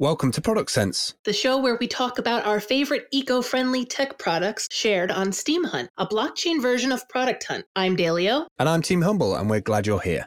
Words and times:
Welcome 0.00 0.32
to 0.32 0.40
Product 0.40 0.70
Sense. 0.70 1.12
the 1.24 1.34
show 1.34 1.58
where 1.58 1.76
we 1.76 1.86
talk 1.86 2.18
about 2.18 2.46
our 2.46 2.58
favorite 2.58 3.06
eco 3.10 3.42
friendly 3.42 3.84
tech 3.84 4.16
products 4.16 4.66
shared 4.70 5.10
on 5.10 5.26
Steemhunt, 5.26 5.88
a 5.98 6.06
blockchain 6.06 6.62
version 6.62 6.90
of 6.90 7.06
Product 7.10 7.44
Hunt. 7.44 7.66
I'm 7.76 7.98
Dalio. 7.98 8.46
And 8.58 8.66
I'm 8.66 8.80
Team 8.80 9.02
Humble, 9.02 9.36
and 9.36 9.50
we're 9.50 9.60
glad 9.60 9.86
you're 9.86 10.00
here. 10.00 10.26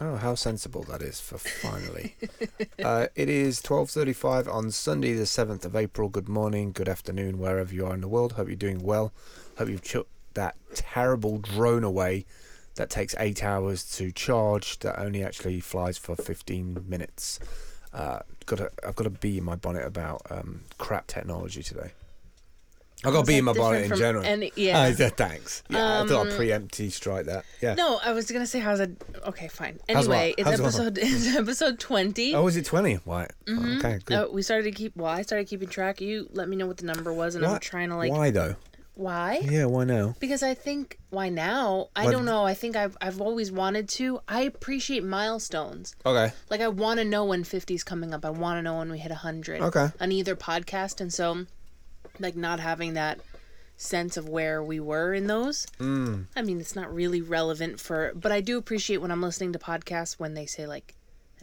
Oh, 0.00 0.16
how 0.16 0.34
sensible 0.34 0.82
that 0.88 1.00
is 1.00 1.20
for 1.20 1.38
finally. 1.38 2.16
uh, 2.84 3.06
it 3.14 3.28
is 3.28 3.62
12.35 3.62 4.52
on 4.52 4.72
Sunday 4.72 5.12
the 5.12 5.22
7th 5.22 5.64
of 5.64 5.76
April. 5.76 6.08
Good 6.08 6.28
morning, 6.28 6.72
good 6.72 6.88
afternoon, 6.88 7.38
wherever 7.38 7.72
you 7.72 7.86
are 7.86 7.94
in 7.94 8.00
the 8.00 8.08
world. 8.08 8.32
Hope 8.32 8.48
you're 8.48 8.56
doing 8.56 8.82
well. 8.82 9.12
Hope 9.58 9.68
you've 9.68 9.82
chucked 9.82 10.10
that 10.34 10.56
terrible 10.74 11.38
drone 11.38 11.84
away 11.84 12.26
that 12.74 12.90
takes 12.90 13.14
eight 13.20 13.44
hours 13.44 13.88
to 13.96 14.10
charge 14.10 14.80
that 14.80 14.98
only 14.98 15.22
actually 15.22 15.60
flies 15.60 15.98
for 15.98 16.16
15 16.16 16.84
minutes. 16.88 17.38
Uh, 17.94 18.18
got 18.46 18.60
a, 18.60 18.70
I've 18.86 18.96
got 18.96 19.06
a 19.06 19.10
bee 19.10 19.38
in 19.38 19.44
my 19.44 19.54
bonnet 19.54 19.86
about 19.86 20.22
um, 20.30 20.62
crap 20.78 21.06
technology 21.06 21.62
today. 21.62 21.92
I've 23.04 23.12
got 23.12 23.20
a 23.20 23.26
bee 23.26 23.36
in 23.38 23.44
my 23.44 23.52
bonnet 23.52 23.90
in 23.90 23.96
general. 23.96 24.24
any- 24.24 24.50
yeah. 24.56 24.84
Oh, 24.86 24.96
yeah, 24.98 25.10
thanks. 25.10 25.62
Yeah, 25.68 26.02
I 26.02 26.06
thought 26.06 26.26
I'd 26.26 26.32
Um, 26.32 26.38
preemptively 26.38 26.90
strike 26.90 27.26
that. 27.26 27.44
Yeah. 27.60 27.74
No, 27.74 28.00
I 28.02 28.12
was 28.12 28.30
gonna 28.30 28.46
say 28.46 28.60
how's 28.60 28.80
it? 28.80 28.90
Okay, 29.26 29.46
fine. 29.48 29.78
Anyway, 29.88 30.34
it's 30.38 30.48
episode 30.48 30.98
it's 31.02 31.36
episode 31.36 31.78
twenty. 31.78 32.34
Oh, 32.34 32.46
is 32.46 32.56
it 32.56 32.64
20? 32.64 33.00
Right. 33.04 33.30
Mhm. 33.46 33.78
Okay, 33.78 33.98
good. 34.04 34.14
Uh, 34.16 34.28
we 34.32 34.40
started 34.42 34.64
to 34.64 34.70
keep. 34.70 34.96
Well, 34.96 35.10
I 35.12 35.20
started 35.22 35.46
keeping 35.48 35.68
track. 35.68 36.00
You 36.00 36.28
let 36.32 36.48
me 36.48 36.56
know 36.56 36.66
what 36.66 36.78
the 36.78 36.86
number 36.86 37.12
was, 37.12 37.34
and 37.34 37.44
I'm 37.44 37.60
trying 37.60 37.90
to 37.90 37.96
like 37.96 38.10
Why 38.10 38.30
though? 38.30 38.56
Why? 38.94 39.40
Yeah, 39.42 39.64
why 39.66 39.84
now? 39.84 40.14
Because 40.20 40.42
I 40.42 40.54
think 40.54 40.98
why 41.10 41.28
now? 41.28 41.88
I 41.96 42.04
Why- 42.06 42.12
don't 42.12 42.24
know. 42.24 42.44
I 42.44 42.54
think 42.54 42.76
I've 42.76 42.96
I've 43.00 43.20
always 43.20 43.50
wanted 43.50 43.88
to. 43.90 44.20
I 44.28 44.42
appreciate 44.42 45.02
milestones. 45.04 45.94
Okay. 46.06 46.32
Like 46.50 46.60
I 46.60 46.68
want 46.68 46.98
to 47.00 47.04
know 47.04 47.24
when 47.24 47.42
50's 47.44 47.82
coming 47.84 48.14
up. 48.14 48.24
I 48.24 48.30
want 48.30 48.58
to 48.58 48.62
know 48.62 48.78
when 48.78 48.90
we 48.90 48.98
hit 48.98 49.10
100 49.10 49.60
Okay. 49.62 49.88
on 50.00 50.12
either 50.12 50.36
podcast, 50.36 51.00
and 51.00 51.12
so 51.12 51.46
like 52.20 52.36
not 52.36 52.60
having 52.60 52.94
that 52.94 53.18
sense 53.76 54.16
of 54.16 54.28
where 54.28 54.62
we 54.62 54.78
were 54.78 55.12
in 55.12 55.26
those. 55.26 55.66
Mm. 55.80 56.26
I 56.36 56.42
mean, 56.42 56.60
it's 56.60 56.76
not 56.76 56.94
really 56.94 57.20
relevant 57.20 57.80
for, 57.80 58.12
but 58.14 58.30
I 58.30 58.40
do 58.40 58.56
appreciate 58.56 58.98
when 58.98 59.10
I'm 59.10 59.20
listening 59.22 59.52
to 59.54 59.58
podcasts 59.58 60.14
when 60.20 60.34
they 60.34 60.46
say 60.46 60.66
like 60.68 60.94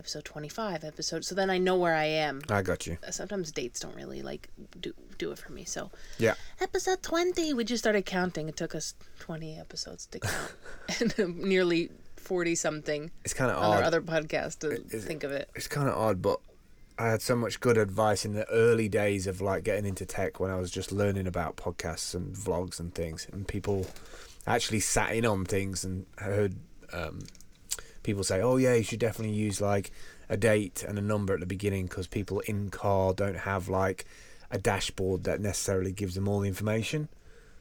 episode 0.02 0.26
25, 0.26 0.84
episode. 0.84 1.24
So 1.24 1.36
then 1.36 1.52
I 1.52 1.60
know 1.60 1.76
where 1.78 1.94
I 1.94 2.06
am. 2.06 2.42
I 2.50 2.64
got 2.64 2.88
you. 2.88 2.98
Sometimes 3.12 3.52
dates 3.52 3.80
don't 3.80 3.96
really 3.96 4.24
like 4.24 4.50
do 4.80 4.94
do 5.20 5.32
it 5.32 5.38
for 5.38 5.52
me. 5.52 5.64
So 5.64 5.92
Yeah. 6.18 6.34
episode 6.60 7.04
20, 7.04 7.54
we 7.54 7.64
just 7.64 7.84
started 7.84 8.04
counting. 8.08 8.50
It 8.50 8.56
took 8.58 8.74
us 8.74 8.96
20 9.20 9.60
episodes 9.60 10.08
to 10.08 10.20
count, 10.20 10.54
and 11.20 11.38
nearly 11.38 11.92
40 12.18 12.56
something 12.56 13.12
It's 13.24 13.36
kind 13.36 13.52
of 13.52 13.58
on 13.58 13.78
our 13.78 13.84
other 13.84 14.02
podcast 14.02 14.60
to 14.60 14.72
it- 14.72 14.90
think 15.04 15.24
of 15.24 15.32
it. 15.32 15.50
It's 15.56 15.68
kind 15.68 15.88
of 15.88 15.96
odd, 15.96 16.20
but 16.20 16.40
I 16.98 17.10
had 17.10 17.22
so 17.22 17.36
much 17.36 17.60
good 17.60 17.78
advice 17.78 18.26
in 18.26 18.34
the 18.34 18.48
early 18.50 18.90
days 18.90 19.28
of 19.28 19.40
like 19.40 19.64
getting 19.64 19.86
into 19.86 20.06
tech 20.08 20.40
when 20.40 20.50
I 20.50 20.56
was 20.56 20.72
just 20.72 20.92
learning 20.92 21.28
about 21.28 21.58
podcasts 21.58 22.16
and 22.16 22.36
vlogs 22.36 22.80
and 22.80 22.92
things, 22.96 23.28
and 23.32 23.48
people 23.48 23.86
actually 24.48 24.80
sat 24.80 25.12
in 25.14 25.26
on 25.28 25.46
things 25.46 25.84
and 25.86 26.06
heard 26.18 26.56
um, 26.92 27.20
people 28.04 28.24
say, 28.24 28.42
"Oh 28.42 28.58
yeah, 28.58 28.74
you 28.76 28.84
should 28.84 29.00
definitely 29.00 29.36
use 29.36 29.62
like 29.62 29.92
a 30.30 30.38
date 30.38 30.84
and 30.88 30.98
a 30.98 31.02
number 31.02 31.34
at 31.34 31.40
the 31.40 31.46
beginning 31.46 31.86
because 31.88 32.08
people 32.08 32.40
in 32.42 32.70
car 32.70 33.14
don't 33.14 33.38
have 33.38 33.68
like 33.70 34.06
a 34.50 34.58
dashboard 34.58 35.24
that 35.26 35.40
necessarily 35.42 35.92
gives 35.92 36.16
them 36.16 36.28
all 36.28 36.40
the 36.40 36.48
information." 36.48 37.10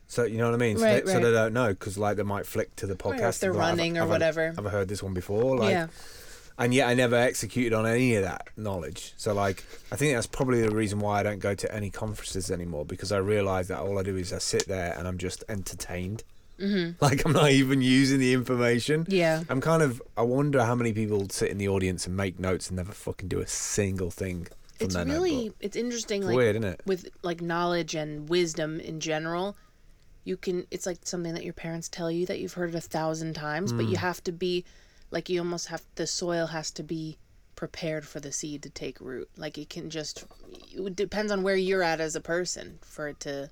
So 0.06 0.24
you 0.24 0.38
know 0.38 0.46
what 0.46 0.54
I 0.54 0.58
mean. 0.58 0.76
So, 0.78 0.84
Right, 0.84 1.04
they, 1.04 1.12
so 1.12 1.20
they 1.20 1.30
don't 1.32 1.52
know 1.52 1.68
because 1.68 1.96
like 1.96 2.16
they 2.16 2.24
might 2.24 2.46
flick 2.46 2.74
to 2.76 2.86
the 2.86 2.96
podcast. 2.96 3.10
Right, 3.12 3.22
or 3.22 3.28
if 3.28 3.38
they're 3.40 3.52
like, 3.52 3.60
"Have 3.60 3.66
I- 3.66 3.70
running 3.70 3.96
or 3.96 4.00
have 4.00 4.08
I- 4.08 4.12
whatever. 4.12 4.52
Have 4.52 4.66
I 4.66 4.70
heard 4.70 4.88
this 4.88 5.02
one 5.02 5.14
before? 5.14 5.56
Like, 5.56 5.70
yeah. 5.70 5.86
and 6.58 6.74
yet 6.74 6.88
I 6.88 6.94
never 6.94 7.14
executed 7.14 7.72
on 7.72 7.86
any 7.86 8.16
of 8.16 8.24
that 8.24 8.48
knowledge. 8.56 9.14
So 9.16 9.32
like 9.32 9.64
I 9.92 9.96
think 9.96 10.14
that's 10.14 10.26
probably 10.26 10.62
the 10.62 10.74
reason 10.74 10.98
why 10.98 11.20
I 11.20 11.22
don't 11.22 11.38
go 11.38 11.54
to 11.54 11.72
any 11.74 11.90
conferences 11.90 12.50
anymore 12.50 12.84
because 12.84 13.12
I 13.12 13.18
realise 13.18 13.68
that 13.68 13.78
all 13.78 13.98
I 13.98 14.02
do 14.02 14.16
is 14.16 14.32
I 14.32 14.38
sit 14.38 14.66
there 14.66 14.94
and 14.98 15.06
I'm 15.06 15.16
just 15.18 15.44
entertained. 15.48 16.24
Hmm 16.60 16.90
Like 17.00 17.24
I'm 17.24 17.32
not 17.32 17.50
even 17.50 17.80
using 17.82 18.18
the 18.20 18.32
information. 18.32 19.06
Yeah. 19.08 19.42
I'm 19.48 19.60
kind 19.60 19.82
of 19.82 20.00
I 20.16 20.22
wonder 20.22 20.64
how 20.64 20.74
many 20.74 20.92
people 20.92 21.26
sit 21.30 21.50
in 21.50 21.58
the 21.58 21.68
audience 21.68 22.06
and 22.06 22.16
make 22.16 22.38
notes 22.38 22.68
and 22.68 22.76
never 22.76 22.92
fucking 22.92 23.28
do 23.28 23.40
a 23.40 23.46
single 23.46 24.10
thing 24.10 24.46
from 24.78 24.86
It's 24.86 24.96
really 24.96 25.34
notebook. 25.44 25.56
it's 25.60 25.76
interesting 25.76 26.22
It's 26.22 26.28
like 26.28 26.36
weird, 26.36 26.56
isn't 26.56 26.68
it? 26.72 26.80
with 26.86 27.08
like 27.22 27.40
knowledge 27.40 27.94
and 27.94 28.28
wisdom 28.28 28.78
in 28.80 29.00
general 29.00 29.56
you 30.24 30.36
can 30.36 30.66
it's 30.70 30.84
like 30.86 30.98
something 31.04 31.32
that 31.34 31.44
your 31.44 31.54
parents 31.54 31.88
tell 31.88 32.10
you 32.10 32.26
that 32.26 32.38
you've 32.40 32.52
heard 32.54 32.68
it 32.70 32.74
a 32.74 32.80
thousand 32.80 33.34
times 33.34 33.72
but 33.72 33.86
you 33.86 33.96
Mm. 33.96 34.00
have 34.08 34.22
to 34.24 34.32
be 34.32 34.64
like 35.10 35.28
you 35.30 35.40
almost 35.40 35.68
have 35.68 35.82
the 35.96 36.06
soil 36.06 36.46
has 36.48 36.70
to 36.72 36.82
be 36.82 37.16
prepared 37.56 38.06
for 38.06 38.20
the 38.20 38.30
seed 38.32 38.62
to 38.62 38.70
take 38.70 39.00
root 39.00 39.28
like 39.36 39.56
it 39.58 39.68
can 39.70 39.90
just 39.90 40.24
it 40.72 40.96
depends 40.96 41.30
on 41.32 41.42
where 41.42 41.56
you're 41.56 41.82
at 41.82 42.00
as 42.00 42.14
a 42.16 42.20
person 42.20 42.78
for 42.82 43.08
it 43.08 43.18
to 43.20 43.50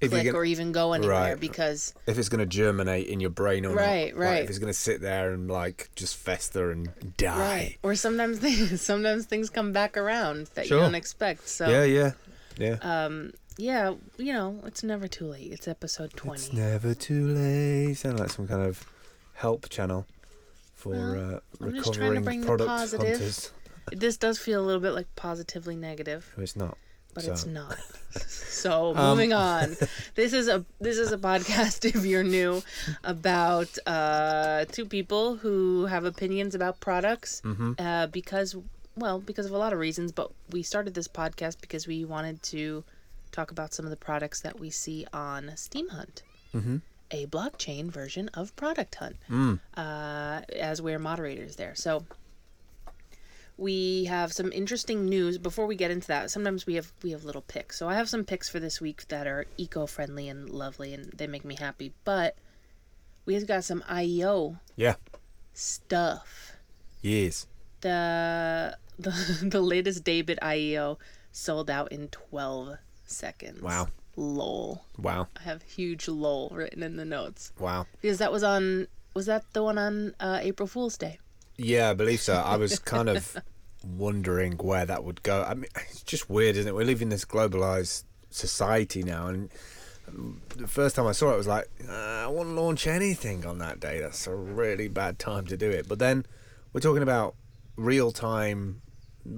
If 0.00 0.10
click 0.10 0.24
get- 0.24 0.34
or 0.34 0.44
even 0.44 0.72
go 0.72 0.92
anywhere 0.92 1.14
Right. 1.32 1.40
because 1.40 1.94
If 2.06 2.18
it's 2.18 2.28
going 2.28 2.40
to 2.40 2.46
germinate 2.46 3.06
in 3.06 3.18
your 3.20 3.30
brain 3.30 3.64
or 3.64 3.70
not. 3.70 3.76
Right, 3.80 4.14
Like, 4.14 4.22
right. 4.24 4.42
if 4.44 4.50
it's 4.50 4.58
going 4.58 4.72
to 4.72 4.78
sit 4.78 5.00
there 5.00 5.32
and 5.32 5.50
like 5.50 5.90
just 5.96 6.16
fester 6.16 6.70
and 6.70 6.90
die. 7.16 7.38
right 7.38 7.76
or 7.82 7.94
sometimes 7.94 8.38
things 8.38 8.80
sometimes 8.92 9.24
things 9.26 9.48
come 9.48 9.72
back 9.72 9.96
around 9.96 10.48
that 10.54 10.66
Sure. 10.66 10.78
you 10.78 10.82
don't 10.84 10.94
expect 10.94 11.48
so 11.48 11.68
Yeah, 11.68 11.84
yeah, 11.84 12.12
yeah. 12.58 12.76
um 12.82 13.32
yeah 13.58 13.94
you 14.18 14.32
know 14.34 14.60
it's 14.66 14.82
never 14.82 15.08
too 15.08 15.26
late 15.28 15.50
it's 15.50 15.66
episode 15.66 16.12
20 16.14 16.34
It's 16.40 16.52
never 16.52 16.92
too 16.94 17.28
late. 17.28 17.94
Sound 17.94 18.20
like 18.20 18.30
some 18.30 18.46
kind 18.46 18.62
of 18.62 18.84
help 19.34 19.68
channel 19.70 20.06
for 20.74 20.90
Well, 20.90 21.34
uh, 21.36 21.64
I'm 21.64 21.74
just 21.74 21.94
trying 21.94 22.10
to 22.12 22.18
recovering 22.20 22.44
product 22.44 22.68
hunters. 22.70 23.50
This 23.92 24.16
does 24.18 24.38
feel 24.38 24.60
a 24.60 24.66
little 24.66 24.80
bit 24.82 24.90
like 24.92 25.06
positively 25.16 25.74
negative, 25.76 26.34
No, 26.36 26.42
it's 26.42 26.56
not. 26.56 26.76
But 27.16 27.24
So- 27.24 27.32
it's 27.32 27.46
not. 27.46 27.78
So 28.64 28.96
Um, 28.96 29.10
moving 29.10 29.32
on. 29.50 29.76
This 30.14 30.32
is 30.32 30.48
a 30.48 30.64
this 30.80 30.96
is 30.96 31.12
a 31.12 31.18
podcast 31.18 31.84
if 31.94 32.04
you're 32.06 32.24
new 32.24 32.62
about 33.04 33.68
uh, 33.86 34.64
two 34.72 34.86
people 34.86 35.36
who 35.36 35.84
have 35.86 36.04
opinions 36.06 36.54
about 36.54 36.80
products 36.80 37.42
Mm-hmm. 37.44 37.72
uh, 37.78 38.06
because 38.06 38.56
well 38.96 39.18
because 39.30 39.44
of 39.46 39.52
a 39.52 39.58
lot 39.58 39.72
of 39.74 39.78
reasons. 39.78 40.12
But 40.12 40.30
we 40.50 40.62
started 40.62 40.94
this 40.94 41.08
podcast 41.08 41.60
because 41.60 41.86
we 41.86 42.04
wanted 42.06 42.42
to 42.54 42.84
talk 43.32 43.50
about 43.50 43.74
some 43.74 43.84
of 43.84 43.90
the 43.90 43.96
products 44.10 44.40
that 44.40 44.58
we 44.58 44.70
see 44.70 45.04
on 45.12 45.42
Steemhunt. 45.56 46.22
Mm-hmm. 46.54 46.76
A 47.10 47.26
blockchain 47.26 47.84
version 47.90 48.30
of 48.40 48.54
Product 48.56 48.94
Hunt 48.94 49.16
Mm. 49.30 49.60
uh, 49.76 50.40
as 50.72 50.80
we're 50.80 50.98
moderators 50.98 51.56
there. 51.56 51.74
So 51.74 52.04
we 53.58 54.04
have 54.04 54.32
some 54.32 54.52
interesting 54.52 55.06
news. 55.06 55.38
Before 55.38 55.66
we 55.66 55.76
get 55.76 55.90
into 55.90 56.06
that, 56.08 56.30
sometimes 56.30 56.66
we 56.66 56.74
have 56.74 56.92
we 57.02 57.10
have 57.12 57.24
little 57.24 57.42
picks. 57.42 57.78
So 57.78 57.88
I 57.88 57.94
have 57.94 58.08
some 58.08 58.24
picks 58.24 58.48
for 58.48 58.60
this 58.60 58.80
week 58.80 59.08
that 59.08 59.26
are 59.26 59.46
eco-friendly 59.56 60.28
and 60.28 60.48
lovely, 60.50 60.92
and 60.94 61.06
they 61.16 61.26
make 61.26 61.44
me 61.44 61.54
happy. 61.56 61.92
But 62.04 62.36
we've 63.24 63.46
got 63.46 63.64
some 63.64 63.82
IEO 63.88 64.58
Yeah. 64.76 64.96
stuff. 65.54 66.52
yes 67.02 67.46
The 67.80 68.76
the 68.98 69.10
the 69.42 69.60
latest 69.60 70.04
Daybit 70.04 70.38
IEO 70.40 70.98
sold 71.32 71.70
out 71.70 71.92
in 71.92 72.08
twelve 72.08 72.76
seconds. 73.04 73.62
Wow. 73.62 73.88
Lol. 74.18 74.82
Wow. 74.98 75.28
I 75.38 75.42
have 75.42 75.62
huge 75.62 76.08
lol 76.08 76.48
written 76.50 76.82
in 76.82 76.96
the 76.96 77.04
notes 77.04 77.52
Wow. 77.58 77.86
because 78.00 78.18
that 78.18 78.32
was 78.32 78.42
on. 78.42 78.88
Was 79.14 79.26
that 79.26 79.44
the 79.52 79.62
one 79.62 79.78
on 79.78 80.14
uh, 80.20 80.38
April 80.42 80.66
Fool's 80.66 80.96
Day? 80.98 81.18
Yeah, 81.58 81.90
I 81.90 81.94
believe 81.94 82.20
so. 82.20 82.34
I 82.34 82.56
was 82.56 82.78
kind 82.94 83.08
of 83.08 83.36
wondering 83.84 84.56
where 84.58 84.86
that 84.86 85.04
would 85.04 85.22
go. 85.22 85.42
I 85.42 85.54
mean, 85.54 85.70
it's 85.90 86.02
just 86.02 86.28
weird, 86.28 86.56
isn't 86.56 86.68
it? 86.68 86.74
We're 86.74 86.84
living 86.84 87.08
this 87.08 87.24
globalized 87.24 88.04
society 88.30 89.02
now, 89.02 89.28
and 89.28 89.50
the 90.56 90.66
first 90.68 90.96
time 90.96 91.06
I 91.06 91.12
saw 91.12 91.30
it, 91.30 91.34
I 91.34 91.36
was 91.36 91.46
like, 91.46 91.68
uh, 91.88 91.92
I 91.92 92.26
won't 92.26 92.50
launch 92.50 92.86
anything 92.86 93.46
on 93.46 93.58
that 93.58 93.80
day. 93.80 94.00
That's 94.00 94.26
a 94.26 94.34
really 94.34 94.88
bad 94.88 95.18
time 95.18 95.46
to 95.46 95.56
do 95.56 95.70
it. 95.70 95.88
But 95.88 95.98
then 95.98 96.26
we're 96.72 96.80
talking 96.80 97.02
about 97.02 97.34
real 97.76 98.12
time, 98.12 98.82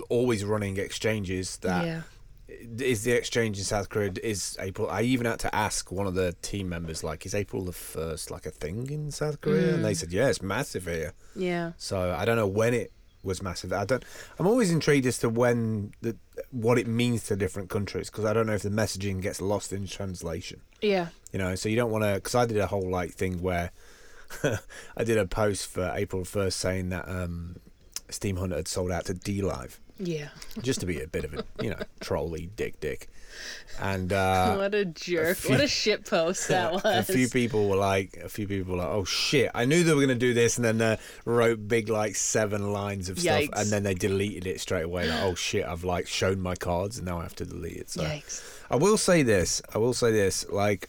always 0.08 0.44
running 0.44 0.76
exchanges 0.76 1.56
that 1.58 1.86
yeah. 1.86 2.02
Is 2.48 3.04
the 3.04 3.12
exchange 3.12 3.58
in 3.58 3.64
South 3.64 3.90
Korea 3.90 4.12
is 4.22 4.56
April. 4.58 4.88
I 4.88 5.02
even 5.02 5.26
had 5.26 5.38
to 5.40 5.54
ask 5.54 5.92
one 5.92 6.06
of 6.06 6.14
the 6.14 6.34
team 6.40 6.68
members, 6.68 7.04
like, 7.04 7.26
is 7.26 7.34
April 7.34 7.62
the 7.64 7.72
first 7.72 8.30
like 8.30 8.46
a 8.46 8.50
thing 8.50 8.88
in 8.90 9.10
South 9.10 9.42
Korea? 9.42 9.74
And 9.74 9.84
they 9.84 9.92
said, 9.92 10.12
yeah, 10.12 10.28
it's 10.28 10.40
massive 10.40 10.86
here. 10.86 11.12
Yeah. 11.36 11.72
So 11.76 12.14
I 12.16 12.24
don't 12.24 12.36
know 12.36 12.46
when 12.46 12.72
it 12.72 12.90
was 13.22 13.42
massive. 13.42 13.72
I 13.72 13.84
don't. 13.84 14.02
I'm 14.38 14.46
always 14.46 14.70
intrigued 14.70 15.06
as 15.06 15.18
to 15.18 15.28
when 15.28 15.92
the 16.00 16.16
what 16.50 16.78
it 16.78 16.86
means 16.86 17.24
to 17.24 17.36
different 17.36 17.68
countries 17.68 18.10
because 18.10 18.24
I 18.24 18.32
don't 18.32 18.46
know 18.46 18.54
if 18.54 18.62
the 18.62 18.70
messaging 18.70 19.20
gets 19.20 19.40
lost 19.40 19.72
in 19.72 19.86
translation. 19.86 20.62
Yeah. 20.80 21.08
You 21.32 21.38
know, 21.38 21.54
so 21.54 21.68
you 21.68 21.76
don't 21.76 21.90
want 21.90 22.04
to. 22.04 22.14
Because 22.14 22.34
I 22.34 22.46
did 22.46 22.56
a 22.56 22.66
whole 22.66 22.88
like 22.88 23.12
thing 23.12 23.42
where 23.42 23.70
I 24.96 25.04
did 25.04 25.18
a 25.18 25.26
post 25.26 25.68
for 25.68 25.92
April 25.94 26.24
first 26.24 26.58
saying 26.58 26.88
that 26.90 27.08
um, 27.08 27.56
Steam 28.08 28.36
Hunter 28.36 28.56
had 28.56 28.68
sold 28.68 28.90
out 28.90 29.04
to 29.06 29.14
DLive. 29.14 29.78
Yeah. 29.98 30.28
just 30.62 30.80
to 30.80 30.86
be 30.86 31.00
a 31.00 31.06
bit 31.08 31.24
of 31.24 31.34
a 31.34 31.44
you 31.62 31.70
know 31.70 31.78
trolley 32.00 32.48
dick 32.56 32.80
dick. 32.80 33.08
And 33.80 34.12
uh, 34.12 34.56
what 34.56 34.74
a 34.74 34.84
jerk. 34.84 35.36
few- 35.36 35.50
what 35.50 35.60
a 35.60 35.68
shit 35.68 36.04
post 36.06 36.48
that 36.48 36.72
was. 36.72 36.84
a 36.84 37.02
few 37.12 37.28
people 37.28 37.68
were 37.68 37.76
like, 37.76 38.16
a 38.16 38.28
few 38.28 38.46
people 38.48 38.72
were 38.72 38.78
like, 38.82 38.88
oh 38.88 39.04
shit, 39.04 39.50
I 39.54 39.64
knew 39.64 39.84
they 39.84 39.92
were 39.92 39.98
going 40.04 40.08
to 40.08 40.14
do 40.14 40.34
this, 40.34 40.56
and 40.56 40.64
then 40.64 40.80
uh, 40.80 40.96
wrote 41.24 41.68
big 41.68 41.88
like 41.88 42.16
seven 42.16 42.72
lines 42.72 43.08
of 43.08 43.18
stuff, 43.20 43.44
and 43.54 43.70
then 43.70 43.82
they 43.82 43.94
deleted 43.94 44.46
it 44.46 44.60
straight 44.60 44.84
away. 44.84 45.08
Like, 45.08 45.22
oh 45.22 45.34
shit, 45.34 45.64
I've 45.64 45.84
like 45.84 46.06
shown 46.06 46.40
my 46.40 46.54
cards, 46.54 46.98
and 46.98 47.06
now 47.06 47.18
I 47.18 47.22
have 47.22 47.36
to 47.36 47.44
delete 47.44 47.76
it. 47.76 47.90
So 47.90 48.02
Yikes. 48.02 48.42
I 48.70 48.76
will 48.76 48.96
say 48.98 49.22
this, 49.22 49.62
I 49.74 49.78
will 49.78 49.94
say 49.94 50.10
this, 50.10 50.48
like, 50.50 50.88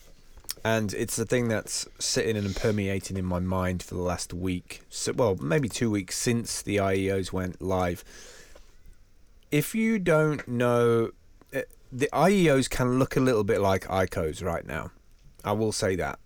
and 0.66 0.94
it's 0.94 1.16
the 1.16 1.26
thing 1.26 1.48
that's 1.48 1.88
sitting 2.00 2.36
and 2.36 2.56
permeating 2.56 3.18
in 3.18 3.26
my 3.26 3.40
mind 3.40 3.82
for 3.84 3.96
the 3.96 4.02
last 4.02 4.34
week, 4.34 4.82
so, 4.90 5.14
well, 5.14 5.36
maybe 5.38 5.70
two 5.70 5.90
weeks 5.92 6.18
since 6.18 6.62
the 6.62 6.78
IEOs 6.78 7.32
went 7.32 7.62
live. 7.62 8.04
If 9.52 9.74
you 9.74 10.00
don't 10.00 10.48
know, 10.48 11.12
eh, 11.54 11.64
the 11.92 12.10
IEOs 12.14 12.70
can 12.70 13.00
look 13.00 13.16
a 13.16 13.20
little 13.20 13.44
bit 13.44 13.62
like 13.62 13.86
ICOs 13.86 14.44
right 14.44 14.66
now. 14.66 14.92
I 15.44 15.54
will 15.54 15.72
say 15.72 15.96
that. 15.96 16.20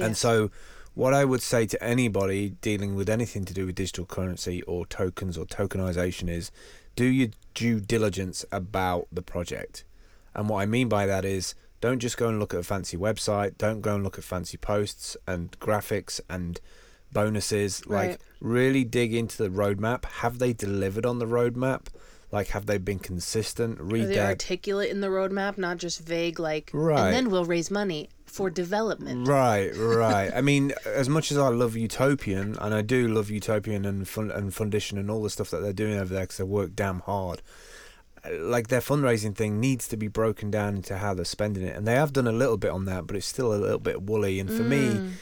And 0.00 0.16
so, 0.16 0.50
what 0.94 1.14
I 1.14 1.24
would 1.24 1.42
say 1.42 1.66
to 1.66 1.82
anybody 1.82 2.50
dealing 2.60 2.94
with 2.94 3.08
anything 3.08 3.44
to 3.46 3.54
do 3.54 3.66
with 3.66 3.74
digital 3.74 4.04
currency 4.04 4.62
or 4.62 4.86
tokens 4.86 5.38
or 5.38 5.44
tokenization 5.44 6.28
is 6.28 6.50
do 6.96 7.04
your 7.04 7.28
due 7.54 7.80
diligence 7.80 8.44
about 8.50 9.06
the 9.12 9.22
project. 9.22 9.84
And 10.34 10.48
what 10.48 10.60
I 10.62 10.66
mean 10.66 10.88
by 10.88 11.06
that 11.06 11.24
is 11.24 11.54
don't 11.80 11.98
just 11.98 12.16
go 12.16 12.28
and 12.28 12.38
look 12.38 12.54
at 12.54 12.60
a 12.60 12.62
fancy 12.62 12.96
website, 12.96 13.58
don't 13.58 13.80
go 13.80 13.94
and 13.94 14.04
look 14.04 14.18
at 14.18 14.24
fancy 14.24 14.56
posts 14.56 15.16
and 15.26 15.58
graphics 15.60 16.20
and 16.28 16.60
bonuses. 17.12 17.86
Like, 17.86 18.20
really 18.40 18.84
dig 18.84 19.14
into 19.14 19.42
the 19.42 19.48
roadmap. 19.50 20.04
Have 20.04 20.38
they 20.38 20.52
delivered 20.52 21.04
on 21.04 21.18
the 21.18 21.26
roadmap? 21.26 21.86
Like, 22.32 22.48
have 22.48 22.64
they 22.64 22.78
been 22.78 22.98
consistent? 22.98 23.78
Read 23.78 24.04
Are 24.04 24.06
they 24.06 24.14
their 24.14 24.26
articulate 24.28 24.90
in 24.90 25.02
the 25.02 25.08
roadmap, 25.08 25.58
not 25.58 25.76
just 25.76 26.00
vague, 26.00 26.40
like, 26.40 26.70
Right. 26.72 27.06
and 27.06 27.14
then 27.14 27.30
we'll 27.30 27.44
raise 27.44 27.70
money 27.70 28.08
for 28.24 28.48
development. 28.48 29.28
Right, 29.28 29.70
right. 29.76 30.32
I 30.34 30.40
mean, 30.40 30.72
as 30.86 31.10
much 31.10 31.30
as 31.30 31.36
I 31.36 31.48
love 31.48 31.76
Utopian, 31.76 32.56
and 32.58 32.74
I 32.74 32.80
do 32.80 33.06
love 33.06 33.28
Utopian 33.28 33.84
and 33.84 34.08
fun 34.08 34.30
and 34.30 34.50
Fundition 34.50 34.98
and 34.98 35.10
all 35.10 35.22
the 35.22 35.28
stuff 35.28 35.50
that 35.50 35.60
they're 35.60 35.74
doing 35.74 35.98
over 35.98 36.14
there 36.14 36.22
because 36.22 36.38
they 36.38 36.44
work 36.44 36.74
damn 36.74 37.00
hard. 37.00 37.42
Like 38.40 38.68
their 38.68 38.80
fundraising 38.80 39.34
thing 39.34 39.60
needs 39.60 39.86
to 39.88 39.96
be 39.96 40.06
broken 40.08 40.50
down 40.50 40.76
into 40.76 40.96
how 40.98 41.12
they're 41.12 41.24
spending 41.26 41.64
it, 41.64 41.76
and 41.76 41.86
they 41.86 41.94
have 41.94 42.14
done 42.14 42.26
a 42.26 42.32
little 42.32 42.56
bit 42.56 42.70
on 42.70 42.86
that, 42.86 43.06
but 43.06 43.16
it's 43.16 43.26
still 43.26 43.52
a 43.52 43.56
little 43.56 43.80
bit 43.80 44.02
woolly. 44.02 44.40
And 44.40 44.48
for 44.48 44.62
me, 44.62 44.94
mm. 44.94 45.12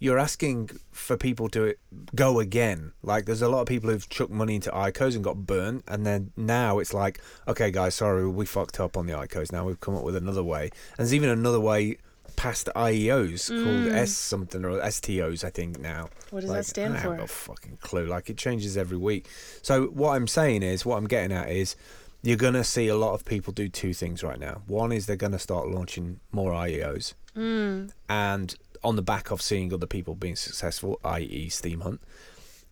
You're 0.00 0.18
asking 0.18 0.70
for 0.90 1.16
people 1.16 1.48
to 1.50 1.74
go 2.14 2.40
again. 2.40 2.92
Like 3.02 3.26
there's 3.26 3.42
a 3.42 3.48
lot 3.48 3.60
of 3.60 3.66
people 3.68 3.90
who've 3.90 4.08
chucked 4.08 4.32
money 4.32 4.56
into 4.56 4.70
ICOs 4.70 5.14
and 5.14 5.22
got 5.22 5.46
burnt, 5.46 5.84
and 5.86 6.04
then 6.04 6.32
now 6.36 6.78
it's 6.80 6.92
like, 6.92 7.20
okay, 7.46 7.70
guys, 7.70 7.94
sorry, 7.94 8.28
we 8.28 8.46
fucked 8.46 8.80
up 8.80 8.96
on 8.96 9.06
the 9.06 9.12
ICOs. 9.12 9.52
Now 9.52 9.64
we've 9.66 9.78
come 9.80 9.94
up 9.94 10.02
with 10.02 10.16
another 10.16 10.42
way, 10.42 10.64
and 10.64 10.98
there's 10.98 11.14
even 11.14 11.28
another 11.28 11.60
way 11.60 11.98
past 12.36 12.70
IEOs 12.74 13.48
called 13.48 13.92
S 13.92 14.12
something 14.12 14.64
or 14.64 14.80
STOs, 14.80 15.44
I 15.44 15.50
think 15.50 15.78
now. 15.78 16.08
What 16.30 16.40
does 16.40 16.48
Like, 16.50 16.60
that 16.60 16.64
stand 16.66 16.94
I 16.94 16.96
for? 16.96 17.02
haven't 17.02 17.16
got 17.18 17.24
a 17.24 17.28
fucking 17.28 17.78
clue. 17.82 18.06
Like 18.06 18.30
it 18.30 18.38
changes 18.38 18.76
every 18.78 18.96
week. 18.96 19.28
So 19.62 19.86
what 19.88 20.16
I'm 20.16 20.26
saying 20.26 20.62
is, 20.62 20.86
what 20.86 20.96
I'm 20.96 21.06
getting 21.06 21.36
at 21.36 21.50
is, 21.50 21.76
you're 22.22 22.36
gonna 22.38 22.64
see 22.64 22.88
a 22.88 22.96
lot 22.96 23.12
of 23.14 23.24
people 23.26 23.52
do 23.52 23.68
two 23.68 23.92
things 23.92 24.22
right 24.22 24.38
now. 24.38 24.62
One 24.66 24.92
is 24.92 25.04
they're 25.06 25.16
gonna 25.16 25.38
start 25.38 25.68
launching 25.68 26.20
more 26.32 26.52
IEOs, 26.52 27.12
Mm. 27.36 27.90
and 28.08 28.54
on 28.82 28.96
the 28.96 29.02
back 29.02 29.30
of 29.30 29.42
seeing 29.42 29.72
other 29.72 29.86
people 29.86 30.14
being 30.14 30.36
successful, 30.36 30.98
i.e., 31.04 31.48
Steemhunt. 31.48 31.98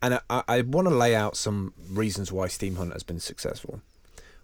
And 0.00 0.20
I, 0.30 0.42
I, 0.48 0.60
want 0.62 0.88
to 0.88 0.94
lay 0.94 1.14
out 1.14 1.36
some 1.36 1.74
reasons 1.90 2.30
why 2.30 2.46
Steemhunt 2.46 2.92
has 2.92 3.02
been 3.02 3.18
successful. 3.18 3.80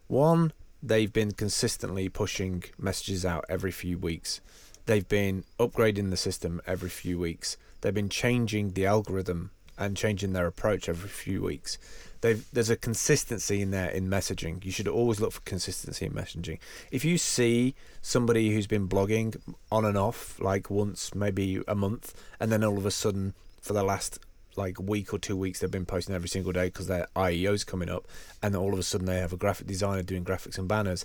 One, 0.08 0.52
they've 0.82 1.12
been 1.12 1.32
consistently 1.32 2.08
pushing 2.08 2.64
messages 2.76 3.25
out 3.25 3.44
every 3.49 3.70
few 3.70 3.96
weeks. 3.96 4.40
They've 4.87 5.08
been 5.08 5.44
upgrading 5.58 6.11
the 6.11 6.16
system 6.16 6.61
every 6.66 6.90
few 6.90 7.19
weeks. 7.19 7.56
They've 7.81 7.94
been 7.94 8.08
changing 8.08 8.72
the 8.72 8.87
algorithm 8.87 9.50
and 9.78 9.96
changing 9.96 10.32
their 10.32 10.46
approach 10.46 10.88
every 10.88 11.08
few 11.08 11.43
weeks. 11.43 11.78
They've, 12.25 12.43
there's 12.55 12.71
a 12.71 12.76
consistency 12.76 13.61
in 13.61 13.71
there 13.71 13.91
in 13.91 14.09
messaging. 14.09 14.65
You 14.65 14.73
should 14.73 14.88
always 14.88 15.21
look 15.21 15.32
for 15.32 15.43
consistency 15.43 16.06
in 16.06 16.12
messaging. 16.12 16.59
If 16.91 17.05
you 17.05 17.19
see 17.19 17.75
somebody 18.00 18.55
who's 18.55 18.67
been 18.67 18.88
blogging 18.88 19.37
on 19.71 19.85
and 19.85 19.99
off, 19.99 20.41
like 20.41 20.71
once, 20.71 21.15
maybe 21.15 21.61
a 21.69 21.75
month, 21.75 22.15
and 22.41 22.50
then 22.50 22.65
all 22.65 22.79
of 22.79 22.87
a 22.87 22.91
sudden, 22.91 23.35
for 23.61 23.75
the 23.75 23.82
last 23.82 24.21
like 24.56 24.81
week 24.81 25.12
or 25.12 25.19
two 25.19 25.37
weeks, 25.37 25.59
they've 25.59 25.71
been 25.71 25.85
posting 25.85 26.15
every 26.15 26.31
single 26.31 26.50
day 26.50 26.69
because 26.69 26.87
their 26.87 27.09
IEO's 27.15 27.62
coming 27.62 27.91
up, 27.91 28.09
and 28.43 28.55
then 28.55 28.62
all 28.62 28.73
of 28.73 28.79
a 28.79 28.82
sudden 28.82 29.06
they 29.06 29.19
have 29.19 29.35
a 29.35 29.37
graphic 29.37 29.67
designer 29.67 30.03
doing 30.03 30.25
graphics 30.25 30.56
and 30.56 30.67
banners. 30.67 31.05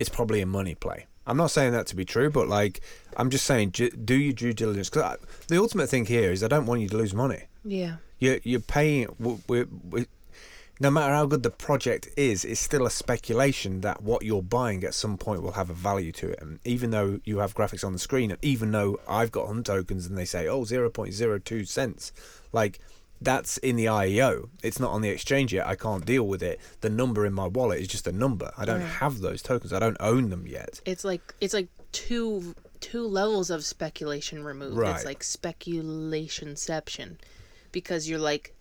It's 0.00 0.10
probably 0.10 0.40
a 0.40 0.46
money 0.46 0.74
play. 0.74 1.06
I'm 1.28 1.36
not 1.36 1.52
saying 1.52 1.74
that 1.74 1.86
to 1.86 1.94
be 1.94 2.04
true, 2.04 2.28
but 2.28 2.48
like 2.48 2.80
I'm 3.16 3.30
just 3.30 3.44
saying, 3.44 3.70
do 3.70 4.16
your 4.16 4.32
due 4.32 4.52
diligence. 4.52 4.90
Because 4.90 5.14
uh, 5.14 5.16
the 5.46 5.58
ultimate 5.60 5.88
thing 5.88 6.06
here 6.06 6.32
is 6.32 6.42
I 6.42 6.48
don't 6.48 6.66
want 6.66 6.80
you 6.80 6.88
to 6.88 6.96
lose 6.96 7.14
money. 7.14 7.44
Yeah. 7.64 7.98
You're 8.18 8.40
you're 8.42 8.58
paying. 8.58 9.06
w- 9.20 9.38
we 9.46 9.62
we 9.90 10.06
no 10.78 10.90
matter 10.90 11.14
how 11.14 11.26
good 11.26 11.42
the 11.42 11.50
project 11.50 12.08
is, 12.16 12.44
it's 12.44 12.60
still 12.60 12.86
a 12.86 12.90
speculation 12.90 13.80
that 13.80 14.02
what 14.02 14.22
you're 14.22 14.42
buying 14.42 14.84
at 14.84 14.94
some 14.94 15.16
point 15.16 15.42
will 15.42 15.52
have 15.52 15.70
a 15.70 15.74
value 15.74 16.12
to 16.12 16.30
it. 16.30 16.38
And 16.40 16.58
even 16.64 16.90
though 16.90 17.20
you 17.24 17.38
have 17.38 17.54
graphics 17.54 17.84
on 17.84 17.92
the 17.92 17.98
screen, 17.98 18.30
and 18.30 18.44
even 18.44 18.72
though 18.72 19.00
I've 19.08 19.32
got 19.32 19.46
hunt 19.46 19.66
tokens 19.66 20.06
and 20.06 20.18
they 20.18 20.24
say, 20.24 20.46
oh, 20.46 20.62
0.02 20.62 21.66
cents, 21.66 22.12
like 22.52 22.78
that's 23.20 23.56
in 23.58 23.76
the 23.76 23.86
IEO. 23.86 24.50
It's 24.62 24.78
not 24.78 24.90
on 24.90 25.00
the 25.00 25.08
exchange 25.08 25.54
yet. 25.54 25.66
I 25.66 25.74
can't 25.74 26.04
deal 26.04 26.26
with 26.26 26.42
it. 26.42 26.60
The 26.80 26.90
number 26.90 27.24
in 27.24 27.32
my 27.32 27.46
wallet 27.46 27.80
is 27.80 27.88
just 27.88 28.06
a 28.06 28.12
number. 28.12 28.52
I 28.58 28.64
don't 28.64 28.80
have 28.80 29.20
those 29.20 29.42
tokens. 29.42 29.72
I 29.72 29.78
don't 29.78 29.96
own 30.00 30.30
them 30.30 30.46
yet. 30.46 30.80
It's 30.84 31.04
like 31.04 31.34
it's 31.40 31.54
like 31.54 31.68
two 31.92 32.54
two 32.80 33.06
levels 33.06 33.50
of 33.50 33.64
speculation 33.64 34.44
removed. 34.44 34.76
Right. 34.76 34.94
It's 34.94 35.04
like 35.04 35.20
speculationception, 35.20 37.16
because 37.72 38.08
you're 38.08 38.18
like, 38.18 38.54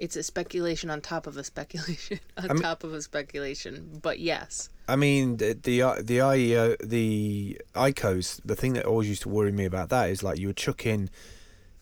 it's 0.00 0.16
a 0.16 0.22
speculation 0.22 0.90
on 0.90 1.00
top 1.00 1.26
of 1.26 1.36
a 1.36 1.44
speculation 1.44 2.18
on 2.36 2.48
mean- 2.48 2.62
top 2.62 2.82
of 2.84 2.92
a 2.94 3.02
speculation. 3.02 4.00
But 4.02 4.18
yes, 4.18 4.68
I 4.88 4.96
mean, 4.96 5.36
the 5.36 5.52
the 5.52 5.78
the 6.02 6.18
IEO, 6.18 6.76
the 6.82 7.60
ICOs. 7.74 8.40
The 8.44 8.56
thing 8.56 8.72
that 8.72 8.84
always 8.86 9.08
used 9.08 9.22
to 9.22 9.28
worry 9.28 9.52
me 9.52 9.64
about 9.66 9.88
that 9.90 10.10
is 10.10 10.22
like 10.22 10.38
you 10.38 10.48
would 10.48 10.56
chuck 10.56 10.84
in 10.86 11.10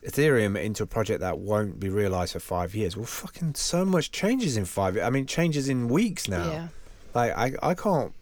Ethereum 0.05 0.61
into 0.63 0.83
a 0.83 0.87
project 0.87 1.21
that 1.21 1.39
won't 1.39 1.81
be 1.81 1.89
realized 1.89 2.33
for 2.33 2.41
five 2.41 2.75
years. 2.75 2.97
Well, 2.97 3.07
fucking 3.07 3.55
so 3.55 3.85
much 3.85 4.11
changes 4.13 4.57
in 4.57 4.65
five. 4.65 4.99
I 4.99 5.11
mean, 5.11 5.27
changes 5.27 5.69
in 5.69 5.89
weeks 5.89 6.29
now. 6.29 6.51
yeah, 6.51 6.69
Like 7.15 7.33
I 7.37 7.53
I 7.63 7.75
can't. 7.75 8.13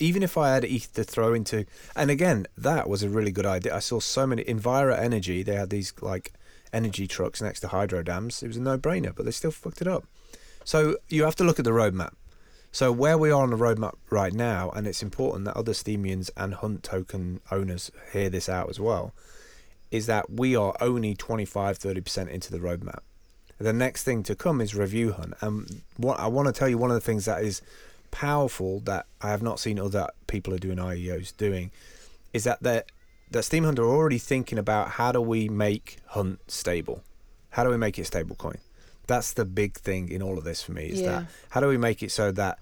Even 0.00 0.24
if 0.24 0.36
I 0.36 0.52
had 0.52 0.64
ETH 0.64 0.92
to 0.94 1.04
throw 1.04 1.32
into, 1.34 1.66
and 1.94 2.10
again, 2.10 2.46
that 2.58 2.88
was 2.88 3.04
a 3.04 3.08
really 3.08 3.30
good 3.30 3.46
idea. 3.46 3.74
I 3.74 3.78
saw 3.78 4.00
so 4.00 4.26
many 4.26 4.42
Envira 4.42 4.98
Energy. 4.98 5.44
They 5.44 5.54
had 5.54 5.70
these 5.70 5.92
like 6.00 6.32
energy 6.74 7.06
trucks 7.06 7.40
next 7.40 7.60
to 7.60 7.68
hydro 7.68 8.02
dams. 8.02 8.42
It 8.42 8.48
was 8.48 8.56
a 8.56 8.62
no-brainer, 8.62 9.14
but 9.14 9.24
they 9.24 9.30
still 9.30 9.50
fucked 9.50 9.80
it 9.80 9.88
up. 9.88 10.04
So 10.64 10.96
you 11.08 11.24
have 11.24 11.36
to 11.36 11.44
look 11.44 11.58
at 11.58 11.64
the 11.64 11.70
roadmap. 11.70 12.12
So 12.72 12.90
where 12.90 13.16
we 13.16 13.30
are 13.30 13.42
on 13.42 13.50
the 13.50 13.56
roadmap 13.56 13.94
right 14.10 14.32
now, 14.32 14.70
and 14.70 14.86
it's 14.86 15.02
important 15.02 15.44
that 15.44 15.56
other 15.56 15.72
Steemians 15.72 16.30
and 16.36 16.54
Hunt 16.54 16.82
token 16.82 17.40
owners 17.50 17.92
hear 18.12 18.28
this 18.28 18.48
out 18.48 18.68
as 18.68 18.80
well, 18.80 19.14
is 19.90 20.06
that 20.06 20.28
we 20.28 20.56
are 20.56 20.74
only 20.80 21.14
25 21.14 21.78
30% 21.78 22.28
into 22.28 22.50
the 22.50 22.58
roadmap. 22.58 23.00
The 23.58 23.72
next 23.72 24.02
thing 24.02 24.24
to 24.24 24.34
come 24.34 24.60
is 24.60 24.74
review 24.74 25.12
hunt. 25.12 25.34
And 25.40 25.82
what 25.96 26.18
I 26.18 26.26
want 26.26 26.48
to 26.48 26.52
tell 26.52 26.68
you 26.68 26.76
one 26.76 26.90
of 26.90 26.96
the 26.96 27.00
things 27.00 27.26
that 27.26 27.44
is 27.44 27.62
powerful 28.10 28.80
that 28.80 29.06
I 29.20 29.28
have 29.30 29.42
not 29.42 29.60
seen 29.60 29.78
other 29.78 30.08
people 30.26 30.52
are 30.52 30.58
doing 30.58 30.78
IEOs 30.78 31.36
doing 31.36 31.70
is 32.32 32.42
that 32.44 32.62
that 32.62 32.90
that 33.30 33.40
Steemhunt 33.44 33.78
are 33.78 33.84
already 33.88 34.18
thinking 34.18 34.58
about 34.58 34.90
how 34.92 35.12
do 35.12 35.20
we 35.20 35.48
make 35.48 35.98
Hunt 36.08 36.40
stable? 36.48 37.02
How 37.50 37.64
do 37.64 37.70
we 37.70 37.76
make 37.76 37.98
it 37.98 38.06
stable 38.06 38.36
coin? 38.36 38.58
That's 39.06 39.32
the 39.32 39.44
big 39.44 39.74
thing 39.74 40.08
in 40.08 40.22
all 40.22 40.38
of 40.38 40.44
this 40.44 40.62
for 40.62 40.72
me 40.72 40.86
is 40.86 41.00
Yeah. 41.00 41.10
that 41.20 41.24
how 41.50 41.60
do 41.60 41.68
we 41.68 41.76
make 41.78 42.02
it 42.02 42.10
so 42.10 42.30
that 42.32 42.58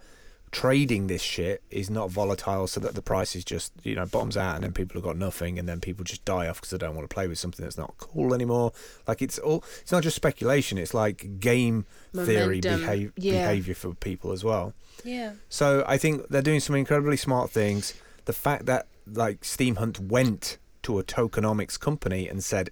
trading 0.50 1.06
this 1.06 1.22
shit 1.22 1.62
is 1.70 1.88
not 1.88 2.10
volatile 2.10 2.66
so 2.66 2.78
that 2.78 2.94
the 2.94 3.00
price 3.00 3.34
is 3.34 3.42
just 3.42 3.72
you 3.84 3.94
know 3.94 4.04
bottoms 4.04 4.36
out 4.36 4.54
and 4.54 4.62
then 4.64 4.70
people 4.72 4.94
have 4.96 5.02
got 5.02 5.16
nothing 5.16 5.58
and 5.58 5.66
then 5.66 5.80
people 5.80 6.04
just 6.04 6.22
die 6.26 6.46
off 6.46 6.56
because 6.56 6.68
they 6.68 6.76
don't 6.76 6.94
want 6.94 7.08
to 7.08 7.14
play 7.14 7.26
with 7.26 7.38
something 7.38 7.64
that's 7.64 7.78
not 7.78 7.94
cool 7.96 8.34
anymore 8.34 8.70
like 9.08 9.22
it's 9.22 9.38
all 9.38 9.64
it's 9.80 9.90
not 9.92 10.02
just 10.02 10.14
speculation 10.14 10.76
it's 10.76 10.92
like 10.92 11.40
game 11.40 11.86
theory 12.14 12.60
Momentum. 12.62 13.12
Yeah. 13.16 13.32
behavior 13.46 13.74
for 13.74 13.94
people 13.94 14.30
as 14.30 14.44
well 14.44 14.74
yeah, 15.04 15.32
so 15.48 15.84
I 15.88 15.96
think 15.96 16.28
they're 16.28 16.42
doing 16.42 16.60
some 16.60 16.76
incredibly 16.76 17.16
smart 17.16 17.50
things. 17.50 17.94
The 18.26 18.34
fact 18.34 18.66
that 18.66 18.86
like 19.06 19.40
Steemhunt 19.42 19.98
went 20.00 20.58
to 20.82 20.98
a 20.98 21.04
tokenomics 21.04 21.78
company 21.78 22.28
and 22.28 22.42
said, 22.42 22.70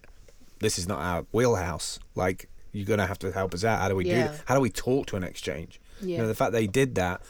"This 0.60 0.78
is 0.78 0.88
not 0.88 1.00
our 1.00 1.26
wheelhouse. 1.32 1.98
Like 2.14 2.48
you're 2.72 2.86
gonna 2.86 3.06
have 3.06 3.18
to 3.20 3.32
help 3.32 3.54
us 3.54 3.64
out. 3.64 3.80
How 3.80 3.88
do 3.88 3.96
we 3.96 4.04
do? 4.04 4.10
That? 4.14 4.42
How 4.46 4.54
do 4.54 4.60
we 4.60 4.70
talk 4.70 5.06
to 5.06 5.16
an 5.16 5.24
exchange? 5.24 5.80
yeah. 6.00 6.16
You 6.16 6.22
know, 6.22 6.28
the 6.28 6.34
fact 6.34 6.52
they 6.52 6.66
did 6.66 6.94
that. 6.96 7.22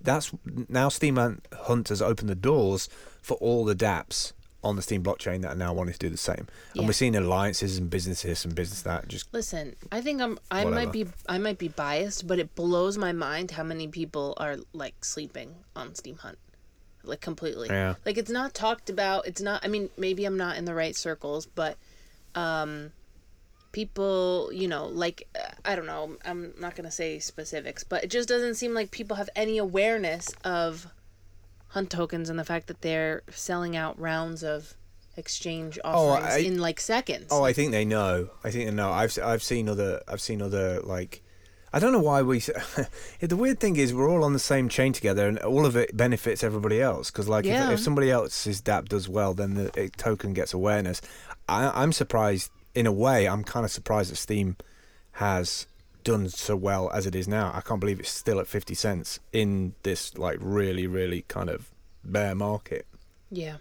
That's 0.00 0.30
now 0.68 0.88
Steemhunt 0.88 1.40
Hunt 1.52 1.88
has 1.88 2.00
opened 2.02 2.28
the 2.28 2.34
doors 2.34 2.88
for 3.22 3.36
all 3.38 3.64
the 3.64 3.74
DApps 3.74 4.32
on 4.62 4.76
the 4.76 4.82
Steem 4.82 5.02
blockchain 5.02 5.42
that 5.42 5.52
are 5.52 5.56
now 5.56 5.72
wanting 5.72 5.92
to 5.92 5.98
do 5.98 6.08
the 6.08 6.16
same. 6.16 6.46
Yeah. 6.74 6.80
And 6.80 6.88
we're 6.88 6.92
seeing 6.92 7.14
alliances 7.16 7.78
and 7.78 7.88
businesses 7.88 8.44
and 8.44 8.54
business 8.54 8.82
that 8.82 9.08
just 9.08 9.32
Listen, 9.32 9.74
I 9.90 10.00
think 10.00 10.20
I'm 10.20 10.38
I 10.50 10.64
Whatever. 10.64 10.74
might 10.74 10.92
be 10.92 11.06
I 11.28 11.38
might 11.38 11.58
be 11.58 11.68
biased, 11.68 12.26
but 12.26 12.38
it 12.38 12.54
blows 12.54 12.98
my 12.98 13.12
mind 13.12 13.52
how 13.52 13.62
many 13.62 13.88
people 13.88 14.34
are 14.38 14.56
like 14.72 15.04
sleeping 15.04 15.54
on 15.74 15.90
Steemhunt. 15.90 16.36
Like 17.06 17.20
completely. 17.20 17.68
Yeah. 17.68 17.94
Like 18.04 18.18
it's 18.18 18.30
not 18.30 18.54
talked 18.54 18.90
about. 18.90 19.26
It's 19.26 19.40
not 19.40 19.64
I 19.64 19.68
mean, 19.68 19.90
maybe 19.96 20.24
I'm 20.24 20.36
not 20.36 20.56
in 20.56 20.64
the 20.64 20.74
right 20.74 20.94
circles, 20.96 21.46
but 21.46 21.76
um 22.34 22.92
people, 23.72 24.50
you 24.52 24.68
know, 24.68 24.86
like 24.86 25.28
I 25.64 25.76
don't 25.76 25.86
know, 25.86 26.16
I'm 26.24 26.54
not 26.58 26.74
going 26.76 26.84
to 26.86 26.90
say 26.90 27.18
specifics, 27.18 27.84
but 27.84 28.04
it 28.04 28.10
just 28.10 28.28
doesn't 28.28 28.54
seem 28.54 28.72
like 28.74 28.90
people 28.90 29.16
have 29.16 29.28
any 29.36 29.58
awareness 29.58 30.28
of 30.44 30.86
hunt 31.68 31.90
tokens 31.90 32.30
and 32.30 32.38
the 32.38 32.44
fact 32.44 32.68
that 32.68 32.80
they're 32.80 33.22
selling 33.30 33.76
out 33.76 33.98
rounds 34.00 34.42
of 34.42 34.74
exchange 35.16 35.78
Oh, 35.84 36.08
offerings 36.10 36.34
I- 36.34 36.38
in 36.38 36.58
like 36.58 36.80
seconds. 36.80 37.26
Oh, 37.30 37.42
I 37.44 37.52
think 37.52 37.72
they 37.72 37.84
know. 37.84 38.30
I 38.44 38.50
think 38.50 38.66
they 38.68 38.74
know. 38.74 38.90
I've 38.92 39.18
I've 39.22 39.42
seen 39.42 39.68
other 39.68 40.00
I've 40.08 40.20
seen 40.20 40.40
other 40.40 40.80
like 40.80 41.22
I 41.76 41.78
don't 41.78 41.92
know 41.92 42.00
why 42.00 42.22
we. 42.22 42.38
the 43.20 43.36
weird 43.36 43.60
thing 43.60 43.76
is 43.76 43.92
we're 43.92 44.08
all 44.08 44.24
on 44.24 44.32
the 44.32 44.38
same 44.38 44.70
chain 44.70 44.94
together, 44.94 45.28
and 45.28 45.38
all 45.40 45.66
of 45.66 45.76
it 45.76 45.94
benefits 45.94 46.42
everybody 46.42 46.80
else. 46.80 47.10
Because 47.10 47.28
like 47.28 47.44
Yeah. 47.44 47.66
if, 47.66 47.74
if 47.74 47.80
somebody 47.80 48.10
else's 48.10 48.62
DAP 48.62 48.88
does 48.88 49.10
well, 49.10 49.34
then 49.34 49.54
the 49.54 49.70
it, 49.78 49.98
token 49.98 50.32
gets 50.32 50.54
awareness. 50.54 51.02
I, 51.48 51.70
I'm 51.82 51.92
surprised 51.92 52.50
in 52.74 52.86
a 52.86 52.92
way. 52.92 53.28
I'm 53.28 53.44
kind 53.44 53.66
of 53.66 53.70
surprised 53.70 54.10
that 54.10 54.16
Steem 54.16 54.56
has 55.12 55.66
done 56.02 56.30
so 56.30 56.56
well 56.56 56.90
as 56.94 57.04
it 57.06 57.14
is 57.14 57.28
now. 57.28 57.50
I 57.54 57.60
can't 57.60 57.80
believe 57.80 58.00
it's 58.00 58.08
still 58.10 58.40
at 58.40 58.46
fifty 58.46 58.74
cents 58.74 59.20
in 59.34 59.74
this 59.82 60.16
like 60.16 60.38
really 60.40 60.86
really 60.86 61.26
kind 61.28 61.50
of 61.50 61.70
bear 62.02 62.34
market. 62.34 62.86
yeah. 63.30 63.56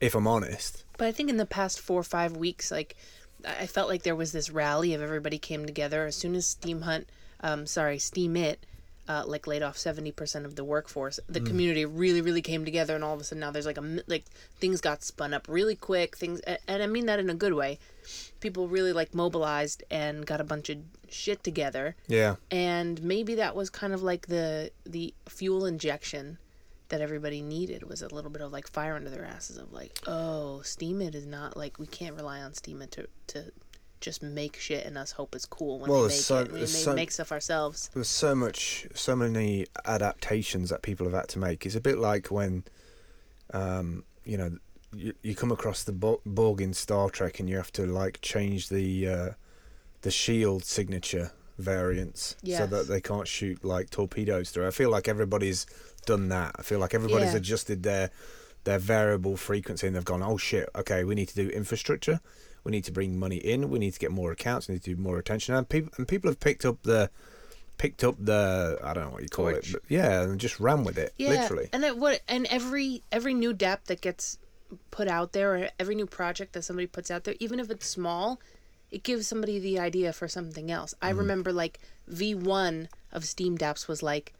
If 0.00 0.14
I'm 0.16 0.26
honest. 0.26 0.84
But 0.98 1.06
I 1.08 1.12
think 1.12 1.28
in 1.30 1.36
the 1.36 1.46
past 1.46 1.78
four 1.78 2.00
or 2.00 2.02
five 2.02 2.34
weeks, 2.34 2.70
like 2.72 2.96
I 3.46 3.66
felt 3.66 3.88
like 3.88 4.02
there 4.02 4.16
was 4.16 4.32
this 4.32 4.50
rally 4.50 4.94
of 4.94 5.02
everybody 5.02 5.38
came 5.38 5.66
together 5.66 6.06
as 6.06 6.16
soon 6.16 6.34
as 6.34 6.56
Steemhunt, 6.60 7.04
um, 7.42 7.66
sorry, 7.66 7.98
Steemit, 7.98 8.56
uh, 9.08 9.24
like 9.26 9.46
laid 9.46 9.62
off 9.62 9.76
seventy 9.76 10.12
percent 10.12 10.44
of 10.46 10.54
the 10.56 10.62
workforce. 10.64 11.18
The 11.28 11.40
community 11.40 11.84
really, 11.84 12.20
really 12.20 12.42
came 12.42 12.64
together, 12.64 12.94
and 12.94 13.02
all 13.02 13.14
of 13.14 13.20
a 13.20 13.24
sudden 13.24 13.40
now 13.40 13.50
there's 13.50 13.66
like 13.66 13.78
a 13.78 14.02
like 14.06 14.24
things 14.60 14.80
got 14.80 15.02
spun 15.02 15.34
up 15.34 15.46
really 15.48 15.74
quick. 15.74 16.16
Things, 16.16 16.40
and 16.40 16.82
I 16.82 16.86
mean 16.86 17.06
that 17.06 17.18
in 17.18 17.28
a 17.30 17.34
good 17.34 17.54
way. 17.54 17.78
People 18.40 18.68
really 18.68 18.92
like 18.92 19.14
mobilized 19.14 19.82
and 19.90 20.24
got 20.26 20.40
a 20.40 20.44
bunch 20.44 20.70
of 20.70 20.78
shit 21.08 21.42
together, 21.42 21.96
Yeah. 22.08 22.36
and 22.50 23.02
maybe 23.02 23.34
that 23.36 23.54
was 23.56 23.68
kind 23.68 23.92
of 23.92 24.02
like 24.02 24.28
the 24.28 24.70
the 24.86 25.12
fuel 25.28 25.66
injection 25.66 26.38
that 26.90 27.00
everybody 27.00 27.40
needed 27.40 27.82
was 27.88 28.02
a 28.02 28.14
little 28.14 28.30
bit 28.30 28.42
of 28.42 28.52
like 28.52 28.68
fire 28.68 28.94
under 28.94 29.10
their 29.10 29.24
asses 29.24 29.56
of 29.56 29.72
like 29.72 29.98
oh 30.06 30.60
steemit 30.64 31.14
is 31.14 31.26
not 31.26 31.56
like 31.56 31.78
we 31.78 31.86
can't 31.86 32.14
rely 32.16 32.40
on 32.40 32.52
steemit 32.52 32.90
to 32.90 33.06
to 33.26 33.50
just 34.00 34.22
make 34.22 34.56
shit 34.56 34.86
and 34.86 34.96
us 34.96 35.12
hope 35.12 35.34
it's 35.34 35.44
cool 35.46 35.78
when 35.78 35.90
Well, 35.90 36.00
there's 36.02 36.12
make 36.12 36.20
so- 36.20 36.38
it. 36.40 36.52
We 36.52 36.58
make, 36.60 36.68
so- 36.68 36.94
make 36.94 37.10
stuff 37.10 37.32
ourselves. 37.32 37.90
there's 37.94 38.08
so 38.08 38.34
much 38.34 38.86
so 38.94 39.14
many 39.16 39.66
adaptations 39.86 40.70
that 40.70 40.82
people 40.82 41.04
have 41.06 41.14
had 41.14 41.28
to 41.28 41.38
make. 41.38 41.64
It's 41.66 41.74
a 41.74 41.80
bit 41.80 41.98
like 41.98 42.28
when 42.30 42.64
um 43.52 44.04
you 44.24 44.36
know 44.38 44.56
you, 44.94 45.12
you 45.22 45.34
come 45.36 45.52
across 45.52 45.84
the 45.84 45.92
Bo- 45.92 46.20
borg 46.26 46.60
in 46.60 46.72
star 46.74 47.08
trek 47.10 47.38
and 47.40 47.48
you 47.48 47.56
have 47.56 47.72
to 47.72 47.86
like 47.86 48.20
change 48.22 48.68
the 48.68 49.08
uh 49.08 49.28
the 50.02 50.10
shield 50.10 50.64
signature 50.64 51.30
variants 51.58 52.36
so 52.56 52.66
that 52.66 52.88
they 52.88 53.02
can't 53.02 53.28
shoot 53.28 53.62
like 53.62 53.90
torpedoes 53.90 54.50
through. 54.50 54.66
I 54.66 54.70
feel 54.70 54.88
like 54.90 55.08
everybody's 55.08 55.66
done 56.06 56.28
that. 56.28 56.56
I 56.58 56.62
feel 56.62 56.78
like 56.78 56.94
everybody's 56.94 57.32
Yeah. 57.32 57.38
adjusted 57.38 57.82
their 57.82 58.10
their 58.64 58.78
variable 58.78 59.38
frequency 59.38 59.86
and 59.86 59.96
they've 59.96 60.04
gone 60.04 60.22
oh 60.22 60.36
shit 60.36 60.68
okay 60.74 61.02
we 61.02 61.14
need 61.14 61.28
to 61.28 61.34
do 61.34 61.48
infrastructure. 61.48 62.20
We 62.62 62.72
need 62.72 62.84
to 62.84 62.92
bring 62.92 63.18
money 63.18 63.38
in. 63.38 63.70
We 63.70 63.78
need 63.78 63.94
to 63.94 63.98
get 63.98 64.10
more 64.10 64.32
accounts. 64.32 64.68
We 64.68 64.74
need 64.74 64.82
to 64.82 64.94
do 64.94 65.00
more 65.00 65.18
attention. 65.18 65.54
And 65.54 65.66
people 65.66 65.92
and 65.96 66.06
people 66.06 66.30
have 66.30 66.40
picked 66.40 66.64
up 66.64 66.82
the 66.82 67.10
picked 67.78 68.04
up 68.04 68.16
the 68.18 68.78
I 68.84 68.92
don't 68.92 69.04
know 69.04 69.10
what 69.10 69.22
you 69.22 69.30
call 69.30 69.50
Torch. 69.50 69.70
it, 69.70 69.72
but 69.72 69.82
yeah, 69.88 70.22
and 70.22 70.38
just 70.38 70.60
ran 70.60 70.84
with 70.84 70.98
it, 70.98 71.14
yeah 71.16 71.30
literally. 71.30 71.70
and 71.72 71.82
it 71.82 71.96
what 71.96 72.20
and 72.28 72.46
every 72.50 73.02
every 73.10 73.32
new 73.32 73.54
dap 73.54 73.84
that 73.86 74.02
gets 74.02 74.36
put 74.90 75.08
out 75.08 75.32
there 75.32 75.56
or 75.56 75.68
every 75.78 75.94
new 75.94 76.06
project 76.06 76.52
that 76.52 76.62
somebody 76.62 76.86
puts 76.86 77.10
out 77.10 77.24
there 77.24 77.34
even 77.40 77.58
if 77.58 77.70
it's 77.70 77.86
small 77.86 78.38
it 78.90 79.02
gives 79.02 79.26
somebody 79.26 79.58
the 79.58 79.78
idea 79.78 80.12
for 80.12 80.28
something 80.28 80.70
else. 80.70 80.94
I 81.00 81.10
mm-hmm. 81.10 81.20
remember 81.20 81.52
like 81.52 81.80
v1 82.12 82.88
of 83.12 83.24
steem 83.24 83.56
daps 83.56 83.88
was 83.88 84.02
like 84.02 84.34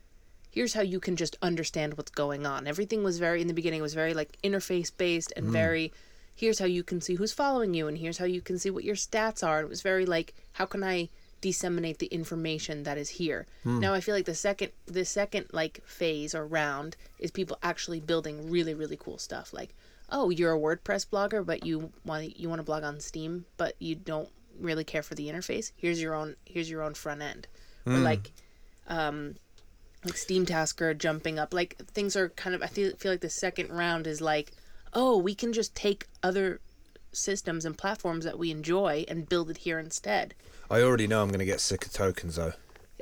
here's 0.50 0.74
how 0.74 0.82
you 0.82 1.00
can 1.00 1.16
just 1.16 1.36
understand 1.40 1.96
what's 1.96 2.10
going 2.10 2.44
on. 2.44 2.66
Everything 2.66 3.04
was 3.04 3.18
very 3.18 3.40
in 3.40 3.48
the 3.48 3.54
beginning 3.54 3.80
was 3.80 3.94
very 3.94 4.14
like 4.14 4.36
interface 4.42 4.90
based 4.94 5.32
and 5.36 5.46
mm. 5.46 5.52
very 5.52 5.92
here's 6.34 6.58
how 6.58 6.66
you 6.66 6.82
can 6.82 7.00
see 7.00 7.14
who's 7.14 7.32
following 7.32 7.74
you 7.74 7.86
and 7.86 7.98
here's 7.98 8.18
how 8.18 8.24
you 8.24 8.40
can 8.40 8.58
see 8.58 8.70
what 8.70 8.84
your 8.84 8.96
stats 8.96 9.46
are. 9.46 9.60
It 9.60 9.68
was 9.68 9.82
very 9.82 10.06
like 10.06 10.34
how 10.52 10.66
can 10.66 10.82
i 10.82 11.08
disseminate 11.40 11.98
the 11.98 12.06
information 12.06 12.82
that 12.82 12.98
is 12.98 13.08
here? 13.10 13.46
Hmm. 13.62 13.80
Now 13.80 13.94
i 13.94 14.00
feel 14.00 14.14
like 14.14 14.26
the 14.26 14.34
second 14.34 14.72
the 14.86 15.04
second 15.04 15.46
like 15.52 15.82
phase 15.86 16.34
or 16.34 16.46
round 16.46 16.96
is 17.18 17.30
people 17.30 17.58
actually 17.62 18.00
building 18.00 18.50
really 18.50 18.74
really 18.74 18.96
cool 18.96 19.18
stuff. 19.18 19.52
Like 19.52 19.74
oh 20.10 20.30
you're 20.30 20.54
a 20.54 20.58
wordpress 20.58 21.06
blogger 21.06 21.44
but 21.44 21.64
you 21.64 21.92
want 22.04 22.38
you 22.38 22.48
want 22.48 22.58
to 22.58 22.64
blog 22.64 22.82
on 22.82 23.00
steem 23.00 23.44
but 23.56 23.74
you 23.78 23.94
don't 23.94 24.28
really 24.58 24.84
care 24.84 25.02
for 25.02 25.14
the 25.14 25.28
interface? 25.28 25.72
Here's 25.76 26.02
your 26.02 26.14
own 26.14 26.36
here's 26.44 26.70
your 26.70 26.82
own 26.82 26.94
front 26.94 27.22
end. 27.22 27.46
Or 27.86 27.94
hmm. 27.94 28.02
like 28.02 28.32
um 28.88 29.36
like 30.04 30.16
steem 30.16 30.46
tasker 30.46 30.94
jumping 30.94 31.38
up 31.38 31.52
like 31.52 31.76
things 31.92 32.16
are 32.16 32.30
kind 32.30 32.54
of 32.54 32.62
i 32.62 32.66
feel, 32.66 32.94
feel 32.96 33.12
like 33.12 33.20
the 33.20 33.30
second 33.30 33.70
round 33.70 34.06
is 34.06 34.20
like 34.20 34.52
oh 34.94 35.16
we 35.16 35.34
can 35.34 35.52
just 35.52 35.74
take 35.74 36.06
other 36.22 36.60
systems 37.12 37.64
and 37.64 37.76
platforms 37.76 38.24
that 38.24 38.38
we 38.38 38.50
enjoy 38.50 39.04
and 39.08 39.28
build 39.28 39.50
it 39.50 39.58
here 39.58 39.78
instead 39.78 40.34
I 40.70 40.82
already 40.82 41.08
know 41.08 41.20
I'm 41.20 41.28
going 41.30 41.40
to 41.40 41.44
get 41.44 41.60
sick 41.60 41.84
of 41.84 41.92
tokens 41.92 42.36
though. 42.36 42.52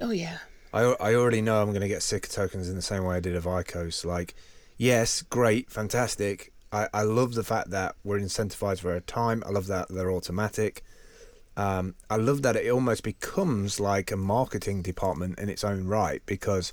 oh 0.00 0.10
yeah 0.10 0.38
I, 0.72 0.82
I 1.00 1.14
already 1.14 1.40
know 1.40 1.62
I'm 1.62 1.70
going 1.70 1.80
to 1.80 1.88
get 1.88 2.02
sick 2.02 2.26
of 2.26 2.32
tokens 2.32 2.68
in 2.68 2.76
the 2.76 2.82
same 2.82 3.04
way 3.04 3.16
I 3.16 3.20
did 3.20 3.34
of 3.34 3.44
ICOs. 3.44 4.04
Like, 4.04 4.34
yes, 4.76 5.22
great, 5.22 5.70
fantastic. 5.70 6.52
I, 6.70 6.88
I 6.92 7.02
love 7.02 7.34
the 7.34 7.44
fact 7.44 7.70
that 7.70 7.96
we're 8.04 8.18
incentivized 8.18 8.80
for 8.80 8.94
a 8.94 9.00
time. 9.00 9.42
I 9.46 9.50
love 9.50 9.66
that 9.68 9.88
they're 9.88 10.12
automatic. 10.12 10.84
Um, 11.58 11.96
I 12.08 12.16
love 12.16 12.42
that 12.42 12.54
it 12.54 12.70
almost 12.70 13.02
becomes 13.02 13.80
like 13.80 14.12
a 14.12 14.16
marketing 14.16 14.80
department 14.80 15.40
in 15.40 15.48
its 15.48 15.64
own 15.64 15.88
right 15.88 16.22
because 16.24 16.72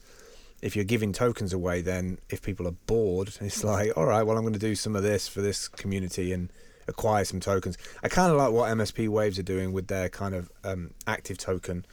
if 0.61 0.75
you're 0.75 0.85
giving 0.85 1.11
tokens 1.11 1.53
away, 1.53 1.81
then 1.81 2.19
if 2.29 2.43
people 2.43 2.67
are 2.67 2.75
bored, 2.85 3.29
it's 3.41 3.63
like, 3.63 3.97
all 3.97 4.05
right, 4.05 4.21
well, 4.21 4.37
I'm 4.37 4.43
going 4.43 4.53
to 4.53 4.59
do 4.59 4.75
some 4.75 4.95
of 4.95 5.01
this 5.01 5.27
for 5.27 5.41
this 5.41 5.67
community 5.67 6.31
and 6.31 6.53
acquire 6.87 7.25
some 7.25 7.39
tokens. 7.39 7.79
I 8.03 8.09
kind 8.09 8.31
of 8.31 8.37
like 8.37 8.51
what 8.51 8.69
MSP 8.77 9.09
Waves 9.09 9.39
are 9.39 9.43
doing 9.43 9.73
with 9.73 9.87
their 9.87 10.07
kind 10.07 10.35
of 10.35 10.51
um, 10.63 10.91
active 11.07 11.39
token 11.39 11.83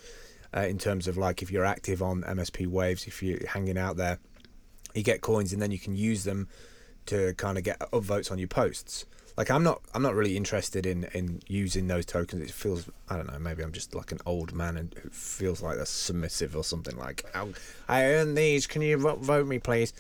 uh, 0.55 0.61
in 0.61 0.77
terms 0.77 1.09
of 1.09 1.17
like 1.17 1.41
if 1.41 1.51
you're 1.51 1.65
active 1.65 2.03
on 2.03 2.23
MSP 2.25 2.67
Waves, 2.67 3.07
if 3.07 3.23
you're 3.23 3.47
hanging 3.47 3.79
out 3.79 3.97
there, 3.97 4.19
you 4.95 5.03
get 5.03 5.23
coins 5.23 5.55
and 5.55 5.63
then 5.63 5.71
you 5.71 5.79
can 5.79 5.97
use 5.97 6.25
them 6.25 6.47
to 7.07 7.33
kind 7.39 7.57
of 7.57 7.65
get 7.65 7.81
upvotes 7.81 8.31
on 8.31 8.39
your 8.39 8.49
posts. 8.49 9.07
Like 9.37 9.51
I'm 9.51 9.63
not, 9.63 9.81
I'm 9.95 10.03
not 10.03 10.15
really 10.15 10.37
interested 10.37 10.85
in 10.87 11.05
in 11.15 11.41
using 11.49 11.87
those 11.89 12.05
tokens. 12.05 12.43
It 12.43 12.51
feels, 12.51 12.89
I 13.09 13.17
don't 13.17 13.31
know, 13.33 13.39
maybe 13.39 13.63
I'm 13.63 13.73
just 13.73 13.95
like 13.95 14.13
an 14.13 14.19
old 14.27 14.53
man 14.55 14.77
and 14.77 14.95
who 15.03 15.09
feels 15.11 15.63
like 15.63 15.77
that's 15.79 15.91
submissive 15.91 16.55
or 16.55 16.65
something. 16.65 16.97
Like 16.97 17.25
"Oh, 17.35 17.53
I 17.89 18.05
earn 18.05 18.35
these, 18.35 18.67
can 18.67 18.83
you 18.83 18.97
vote 18.99 19.47
me, 19.47 19.59
please? 19.59 19.93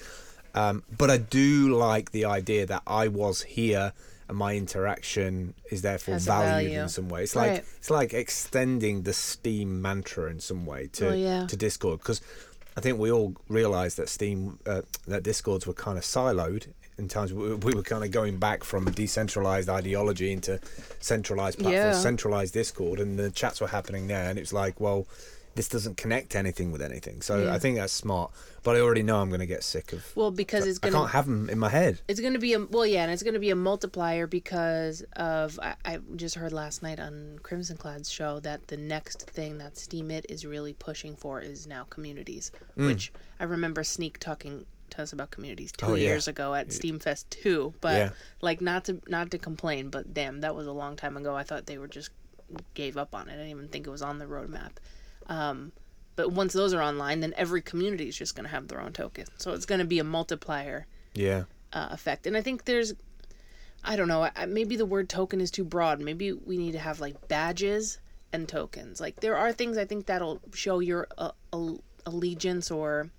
Um, 0.55 0.83
but 0.99 1.11
I 1.11 1.17
do 1.17 1.75
like 1.75 2.11
the 2.13 2.27
idea 2.27 2.67
that 2.67 2.83
I 2.87 3.09
was 3.09 3.41
here 3.43 3.95
and 4.29 4.37
my 4.37 4.55
interaction 4.55 5.55
is 5.71 5.81
therefore 5.83 6.19
valued 6.19 6.69
value. 6.71 6.83
in 6.83 6.89
some 6.91 7.09
way. 7.09 7.23
It's 7.23 7.35
like 7.35 7.65
it's 7.79 7.91
like 7.91 8.13
extending 8.13 9.03
the 9.03 9.15
Steem 9.15 9.81
mantra 9.81 10.31
in 10.31 10.41
some 10.41 10.67
way 10.67 10.89
to 10.93 11.09
Oh, 11.11 11.15
yeah. 11.15 11.47
to 11.47 11.57
Discord 11.57 12.01
because 12.01 12.21
I 12.77 12.81
think 12.83 12.99
we 12.99 13.11
all 13.11 13.35
realised 13.49 13.97
that 13.97 14.09
Steem 14.11 14.59
uh, 14.67 14.83
that 15.07 15.23
Discords 15.23 15.67
were 15.67 15.73
kind 15.75 15.97
of 15.97 16.05
siloed 16.05 16.67
in 17.03 17.09
times 17.09 17.33
we, 17.33 17.55
we 17.55 17.75
were 17.75 17.83
kind 17.83 18.05
of 18.05 18.11
going 18.11 18.39
back 18.39 18.65
from 18.65 18.85
decentralized 18.87 19.69
ideology 19.69 20.33
into 20.33 20.59
centralized 21.01 21.59
platforms, 21.59 21.75
Yeah. 21.75 21.93
centralized 21.93 22.55
Discord, 22.55 23.01
and 23.01 23.19
the 23.19 23.31
chats 23.31 23.61
were 23.61 23.67
happening 23.69 24.07
there, 24.07 24.29
and 24.31 24.39
it 24.39 24.43
was 24.43 24.53
like, 24.53 24.81
well. 24.81 25.07
This 25.55 25.69
doesn't 25.69 25.99
connect 25.99 26.35
anything 26.35 26.73
with 26.73 26.81
anything, 26.81 27.21
so 27.21 27.43
Yeah. 27.43 27.53
I 27.55 27.59
think 27.59 27.77
that's 27.77 27.93
smart. 27.93 28.31
But 28.63 28.75
I 28.77 28.81
already 28.81 29.03
know 29.03 29.21
I'm 29.21 29.29
going 29.29 29.41
to 29.41 29.47
get 29.47 29.63
sick 29.63 29.93
of. 29.93 30.03
well 30.17 30.31
because 30.31 30.67
it's 30.67 30.79
I 30.83 30.89
gonna 30.89 31.01
can't 31.03 31.11
have 31.11 31.27
them 31.27 31.51
in 31.51 31.59
my 31.59 31.69
head. 31.69 32.01
It's 32.09 32.21
going 32.21 32.33
to 32.33 32.39
be 32.39 32.55
a 32.55 32.61
well, 32.65 32.87
yeah, 32.87 33.03
and 33.03 33.13
it's 33.13 33.23
going 33.23 33.35
to 33.35 33.39
be 33.39 33.51
a 33.51 33.55
multiplier 33.55 34.27
because 34.27 35.03
of 35.15 35.61
I, 35.63 35.75
I 35.85 35.99
just 36.17 36.37
heard 36.37 36.55
last 36.55 36.83
night 36.83 36.99
on 36.99 37.39
Crimson 37.43 37.77
Clad's 37.77 38.11
show 38.11 38.41
that 38.41 38.69
the 38.69 38.79
next 38.79 39.29
thing 39.29 39.59
that 39.59 39.75
Steemit 39.75 40.25
is 40.31 40.47
really 40.47 40.73
pushing 40.73 41.17
for 41.17 41.39
is 41.43 41.67
now 41.67 41.85
communities, 41.85 42.51
Mm. 42.79 42.87
which 42.87 43.13
I 43.39 43.45
remember 43.45 43.85
Sneak 43.85 44.19
talking 44.19 44.65
to 44.93 45.03
us 45.03 45.13
about 45.13 45.31
communities 45.31 45.73
two 45.73 45.87
Oh, 45.87 45.95
yeah. 45.95 46.05
years 46.09 46.29
ago 46.29 46.55
at 46.55 46.69
SteemFest 46.69 47.25
two, 47.31 47.75
but 47.81 47.95
Yeah. 47.97 48.11
like 48.41 48.61
not 48.61 48.85
to 48.87 49.01
not 49.09 49.31
to 49.33 49.39
complain, 49.39 49.89
but 49.91 50.15
damn, 50.15 50.41
that 50.41 50.55
was 50.55 50.67
a 50.67 50.73
long 50.73 50.97
time 50.97 51.17
ago. 51.17 51.35
I 51.35 51.43
thought 51.43 51.67
they 51.67 51.79
were 51.79 51.89
just 51.89 52.11
gave 52.75 52.97
up 52.97 53.15
on 53.15 53.29
it. 53.29 53.33
I 53.33 53.37
didn't 53.37 53.51
even 53.51 53.69
think 53.69 53.87
it 53.87 53.91
was 53.91 54.03
on 54.03 54.19
the 54.19 54.27
roadmap. 54.27 54.73
Um, 55.27 55.73
but 56.17 56.31
once 56.33 56.53
those 56.53 56.75
are 56.75 56.83
online, 56.83 57.21
then 57.21 57.33
every 57.37 57.63
community 57.63 58.09
is 58.09 58.17
just 58.17 58.35
going 58.35 58.45
to 58.45 58.51
have 58.51 58.69
their 58.69 58.81
own 58.81 58.93
token, 58.93 59.25
so 59.39 59.53
it's 59.53 59.65
going 59.67 59.79
to 59.79 59.87
be 59.87 59.99
a 59.99 60.05
multiplier 60.05 60.87
Yeah, 61.15 61.45
uh, 61.73 61.89
effect. 61.91 62.27
And 62.27 62.37
I 62.37 62.43
think 62.43 62.65
there's 62.65 62.95
I 63.85 63.97
don't 63.97 64.07
know. 64.09 64.29
I- 64.37 64.47
Maybe 64.47 64.77
the 64.77 64.87
word 64.87 65.09
token 65.09 65.41
is 65.41 65.51
too 65.51 65.65
broad. 65.65 66.01
Maybe 66.01 66.33
we 66.33 66.57
need 66.57 66.73
to 66.73 66.79
have 66.79 67.01
like 67.01 67.27
badges 67.29 67.99
and 68.33 68.49
tokens. 68.49 69.01
Like 69.01 69.21
there 69.21 69.37
are 69.37 69.53
things 69.53 69.77
I 69.77 69.85
think 69.85 70.07
that'll 70.07 70.41
show 70.55 70.79
your 70.79 71.09
uh, 71.19 71.33
al- 71.53 71.83
allegiance 72.07 72.71
or 72.71 73.11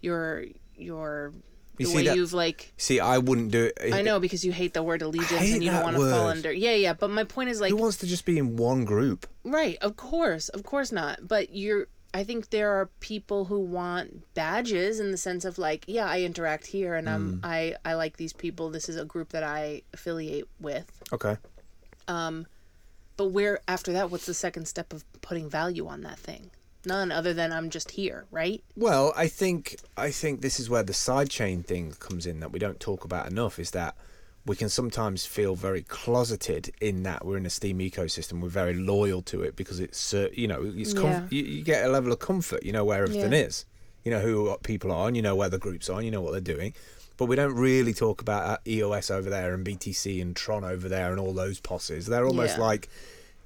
your 0.00 0.44
your 0.76 1.32
the 1.76 1.84
You 1.84 1.90
see 1.90 1.96
way 1.96 2.04
that- 2.04 2.16
you've 2.16 2.32
like. 2.32 2.72
See, 2.76 3.00
I 3.00 3.18
wouldn't 3.18 3.50
do 3.50 3.64
it. 3.64 3.92
I 3.92 4.02
know 4.02 4.18
because 4.18 4.44
you 4.44 4.52
hate 4.52 4.72
the 4.74 4.82
word 4.82 5.02
allegiance 5.02 5.52
and 5.52 5.62
you 5.62 5.70
don't 5.70 5.82
want 5.82 5.96
to 5.96 6.10
fall 6.10 6.28
under. 6.28 6.50
Yeah, 6.52 6.74
yeah. 6.74 6.94
But 6.94 7.10
my 7.10 7.24
point 7.24 7.50
is 7.50 7.60
like 7.60 7.70
Who 7.70 7.76
wants 7.76 7.98
to 7.98 8.06
just 8.06 8.24
be 8.24 8.38
in 8.38 8.56
one 8.56 8.84
group? 8.84 9.26
Right, 9.44 9.76
of 9.82 9.96
course, 9.96 10.48
of 10.48 10.62
course 10.62 10.90
not. 10.90 11.28
But 11.28 11.54
you're 11.54 11.88
I 12.14 12.24
think 12.24 12.48
there 12.48 12.70
are 12.70 12.86
people 13.00 13.44
who 13.44 13.60
want 13.60 14.32
badges 14.32 15.00
in 15.00 15.10
the 15.10 15.18
sense 15.18 15.44
of 15.44 15.58
like, 15.58 15.84
yeah, 15.86 16.08
I 16.08 16.22
interact 16.22 16.66
here 16.66 16.94
and 16.94 17.10
I'm 17.10 17.40
I 17.44 17.76
I 17.84 17.92
like 17.94 18.16
these 18.16 18.32
people. 18.32 18.70
This 18.70 18.88
is 18.88 18.96
a 18.96 19.04
group 19.04 19.30
that 19.30 19.42
I 19.42 19.82
affiliate 19.92 20.48
with. 20.58 21.02
Okay. 21.12 21.36
Um 22.08 22.46
but 23.18 23.26
where 23.26 23.60
after 23.68 23.92
that 23.92 24.10
what's 24.10 24.24
the 24.26 24.34
second 24.34 24.66
step 24.66 24.94
of 24.94 25.04
putting 25.20 25.50
value 25.50 25.86
on 25.86 26.00
that 26.02 26.18
thing? 26.18 26.50
None 26.84 27.10
other 27.10 27.34
than 27.34 27.52
I'm 27.52 27.70
just 27.70 27.92
here, 27.92 28.26
right? 28.30 28.62
Well, 28.76 29.12
I 29.16 29.26
think 29.28 29.76
I 29.96 30.10
think 30.10 30.40
this 30.40 30.60
is 30.60 30.70
where 30.70 30.82
the 30.84 30.92
sidechain 30.92 31.64
thing 31.64 31.92
comes 31.98 32.26
in 32.26 32.40
that 32.40 32.52
we 32.52 32.58
don't 32.58 32.78
talk 32.78 33.04
about 33.04 33.26
enough. 33.26 33.58
Is 33.58 33.72
that 33.72 33.96
we 34.44 34.54
can 34.54 34.68
sometimes 34.68 35.26
feel 35.26 35.56
very 35.56 35.82
closeted 35.82 36.72
in 36.80 37.02
that 37.02 37.24
we're 37.24 37.36
in 37.38 37.46
a 37.46 37.50
Steem 37.50 37.80
ecosystem. 37.80 38.40
We're 38.40 38.48
very 38.48 38.74
loyal 38.74 39.22
to 39.22 39.42
it 39.42 39.56
because 39.56 39.80
it's 39.80 40.14
uh, 40.14 40.28
you 40.32 40.46
know 40.46 40.62
it's 40.64 40.94
Yeah. 40.94 41.26
you, 41.30 41.42
you 41.42 41.62
get 41.64 41.84
a 41.84 41.88
level 41.88 42.12
of 42.12 42.20
comfort. 42.20 42.62
You 42.62 42.70
know 42.72 42.84
where 42.84 43.02
everything 43.02 43.32
Yeah. 43.32 43.38
is. 43.46 43.64
You 44.04 44.12
know 44.12 44.20
who 44.20 44.56
people 44.62 44.92
are. 44.92 45.08
And 45.08 45.16
you 45.16 45.22
know 45.22 45.34
where 45.34 45.48
the 45.48 45.58
groups 45.58 45.90
are. 45.90 45.96
And 45.96 46.04
you 46.04 46.12
know 46.12 46.20
what 46.20 46.30
they're 46.30 46.40
doing. 46.56 46.74
But 47.16 47.26
we 47.26 47.34
don't 47.34 47.54
really 47.56 47.94
talk 47.94 48.20
about 48.20 48.44
uh, 48.46 48.58
EOS 48.68 49.10
over 49.10 49.28
there 49.28 49.52
and 49.54 49.66
BTC 49.66 50.20
and 50.22 50.36
Tron 50.36 50.62
over 50.62 50.88
there 50.88 51.10
and 51.10 51.18
all 51.18 51.32
those 51.32 51.58
posses. 51.58 52.06
They're 52.06 52.26
almost 52.26 52.58
Yeah. 52.58 52.62
like 52.62 52.88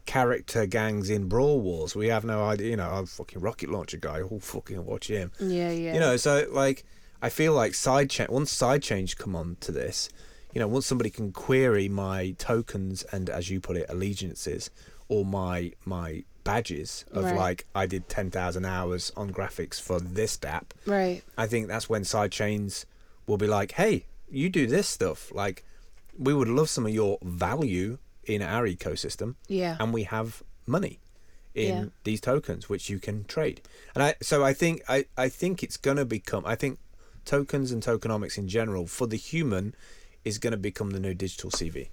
character 0.06 0.66
gangs 0.66 1.10
in 1.10 1.28
Brawl 1.28 1.60
Wars. 1.60 1.94
We 1.94 2.08
have 2.08 2.24
no 2.24 2.44
idea. 2.44 2.70
You 2.70 2.76
know, 2.76 2.88
I'm 2.90 3.04
a 3.04 3.06
fucking 3.06 3.40
rocket 3.40 3.70
launcher 3.70 3.96
guy. 3.98 4.20
Oh, 4.20 4.38
fucking 4.40 4.84
watch 4.84 5.08
him. 5.08 5.32
Yeah, 5.40 5.70
yeah. 5.70 5.94
You 5.94 6.00
know, 6.00 6.16
so 6.16 6.46
like 6.50 6.84
I 7.22 7.28
feel 7.28 7.52
like 7.52 7.74
side 7.74 8.10
cha- 8.10 8.26
once 8.28 8.50
side 8.52 8.82
change 8.82 9.16
come 9.16 9.36
on 9.36 9.56
to 9.60 9.72
this, 9.72 10.08
you 10.52 10.60
know, 10.60 10.68
once 10.68 10.86
somebody 10.86 11.10
can 11.10 11.32
query 11.32 11.88
my 11.88 12.34
tokens 12.38 13.02
and 13.12 13.28
as 13.30 13.50
you 13.50 13.60
put 13.60 13.76
it, 13.76 13.86
allegiances 13.88 14.70
or 15.08 15.24
my 15.24 15.72
my 15.84 16.24
badges 16.42 17.04
of 17.12 17.24
Right. 17.24 17.36
like 17.36 17.66
I 17.74 17.86
did 17.86 18.08
ten 18.08 18.30
thousand 18.30 18.64
hours 18.64 19.12
on 19.16 19.30
graphics 19.30 19.80
for 19.80 20.00
this 20.00 20.36
DAP, 20.38 20.72
right. 20.86 21.22
I 21.36 21.46
think 21.46 21.68
that's 21.68 21.88
when 21.88 22.04
side 22.04 22.32
chains 22.32 22.86
will 23.26 23.36
be 23.36 23.46
like, 23.46 23.72
Hey, 23.72 24.06
you 24.30 24.48
do 24.48 24.66
this 24.66 24.88
stuff. 24.88 25.30
Like 25.34 25.64
we 26.18 26.32
would 26.34 26.48
love 26.48 26.68
some 26.70 26.86
of 26.86 26.92
your 26.94 27.18
value 27.22 27.98
in 28.34 28.42
our 28.42 28.66
ecosystem 28.66 29.34
Yeah. 29.48 29.76
and 29.80 29.92
we 29.92 30.04
have 30.04 30.42
money 30.66 31.00
in 31.54 31.76
Yeah. 31.76 31.84
these 32.04 32.20
tokens 32.20 32.68
which 32.68 32.88
you 32.88 32.98
can 33.00 33.24
trade 33.24 33.60
and 33.94 34.02
i 34.04 34.14
so 34.22 34.44
i 34.44 34.52
think 34.52 34.82
i 34.88 35.06
i 35.16 35.28
think 35.28 35.62
it's 35.62 35.76
going 35.76 35.96
to 35.96 36.04
become 36.04 36.44
i 36.46 36.54
think 36.54 36.78
tokens 37.24 37.72
and 37.72 37.82
tokenomics 37.82 38.38
in 38.38 38.46
general 38.48 38.86
for 38.86 39.06
the 39.08 39.16
human 39.16 39.74
is 40.24 40.38
going 40.38 40.52
to 40.52 40.56
become 40.56 40.90
the 40.90 41.00
new 41.00 41.12
digital 41.14 41.50
cv 41.50 41.88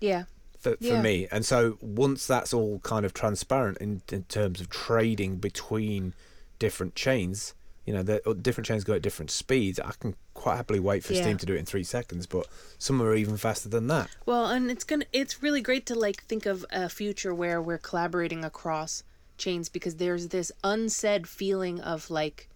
yeah. 0.00 0.24
for, 0.58 0.72
for 0.76 0.84
Yeah. 0.84 1.02
me 1.02 1.26
and 1.30 1.44
so 1.46 1.78
once 1.80 2.26
that's 2.26 2.52
all 2.52 2.80
kind 2.80 3.06
of 3.06 3.14
transparent 3.14 3.78
in, 3.78 4.02
in 4.12 4.24
terms 4.24 4.60
of 4.60 4.68
trading 4.68 5.36
between 5.36 6.14
different 6.58 6.94
chains 6.94 7.54
you 7.88 7.94
know 7.94 8.02
the 8.02 8.28
uh, 8.28 8.34
different 8.34 8.66
chains 8.66 8.84
go 8.84 8.92
at 8.92 9.00
different 9.00 9.30
speeds. 9.30 9.80
I 9.80 9.92
can 9.98 10.14
quite 10.34 10.56
happily 10.56 10.78
wait 10.78 11.02
for 11.04 11.14
Yeah. 11.14 11.22
steem 11.22 11.38
to 11.38 11.46
do 11.46 11.54
it 11.54 11.58
in 11.58 11.64
three 11.64 11.84
seconds 11.84 12.26
but 12.26 12.46
some 12.76 13.00
are 13.00 13.14
even 13.14 13.38
faster 13.38 13.70
than 13.70 13.86
that. 13.86 14.10
Well, 14.26 14.44
and 14.44 14.70
it's 14.70 14.84
gonna 14.84 15.06
it's 15.10 15.42
really 15.42 15.62
great 15.62 15.86
to 15.86 15.94
like 15.94 16.22
think 16.24 16.44
of 16.44 16.66
a 16.70 16.90
future 16.90 17.34
where 17.34 17.62
we're 17.62 17.78
collaborating 17.78 18.44
across 18.44 19.04
chains 19.38 19.70
because 19.70 19.96
there's 19.96 20.28
this 20.28 20.52
unsaid 20.62 21.26
feeling 21.26 21.80
of 21.80 22.10
like 22.10 22.50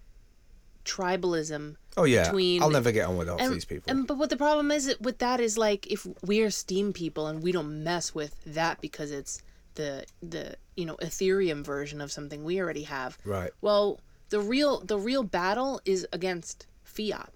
tribalism 0.84 1.76
oh 1.96 2.02
yeah. 2.02 2.24
between 2.24 2.60
i'll 2.60 2.68
never 2.68 2.90
get 2.90 3.06
on 3.06 3.16
with 3.16 3.28
all 3.28 3.38
and, 3.38 3.54
these 3.54 3.64
people. 3.64 3.88
and 3.88 4.04
but 4.04 4.18
what 4.18 4.30
the 4.30 4.36
problem 4.36 4.72
is 4.72 4.96
with 5.00 5.18
that 5.18 5.38
is 5.38 5.56
like 5.56 5.86
if 5.86 6.04
we're 6.24 6.50
steem 6.50 6.92
people 6.92 7.28
and 7.28 7.40
we 7.40 7.52
don't 7.52 7.84
mess 7.84 8.12
with 8.16 8.34
that 8.44 8.80
because 8.80 9.12
it's 9.12 9.40
the 9.76 10.04
the 10.20 10.56
you 10.76 10.84
know 10.84 10.96
ethereum 10.96 11.64
version 11.64 12.00
of 12.00 12.10
something 12.10 12.42
we 12.42 12.60
already 12.60 12.82
have 12.82 13.16
right. 13.24 13.52
well 13.60 14.00
the 14.32 14.40
real 14.40 14.80
the 14.92 14.98
real 14.98 15.22
battle 15.22 15.80
is 15.84 16.00
against 16.12 16.66
fiat 16.82 17.30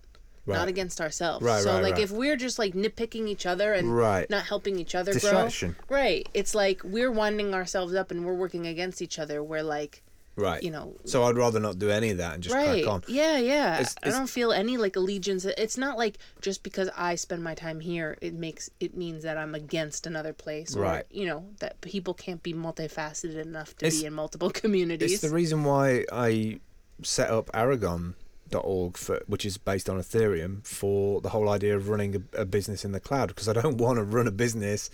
Right. 0.48 0.58
not 0.58 0.68
against 0.68 1.00
ourselves 1.00 1.44
Right, 1.44 1.60
so 1.62 1.72
right, 1.74 1.82
like 1.82 1.98
if 1.98 2.10
we're 2.12 2.36
just 2.36 2.56
like 2.56 2.72
nitpicking 2.74 3.26
each 3.26 3.46
other 3.46 3.72
and 3.74 3.86
Right. 4.04 4.30
not 4.30 4.44
helping 4.44 4.78
each 4.78 4.94
other 4.94 5.12
Distraction. 5.12 5.74
grow 5.88 5.98
right 5.98 6.28
it's 6.34 6.54
like 6.54 6.80
we're 6.84 7.10
winding 7.10 7.52
ourselves 7.52 7.94
up 8.00 8.12
and 8.12 8.24
we're 8.24 8.40
working 8.44 8.64
against 8.64 9.02
each 9.02 9.18
other 9.18 9.42
we're 9.42 9.64
like 9.78 10.02
right 10.36 10.62
you 10.62 10.70
know 10.70 10.94
So 11.04 11.24
I'd 11.24 11.36
rather 11.36 11.58
not 11.58 11.80
do 11.80 11.90
any 11.90 12.10
of 12.10 12.18
that 12.18 12.34
and 12.34 12.42
just 12.44 12.54
right 12.54 12.84
crack 12.84 12.92
on. 12.94 13.02
yeah 13.08 13.38
yeah 13.38 13.72
It's- 13.80 13.96
i 14.04 14.10
don't 14.10 14.28
feel 14.38 14.52
any 14.52 14.76
like 14.76 14.94
allegiance 14.94 15.44
it's 15.46 15.76
not 15.78 15.98
like 15.98 16.18
just 16.40 16.62
because 16.62 16.88
i 16.96 17.16
spend 17.16 17.42
my 17.42 17.54
time 17.56 17.80
here 17.80 18.16
it 18.20 18.34
makes 18.34 18.70
it 18.78 18.96
means 18.96 19.24
that 19.24 19.36
i'm 19.42 19.54
against 19.56 20.06
another 20.06 20.32
place 20.44 20.76
or 20.76 20.82
Right. 20.82 21.06
you 21.10 21.26
know 21.26 21.40
that 21.58 21.80
people 21.80 22.14
can't 22.14 22.42
be 22.48 22.52
multifaceted 22.54 23.34
enough 23.50 23.70
to 23.78 23.86
It's- 23.86 24.00
be 24.00 24.06
in 24.06 24.12
multiple 24.12 24.50
communities 24.62 25.14
It's 25.14 25.22
the 25.22 25.30
reason 25.34 25.64
why 25.64 26.04
I 26.12 26.60
set 27.02 27.30
up 27.30 27.50
Aragon.org, 27.54 28.96
for, 28.96 29.22
which 29.26 29.44
is 29.44 29.58
based 29.58 29.88
on 29.90 29.98
Ethereum, 29.98 30.66
for 30.66 31.20
the 31.20 31.30
whole 31.30 31.48
idea 31.48 31.76
of 31.76 31.88
running 31.88 32.16
a, 32.34 32.42
a 32.42 32.44
business 32.44 32.84
in 32.84 32.92
the 32.92 33.00
cloud 33.00 33.28
because 33.28 33.48
I 33.48 33.52
don't 33.52 33.78
want 33.84 33.98
to 33.98 34.02
run 34.04 34.26
a 34.26 34.30
business 34.32 34.90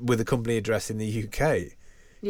with 0.00 0.20
a 0.20 0.24
company 0.24 0.56
address 0.56 0.90
in 0.90 0.98
the 0.98 1.24
UK. 1.24 1.38
yeah. 1.40 1.62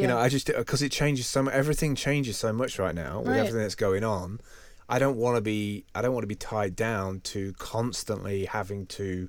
You 0.02 0.06
know, 0.06 0.18
I 0.18 0.28
just 0.28 0.46
because 0.46 0.82
it 0.82 0.90
changes 0.92 1.26
so 1.26 1.42
much. 1.42 1.54
Everything 1.54 1.94
changes 1.94 2.36
so 2.36 2.52
much 2.52 2.78
right 2.78 2.94
now 2.94 3.18
with 3.20 3.28
Right. 3.28 3.38
everything 3.38 3.60
that's 3.60 3.74
going 3.74 4.02
on. 4.04 4.40
I 4.88 4.98
don't 4.98 5.16
want 5.16 5.36
to 5.36 5.40
be. 5.40 5.84
I 5.94 6.02
don't 6.02 6.12
want 6.12 6.24
to 6.24 6.28
be 6.28 6.34
tied 6.34 6.76
down 6.76 7.20
to 7.32 7.52
constantly 7.54 8.44
having 8.46 8.86
to. 8.86 9.28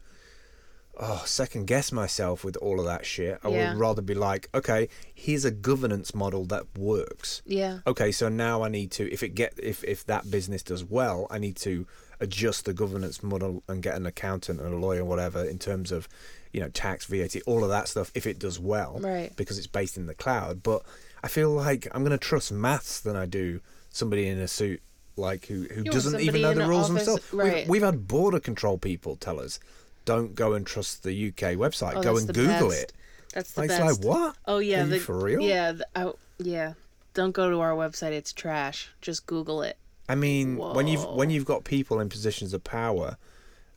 Oh, 0.98 1.24
second 1.26 1.66
guess 1.68 1.92
myself 1.92 2.44
with 2.44 2.56
all 2.58 2.80
of 2.80 2.86
that 2.86 3.06
shit. 3.06 3.40
I 3.44 3.50
Yeah. 3.50 3.72
would 3.74 3.80
rather 3.80 4.02
be 4.02 4.14
like, 4.14 4.50
okay, 4.54 4.88
here's 5.14 5.44
a 5.46 5.52
governance 5.52 6.16
model 6.16 6.46
that 6.46 6.66
works. 6.78 7.42
yeah 7.46 7.80
Okay, 7.86 8.12
so 8.12 8.30
now 8.30 8.64
I 8.64 8.70
need 8.70 8.92
to 8.92 9.12
if 9.12 9.22
it 9.24 9.30
get 9.36 9.54
if 9.62 9.84
if 9.84 10.06
that 10.06 10.32
business 10.32 10.64
does 10.64 10.84
well, 10.84 11.28
I 11.30 11.38
need 11.38 11.58
to 11.58 11.86
adjust 12.22 12.64
the 12.66 12.74
governance 12.74 13.22
model 13.22 13.62
and 13.68 13.84
get 13.84 13.96
an 13.96 14.06
accountant 14.06 14.62
and 14.62 14.74
a 14.74 14.78
lawyer, 14.78 15.04
whatever, 15.04 15.44
in 15.44 15.60
terms 15.60 15.92
of 15.92 16.08
you 16.54 16.62
know 16.62 16.70
tax, 16.70 17.06
VAT, 17.06 17.36
all 17.46 17.64
of 17.64 17.70
that 17.70 17.88
stuff. 17.90 18.10
If 18.16 18.26
it 18.26 18.40
does 18.40 18.58
well, 18.60 19.00
Right. 19.02 19.36
Because 19.36 19.58
it's 19.58 19.68
based 19.68 19.98
in 19.98 20.06
the 20.06 20.14
cloud. 20.16 20.64
But 20.64 20.84
I 21.22 21.28
feel 21.28 21.50
like 21.50 21.88
I'm 21.92 22.04
going 22.06 22.18
to 22.18 22.28
trust 22.30 22.52
maths 22.54 23.02
than 23.02 23.16
I 23.18 23.26
do 23.26 23.60
somebody 23.90 24.28
in 24.28 24.40
a 24.40 24.48
suit 24.48 24.82
like 25.18 25.46
who 25.48 25.64
who 25.74 25.84
doesn't 25.84 26.20
even 26.22 26.42
know 26.42 26.54
the 26.54 26.66
rules 26.68 26.90
office- 26.90 27.06
themselves. 27.06 27.34
right. 27.34 27.54
We've, 27.56 27.70
we've 27.70 27.84
had 27.84 28.08
border 28.08 28.40
control 28.40 28.78
people 28.78 29.16
tell 29.18 29.40
us, 29.42 29.60
don't 30.06 30.36
go 30.36 30.54
and 30.54 30.66
trust 30.66 31.04
the 31.04 31.28
UK 31.30 31.56
website. 31.56 31.94
Oh, 31.96 32.04
go 32.04 32.18
and 32.18 32.28
Google 32.34 32.70
best. 32.70 32.84
it. 32.84 32.94
that's 33.34 33.52
the 33.54 33.62
Like, 33.62 33.70
it's 33.70 33.80
best 33.80 34.04
like 34.04 34.08
what? 34.08 34.36
oh 34.46 34.60
yeah 34.60 34.82
Are 34.82 34.86
you 34.86 34.90
the, 34.92 35.00
for 35.00 35.18
real? 35.20 35.42
yeah 35.42 35.72
the, 35.74 35.88
I, 35.96 36.12
yeah 36.40 36.74
don't 37.14 37.32
go 37.32 37.50
to 37.50 37.60
our 37.62 37.72
website 37.74 38.12
it's 38.12 38.32
trash 38.34 38.90
just 39.02 39.26
google 39.26 39.62
it 39.62 39.78
I 40.08 40.14
mean, 40.16 40.58
when 40.58 40.86
you've 40.88 41.04
when 41.04 41.32
you've 41.32 41.46
got 41.46 41.64
people 41.64 42.00
in 42.00 42.10
positions 42.10 42.54
of 42.54 42.64
power 42.64 43.18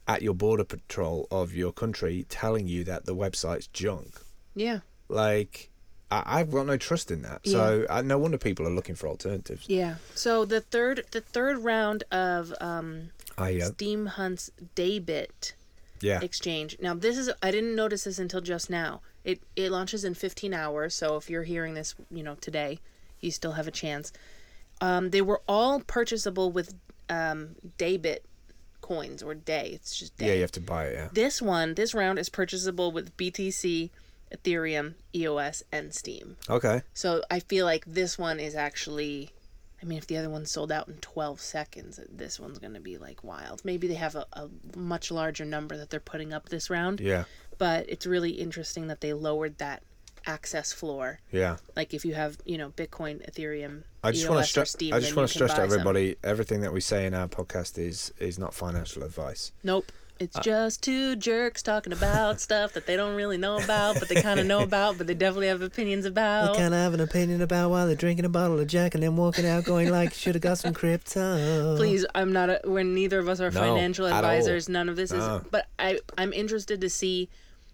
at 0.07 0.21
your 0.21 0.35
border 0.35 0.65
patrol 0.65 1.27
of 1.31 1.55
your 1.55 1.73
country 1.73 2.27
telling 2.29 2.69
you 2.69 2.85
that 2.85 3.07
the 3.07 3.15
website's 3.17 3.67
junk, 3.69 4.21
yeah 4.55 4.81
like 5.09 5.71
I, 6.11 6.23
I've 6.41 6.51
got 6.51 6.67
no 6.67 6.77
trust 6.77 7.11
in 7.11 7.23
that. 7.23 7.47
So 7.47 7.87
I, 7.89 8.03
no 8.03 8.19
wonder 8.19 8.37
people 8.39 8.67
are 8.67 8.71
looking 8.71 8.95
for 8.95 9.09
alternatives. 9.09 9.65
yeah 9.69 9.95
so 10.15 10.45
the 10.45 10.61
third 10.61 11.05
the 11.13 11.21
third 11.23 11.59
round 11.65 12.05
of 12.13 12.53
um 12.61 13.11
I 13.39 13.61
uh, 13.61 13.67
steam 13.67 14.05
hunt's 14.07 14.51
daybit 14.77 15.53
yeah 16.01 16.21
exchange. 16.21 16.77
Now 16.81 16.95
this 16.95 17.17
is 17.17 17.31
I 17.43 17.51
didn't 17.51 17.75
notice 17.75 18.05
this 18.05 18.19
until 18.19 18.41
just 18.41 18.71
now. 18.71 19.01
It 19.25 19.43
it 19.57 19.71
launches 19.71 20.05
in 20.05 20.15
15 20.15 20.55
hours, 20.55 20.95
so 20.95 21.17
if 21.17 21.29
you're 21.29 21.43
hearing 21.43 21.75
this, 21.75 21.95
you 22.11 22.23
know, 22.23 22.37
today, 22.37 22.79
you 23.21 23.31
still 23.31 23.53
have 23.53 23.69
a 23.69 23.71
chance. 23.73 24.13
Um, 24.81 25.11
they 25.11 25.23
were 25.23 25.43
all 25.49 25.81
purchasable 25.81 26.51
with 26.53 26.75
um, 27.11 27.57
Daybit 27.79 28.21
coins 28.81 29.23
or 29.23 29.35
Day. 29.35 29.71
It's 29.75 29.99
just 29.99 30.17
Day. 30.17 30.29
yeah 30.29 30.35
you 30.35 30.41
have 30.43 30.53
to 30.53 30.61
buy 30.61 30.87
it. 30.87 30.95
Yeah. 30.95 31.09
This 31.13 31.43
one, 31.43 31.75
this 31.75 31.95
round 31.95 32.19
is 32.19 32.29
purchasable 32.29 32.93
with 32.93 33.17
BTC, 33.17 33.91
Ethereum, 34.35 34.95
EOS, 35.15 35.63
and 35.73 35.93
Steem. 35.95 36.37
Okay. 36.49 36.83
So 36.95 37.23
I 37.31 37.41
feel 37.41 37.65
like 37.67 37.85
this 37.87 38.19
one 38.19 38.41
is 38.41 38.55
actually. 38.55 39.31
I 39.83 39.87
mean, 39.87 39.99
if 39.99 40.07
the 40.07 40.17
other 40.17 40.31
one 40.31 40.45
sold 40.47 40.73
out 40.73 40.89
in 40.89 40.95
12 40.95 41.41
seconds, 41.41 41.99
uh, 41.99 42.05
this 42.11 42.41
one's 42.41 42.59
going 42.59 42.75
to 42.75 42.81
be 42.81 42.99
like 42.99 43.23
wild. 43.23 43.65
Maybe 43.65 43.87
they 43.89 43.95
have 43.95 44.15
a, 44.17 44.27
a 44.33 44.49
much 44.77 45.11
larger 45.11 45.45
number 45.45 45.77
that 45.77 45.91
they're 45.91 46.01
putting 46.01 46.33
up 46.33 46.49
this 46.49 46.69
round, 46.71 47.01
Yeah. 47.01 47.25
but 47.59 47.87
it's 47.89 48.05
really 48.07 48.33
interesting 48.33 48.89
that 48.89 49.01
they 49.01 49.13
lowered 49.13 49.59
that 49.59 49.83
access 50.27 50.73
floor. 50.73 51.21
Yeah. 51.33 51.57
Like 51.77 51.95
if 51.95 52.05
you 52.05 52.15
have, 52.15 52.39
you 52.45 52.59
know, 52.59 52.71
Bitcoin, 52.71 53.29
Ethereum, 53.31 53.85
I 54.03 54.11
just 54.13 54.29
want 54.29 54.43
to 54.45 54.49
stress. 54.49 54.77
I 54.81 55.01
just 55.01 55.15
want 55.17 55.29
to 55.29 55.35
stress 55.35 55.51
to 55.53 55.57
buy 55.57 55.69
some. 55.69 55.73
everybody: 55.73 56.17
everything 56.23 56.61
that 56.63 56.73
we 56.73 56.81
say 56.81 57.07
in 57.07 57.15
our 57.15 57.29
podcast 57.29 57.79
is 57.79 58.13
is 58.19 58.39
not 58.39 58.55
financial 58.55 59.03
advice. 59.03 59.53
Nope. 59.63 59.91
It's 60.21 60.37
Uh, 60.37 60.41
just 60.41 60.83
two 60.83 61.15
jerks 61.17 61.63
talking 61.63 61.93
about 61.93 62.41
stuff 62.49 62.73
that 62.73 62.87
they 62.87 62.97
don't 62.97 63.15
really 63.15 63.37
know 63.39 63.57
about, 63.63 63.99
but 63.99 64.09
they 64.09 64.21
kind 64.21 64.41
of 64.41 64.47
know 64.47 64.63
about, 64.63 64.99
but 64.99 65.07
they 65.07 65.15
definitely 65.15 65.47
have 65.49 65.63
opinions 65.63 66.05
about. 66.05 66.53
They 66.55 66.59
kind 66.61 66.75
of 66.75 66.81
have 66.81 66.95
an 66.95 67.01
opinion 67.01 67.41
about 67.41 67.71
why 67.71 67.87
they're 67.87 67.95
drinking 67.95 68.25
a 68.25 68.29
bottle 68.29 68.59
of 68.59 68.67
Jack 68.67 68.95
and 68.95 69.03
then 69.03 69.17
walking 69.17 69.47
out 69.47 69.65
going 69.65 69.91
like, 69.91 70.13
should 70.15 70.35
have 70.35 70.43
got 70.43 70.59
some 70.59 70.75
crypto. 70.75 71.77
Please, 71.77 72.05
I'm 72.15 72.33
not. 72.33 72.51
A, 72.51 72.61
we're 72.65 72.83
neither 72.85 73.19
of 73.19 73.29
us 73.29 73.41
are 73.41 73.51
No, 73.51 73.61
financial 73.61 74.07
advisors. 74.07 74.69
None 74.69 74.89
of 74.89 74.97
this 74.97 75.13
No. 75.13 75.37
is. 75.37 75.43
But 75.51 75.67
I, 75.79 76.01
I'm 76.17 76.33
interested 76.33 76.81
to 76.81 76.91
see 76.91 77.29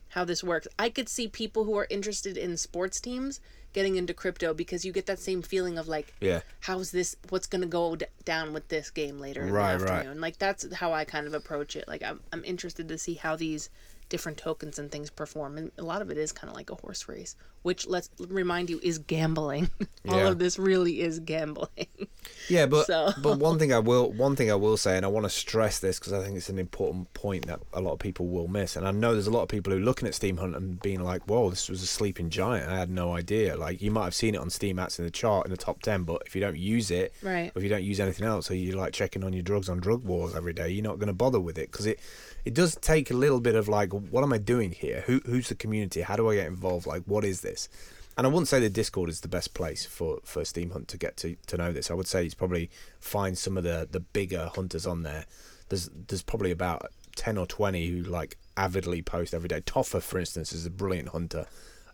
how 0.08 0.24
this 0.24 0.44
works. 0.44 0.68
I 0.78 0.90
could 0.90 1.08
see 1.08 1.26
people 1.28 1.64
who 1.64 1.76
are 1.76 1.86
interested 1.90 2.36
in 2.36 2.56
sports 2.56 3.00
teams 3.00 3.40
getting 3.74 3.96
into 3.96 4.14
crypto 4.14 4.54
because 4.54 4.84
you 4.86 4.92
get 4.92 5.04
that 5.04 5.18
same 5.18 5.42
feeling 5.42 5.76
of 5.76 5.86
like, 5.86 6.14
Yeah. 6.20 6.40
how's 6.60 6.90
this? 6.92 7.14
What's 7.28 7.46
gonna 7.46 7.66
go 7.66 7.96
d- 7.96 8.06
down 8.24 8.54
with 8.54 8.68
this 8.68 8.88
game 8.90 9.18
later 9.20 9.42
in 9.42 9.52
Right, 9.52 9.76
the 9.76 9.84
right. 9.84 9.92
afternoon? 9.98 10.20
Like 10.22 10.38
that's 10.38 10.72
how 10.76 10.94
I 10.94 11.04
kind 11.04 11.26
of 11.26 11.34
approach 11.34 11.76
it. 11.76 11.86
Like 11.86 12.02
I'm, 12.02 12.20
I'm 12.32 12.42
interested 12.44 12.88
to 12.88 12.96
see 12.96 13.14
how 13.14 13.36
these 13.36 13.68
different 14.14 14.38
tokens 14.38 14.78
and 14.78 14.92
things 14.92 15.10
perform, 15.10 15.58
and 15.58 15.72
a 15.78 15.82
lot 15.82 16.00
of 16.02 16.08
it 16.10 16.16
is 16.18 16.30
kind 16.30 16.48
of 16.48 16.54
like 16.56 16.70
a 16.70 16.76
horse 16.76 17.08
race, 17.08 17.34
which 17.62 17.86
let's 17.88 18.08
remind 18.28 18.70
you 18.70 18.78
is 18.82 18.98
gambling. 18.98 19.68
All 20.08 20.26
of 20.28 20.38
this 20.38 20.58
really 20.58 21.00
is 21.00 21.18
gambling. 21.20 21.68
Yeah, 22.48 22.66
but 22.66 22.86
So- 22.86 23.12
but 23.22 23.38
one 23.38 23.58
thing 23.58 23.72
I 23.72 23.78
will 23.78 24.10
one 24.12 24.34
thing 24.36 24.50
I 24.50 24.54
will 24.54 24.76
say, 24.76 24.96
and 24.96 25.04
I 25.04 25.08
want 25.08 25.24
to 25.24 25.30
stress 25.30 25.78
this 25.78 25.98
because 25.98 26.12
I 26.12 26.22
think 26.22 26.36
it's 26.36 26.48
an 26.48 26.58
important 26.58 27.12
point 27.14 27.46
that 27.46 27.60
a 27.72 27.80
lot 27.80 27.92
of 27.92 27.98
people 27.98 28.26
will 28.26 28.48
miss, 28.48 28.76
and 28.76 28.86
I 28.86 28.90
know 28.92 29.12
there's 29.12 29.26
a 29.26 29.30
lot 29.30 29.42
of 29.42 29.48
people 29.48 29.72
who 29.72 29.78
are 29.78 29.82
looking 29.82 30.06
at 30.08 30.14
Steemhunt 30.14 30.54
and 30.56 30.80
being 30.80 31.00
like, 31.02 31.22
"Whoa, 31.28 31.50
this 31.50 31.68
was 31.68 31.82
a 31.82 31.86
sleeping 31.86 32.28
giant." 32.30 32.70
I 32.70 32.76
had 32.78 32.90
no 32.90 33.14
idea. 33.14 33.56
Like 33.56 33.80
you 33.82 33.90
might 33.90 34.04
have 34.04 34.14
seen 34.14 34.34
it 34.34 34.40
on 34.40 34.48
SteemApps 34.48 34.98
in 34.98 35.04
the 35.04 35.10
chart 35.10 35.46
in 35.46 35.50
the 35.50 35.56
top 35.58 35.82
ten, 35.82 36.04
but 36.04 36.22
if 36.26 36.34
you 36.34 36.40
don't 36.40 36.58
use 36.58 36.90
it, 36.90 37.12
Right. 37.22 37.50
or 37.54 37.58
if 37.58 37.62
you 37.62 37.68
don't 37.70 37.84
use 37.84 38.00
anything 38.00 38.26
else, 38.26 38.50
or 38.50 38.54
you're 38.56 38.76
like 38.76 38.92
checking 38.94 39.22
on 39.24 39.32
your 39.32 39.42
drugs 39.42 39.68
on 39.68 39.78
Drug 39.80 40.04
Wars 40.04 40.34
every 40.34 40.52
day, 40.54 40.68
you're 40.70 40.84
not 40.84 40.98
going 40.98 41.08
to 41.08 41.14
bother 41.14 41.40
with 41.40 41.58
it 41.58 41.70
because 41.70 41.86
it 41.86 41.98
it 42.44 42.54
does 42.54 42.76
take 42.76 43.10
a 43.10 43.14
little 43.14 43.40
bit 43.40 43.54
of 43.54 43.68
like, 43.68 43.92
what 43.92 44.22
am 44.22 44.32
I 44.32 44.38
doing 44.38 44.72
here? 44.72 45.02
Who 45.06 45.20
who's 45.26 45.48
the 45.48 45.54
community? 45.54 46.02
How 46.02 46.16
do 46.16 46.28
I 46.30 46.34
get 46.36 46.46
involved? 46.46 46.86
Like, 46.86 47.02
what 47.06 47.24
is 47.24 47.40
this? 47.40 47.68
And 48.16 48.26
I 48.26 48.30
wouldn't 48.30 48.46
say 48.48 48.60
the 48.60 48.70
Discord 48.70 49.08
is 49.10 49.22
the 49.22 49.28
best 49.28 49.54
place 49.54 49.84
for, 49.84 50.20
for 50.22 50.42
Steemhunt 50.42 50.86
to 50.86 50.96
get 50.96 51.16
to, 51.16 51.36
to 51.48 51.56
know 51.56 51.72
this. 51.72 51.90
I 51.90 51.94
would 51.94 52.06
say 52.06 52.24
it's 52.24 52.34
probably 52.34 52.70
find 53.00 53.36
some 53.36 53.56
of 53.58 53.64
the, 53.64 53.88
the 53.90 53.98
bigger 53.98 54.52
hunters 54.54 54.86
on 54.86 55.02
there. 55.02 55.24
There's 55.68 55.90
there's 56.08 56.22
probably 56.22 56.52
about 56.52 56.92
ten 57.16 57.36
or 57.38 57.46
twenty 57.46 57.88
who 57.88 58.02
like 58.02 58.36
avidly 58.56 59.02
post 59.02 59.34
every 59.34 59.48
day. 59.48 59.60
Toffer, 59.62 60.00
for 60.00 60.18
instance, 60.18 60.52
is 60.52 60.64
a 60.64 60.70
brilliant 60.70 61.08
hunter, 61.08 61.46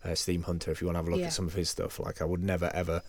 uh, 0.03 0.13
Steem 0.13 0.43
hunter. 0.43 0.69
If 0.71 0.81
you 0.81 0.87
want 0.87 0.95
to 0.95 0.99
have 0.99 1.07
a 1.07 1.11
look 1.11 1.19
Yeah. 1.21 1.27
at 1.27 1.33
some 1.33 1.47
of 1.47 1.53
his 1.53 1.69
stuff, 1.69 1.99
like 1.99 2.21
I 2.21 2.25
would 2.25 2.43
never 2.43 2.69
ever 2.73 3.01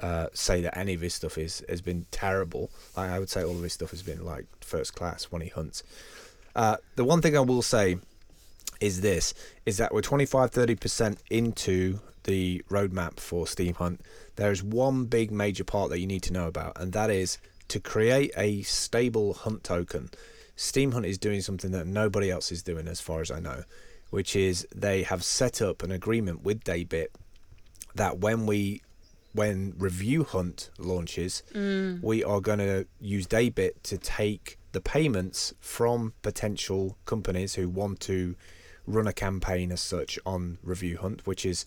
uh, 0.00 0.26
say 0.34 0.60
that 0.62 0.76
any 0.76 0.94
of 0.94 1.00
his 1.00 1.14
stuff 1.14 1.38
is 1.38 1.64
has 1.70 1.80
been 1.80 2.04
terrible. 2.10 2.70
Like, 2.96 3.10
I 3.10 3.18
would 3.18 3.30
say 3.30 3.42
all 3.44 3.56
of 3.56 3.62
his 3.62 3.72
stuff 3.72 3.92
has 3.92 4.02
been 4.02 4.24
like 4.24 4.46
first 4.60 4.94
class 4.94 5.24
when 5.24 5.40
he 5.40 5.48
hunts. 5.48 5.82
Uh, 6.54 6.76
the 6.96 7.04
one 7.04 7.22
thing 7.22 7.36
I 7.36 7.40
will 7.40 7.62
say 7.62 7.96
is 8.80 9.00
this 9.00 9.32
is 9.64 9.76
that 9.78 9.94
we're 9.94 10.02
25 10.02 10.50
30% 10.50 11.18
into 11.30 12.00
the 12.24 12.62
roadmap 12.70 13.18
for 13.18 13.46
Steemhunt. 13.46 14.00
There 14.36 14.50
is 14.50 14.62
one 14.62 15.06
big 15.06 15.30
major 15.30 15.64
part 15.64 15.90
that 15.90 16.00
you 16.00 16.06
need 16.06 16.22
to 16.24 16.32
know 16.32 16.46
about, 16.46 16.80
and 16.80 16.92
that 16.92 17.10
is 17.10 17.38
to 17.68 17.80
create 17.80 18.32
a 18.36 18.62
stable 18.62 19.34
hunt 19.34 19.64
token. 19.64 20.10
Steemhunt 20.56 21.06
is 21.06 21.18
doing 21.18 21.40
something 21.40 21.70
that 21.72 21.86
nobody 21.86 22.30
else 22.30 22.52
is 22.52 22.62
doing, 22.62 22.86
as 22.86 23.00
far 23.00 23.20
as 23.20 23.30
I 23.30 23.40
know, 23.40 23.64
which 24.10 24.36
is 24.36 24.66
they 24.74 25.02
have 25.04 25.24
set 25.24 25.62
up 25.62 25.82
an 25.82 25.90
agreement 25.90 26.42
with 26.42 26.62
Daybit 26.64 27.08
that 27.94 28.18
when 28.18 28.46
we 28.46 28.82
when 29.34 29.74
Review 29.78 30.24
Hunt 30.24 30.68
launches, 30.78 31.42
we 32.02 32.22
are 32.22 32.40
going 32.40 32.58
to 32.58 32.86
use 33.00 33.26
Daybit 33.26 33.82
to 33.84 33.96
take 33.96 34.58
the 34.72 34.80
payments 34.80 35.54
from 35.60 36.14
potential 36.22 36.96
companies 37.04 37.54
who 37.54 37.68
want 37.68 38.00
to 38.00 38.34
run 38.86 39.06
a 39.06 39.12
campaign 39.12 39.70
as 39.70 39.80
such 39.80 40.18
on 40.26 40.58
Review 40.62 40.98
Hunt, 40.98 41.26
which 41.26 41.46
is, 41.46 41.66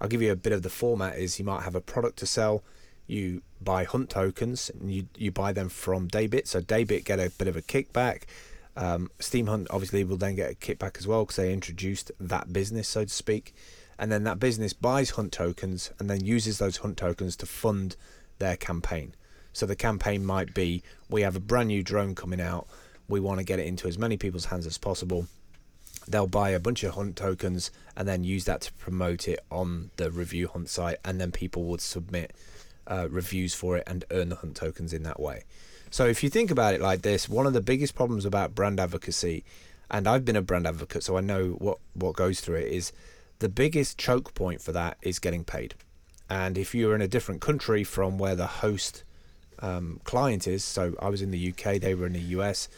I'll 0.00 0.08
give 0.08 0.22
you 0.22 0.32
a 0.32 0.36
bit 0.36 0.52
of 0.52 0.62
the 0.62 0.70
format 0.70 1.16
is 1.16 1.38
you 1.38 1.44
might 1.44 1.62
have 1.62 1.74
a 1.74 1.80
product 1.80 2.18
to 2.18 2.26
sell, 2.26 2.62
you 3.06 3.42
buy 3.60 3.84
hunt 3.84 4.10
tokens, 4.10 4.70
and 4.70 4.92
you, 4.92 5.06
you 5.16 5.30
buy 5.30 5.52
them 5.52 5.68
from 5.68 6.08
Daybit, 6.08 6.46
so 6.46 6.60
Daybit 6.60 7.04
get 7.04 7.18
a 7.18 7.30
bit 7.30 7.48
of 7.48 7.56
a 7.56 7.62
kickback. 7.62 8.24
Um, 8.76 9.10
Steemhunt 9.18 9.66
obviously 9.70 10.04
will 10.04 10.16
then 10.16 10.36
get 10.36 10.50
a 10.50 10.54
kickback 10.54 10.98
as 10.98 11.06
well 11.06 11.24
because 11.24 11.36
they 11.36 11.52
introduced 11.52 12.12
that 12.20 12.52
business, 12.52 12.88
so 12.88 13.04
to 13.04 13.10
speak. 13.10 13.54
And 13.98 14.10
then 14.10 14.24
that 14.24 14.38
business 14.38 14.72
buys 14.72 15.10
hunt 15.10 15.32
tokens 15.32 15.92
and 15.98 16.08
then 16.08 16.24
uses 16.24 16.58
those 16.58 16.78
hunt 16.78 16.96
tokens 16.96 17.36
to 17.36 17.46
fund 17.46 17.96
their 18.38 18.56
campaign. 18.56 19.14
So 19.52 19.66
the 19.66 19.76
campaign 19.76 20.24
might 20.24 20.54
be 20.54 20.82
we 21.08 21.22
have 21.22 21.36
a 21.36 21.40
brand 21.40 21.68
new 21.68 21.82
drone 21.82 22.14
coming 22.14 22.40
out, 22.40 22.66
we 23.08 23.20
want 23.20 23.38
to 23.38 23.44
get 23.44 23.58
it 23.58 23.66
into 23.66 23.88
as 23.88 23.98
many 23.98 24.16
people's 24.16 24.46
hands 24.46 24.66
as 24.66 24.78
possible. 24.78 25.26
They'll 26.08 26.26
buy 26.26 26.50
a 26.50 26.60
bunch 26.60 26.82
of 26.84 26.94
hunt 26.94 27.16
tokens 27.16 27.70
and 27.96 28.08
then 28.08 28.24
use 28.24 28.44
that 28.44 28.62
to 28.62 28.72
promote 28.74 29.28
it 29.28 29.40
on 29.50 29.90
the 29.96 30.10
review 30.10 30.48
hunt 30.48 30.68
site, 30.68 30.98
and 31.04 31.20
then 31.20 31.32
people 31.32 31.64
would 31.64 31.80
submit 31.80 32.32
uh, 32.86 33.08
reviews 33.10 33.54
for 33.54 33.76
it 33.76 33.84
and 33.86 34.04
earn 34.10 34.28
the 34.30 34.36
hunt 34.36 34.56
tokens 34.56 34.92
in 34.92 35.02
that 35.02 35.20
way. 35.20 35.44
So 35.90 36.06
if 36.06 36.22
you 36.22 36.30
think 36.30 36.50
about 36.50 36.74
it 36.74 36.80
like 36.80 37.02
this, 37.02 37.28
one 37.28 37.46
of 37.46 37.52
the 37.52 37.60
biggest 37.60 37.94
problems 37.94 38.24
about 38.24 38.54
brand 38.54 38.78
advocacy, 38.78 39.44
and 39.90 40.06
I've 40.06 40.24
been 40.24 40.36
a 40.36 40.42
brand 40.42 40.66
advocate, 40.66 41.02
so 41.02 41.16
I 41.16 41.20
know 41.20 41.50
what 41.58 41.78
what 41.94 42.14
goes 42.14 42.40
through 42.40 42.56
it 42.56 42.72
is 42.72 42.92
the 43.40 43.48
biggest 43.48 43.98
choke 43.98 44.34
point 44.34 44.62
for 44.62 44.72
that 44.72 44.98
is 45.02 45.18
getting 45.18 45.44
paid. 45.44 45.74
And 46.28 46.56
if 46.56 46.74
you're 46.74 46.94
in 46.94 47.02
a 47.02 47.08
different 47.08 47.40
country 47.40 47.82
from 47.82 48.18
where 48.18 48.36
the 48.36 48.46
host 48.46 49.02
um, 49.62 50.00
client 50.04 50.46
is, 50.46 50.64
so 50.64 50.94
I 51.00 51.08
was 51.08 51.22
in 51.22 51.30
the 51.30 51.50
UK, 51.52 51.80
they 51.80 51.94
were 51.94 52.06
in 52.06 52.12
the 52.14 52.20
US. 52.38 52.68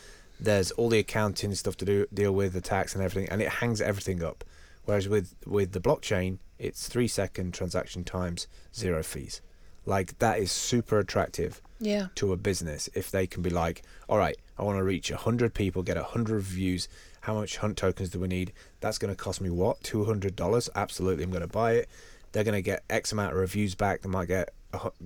There's 0.41 0.71
all 0.73 0.89
the 0.89 0.99
accounting 0.99 1.55
stuff 1.55 1.77
to 1.79 1.85
do, 1.85 2.07
deal 2.13 2.33
with, 2.33 2.53
the 2.53 2.61
tax 2.61 2.95
and 2.95 3.03
everything, 3.05 3.31
and 3.31 3.41
it 3.41 3.49
hangs 3.49 3.81
everything 3.81 4.23
up. 4.25 4.45
Whereas 4.85 5.09
with 5.09 5.35
with 5.47 5.73
the 5.73 5.81
blockchain, 5.81 6.39
it's 6.59 6.89
three 6.89 7.07
second 7.07 7.55
transaction 7.55 8.03
times, 8.05 8.49
zero 8.75 9.03
fees. 9.03 9.41
Like 9.87 10.19
that 10.19 10.39
is 10.41 10.51
super 10.51 10.99
attractive 10.99 11.61
Yeah. 11.81 12.09
to 12.17 12.33
a 12.33 12.37
business 12.37 12.89
if 12.95 13.11
they 13.11 13.27
can 13.29 13.43
be 13.43 13.51
like, 13.51 13.83
all 14.09 14.19
right, 14.19 14.37
I 14.59 14.63
want 14.65 14.79
to 14.79 14.85
reach 14.85 15.11
100 15.11 15.55
people, 15.55 15.83
get 15.83 15.97
100 15.97 16.41
views. 16.43 16.89
How 17.23 17.35
much 17.35 17.59
hunt 17.59 17.77
tokens 17.77 18.11
do 18.11 18.19
we 18.21 18.27
need? 18.29 18.53
That's 18.81 18.99
going 18.99 19.13
to 19.15 19.17
cost 19.21 19.41
me 19.41 19.51
what? 19.51 19.81
$200? 19.83 20.69
Absolutely, 20.75 21.25
I'm 21.25 21.31
going 21.31 21.43
to 21.43 21.47
buy 21.49 21.73
it. 21.75 21.89
They're 22.33 22.45
going 22.45 22.55
to 22.55 22.63
get 22.63 22.83
X 22.91 23.13
amount 23.13 23.33
of 23.33 23.39
reviews 23.39 23.75
back. 23.77 24.03
They 24.03 24.09
might 24.09 24.27
get, 24.29 24.53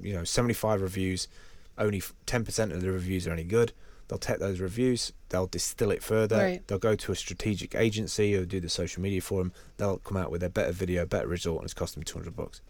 you 0.01 0.15
know, 0.15 0.25
75 0.25 0.81
reviews. 0.81 1.29
Only 1.79 2.01
10% 2.01 2.73
of 2.73 2.81
the 2.81 2.91
reviews 2.91 3.27
are 3.27 3.33
any 3.33 3.45
good. 3.45 3.73
They'll 4.09 4.19
take 4.19 4.39
those 4.39 4.61
reviews, 4.61 5.13
they'll 5.31 5.49
distill 5.49 5.91
it 5.91 6.03
further. 6.03 6.37
Right. 6.37 6.67
They'll 6.69 6.79
go 6.79 6.95
to 6.95 7.13
a 7.13 7.17
strategic 7.17 7.75
agency 7.75 8.33
who 8.35 8.47
do 8.47 8.61
the 8.61 8.69
social 8.69 9.03
media 9.03 9.21
for 9.21 9.41
them. 9.41 9.53
They'll 9.79 9.99
come 9.99 10.17
out 10.17 10.31
with 10.31 10.43
a 10.45 10.49
better 10.49 10.71
video, 10.73 11.05
better 11.07 11.27
result, 11.27 11.57
and 11.59 11.65
it's 11.65 11.75
cost 11.75 11.95
them 11.95 12.05
200 12.05 12.37
bucks. 12.37 12.61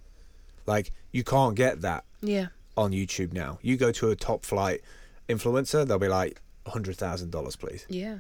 Like, 0.67 0.93
you 1.13 1.23
can't 1.25 1.55
get 1.55 1.83
that 1.83 2.05
Yeah. 2.23 2.49
on 2.77 2.93
YouTube 2.93 3.33
now. 3.35 3.59
You 3.63 3.77
go 3.77 3.93
to 3.93 4.11
a 4.11 4.17
top 4.17 4.45
flight 4.47 4.81
influencer, 5.29 5.87
they'll 5.87 5.99
be 5.99 6.09
like 6.09 6.41
hundred 6.67 6.97
thousand 6.97 7.31
dollars, 7.31 7.55
please, 7.55 7.85
Yeah. 7.89 8.19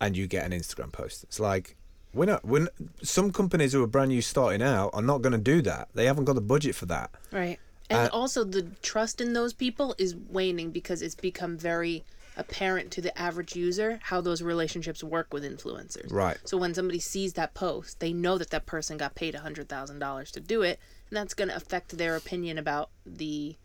and 0.00 0.16
you 0.16 0.26
get 0.26 0.44
an 0.44 0.52
Instagram 0.52 0.92
post. 0.92 1.22
It's 1.24 1.40
like 1.40 1.76
we're 2.12 2.24
not. 2.26 2.44
When 2.44 2.68
some 3.02 3.30
companies 3.30 3.72
who 3.74 3.82
are 3.82 3.86
brand 3.86 4.08
new 4.08 4.22
starting 4.22 4.62
out 4.62 4.90
are 4.94 5.02
not 5.02 5.20
going 5.22 5.32
to 5.32 5.38
do 5.38 5.60
that. 5.62 5.88
They 5.94 6.06
haven't 6.06 6.24
got 6.24 6.34
the 6.34 6.40
budget 6.40 6.74
for 6.74 6.86
that. 6.86 7.10
Right. 7.30 7.58
And 7.90 7.98
Uh, 8.00 8.10
also 8.12 8.44
the 8.44 8.62
trust 8.82 9.20
in 9.20 9.32
those 9.32 9.52
people 9.52 9.94
is 9.98 10.14
waning 10.16 10.70
because 10.70 11.02
it's 11.02 11.14
become 11.14 11.56
very 11.56 12.04
apparent 12.36 12.90
to 12.90 13.00
the 13.00 13.16
average 13.18 13.56
user 13.56 13.98
how 14.04 14.20
those 14.20 14.42
relationships 14.42 15.02
work 15.02 15.32
with 15.32 15.42
influencers. 15.42 16.12
Right. 16.12 16.36
So 16.44 16.56
when 16.58 16.74
somebody 16.74 17.00
sees 17.00 17.32
that 17.34 17.54
post, 17.54 18.00
they 18.00 18.12
know 18.12 18.36
that 18.38 18.50
that 18.50 18.66
person 18.66 18.98
got 18.98 19.14
paid 19.14 19.34
$100,000 19.34 20.30
to 20.32 20.40
do 20.40 20.62
it, 20.62 20.78
and 21.08 21.16
that's 21.16 21.34
going 21.34 21.48
to 21.48 21.56
affect 21.56 21.96
their 21.96 22.14
opinion 22.16 22.58
about 22.58 22.90
the 23.06 23.56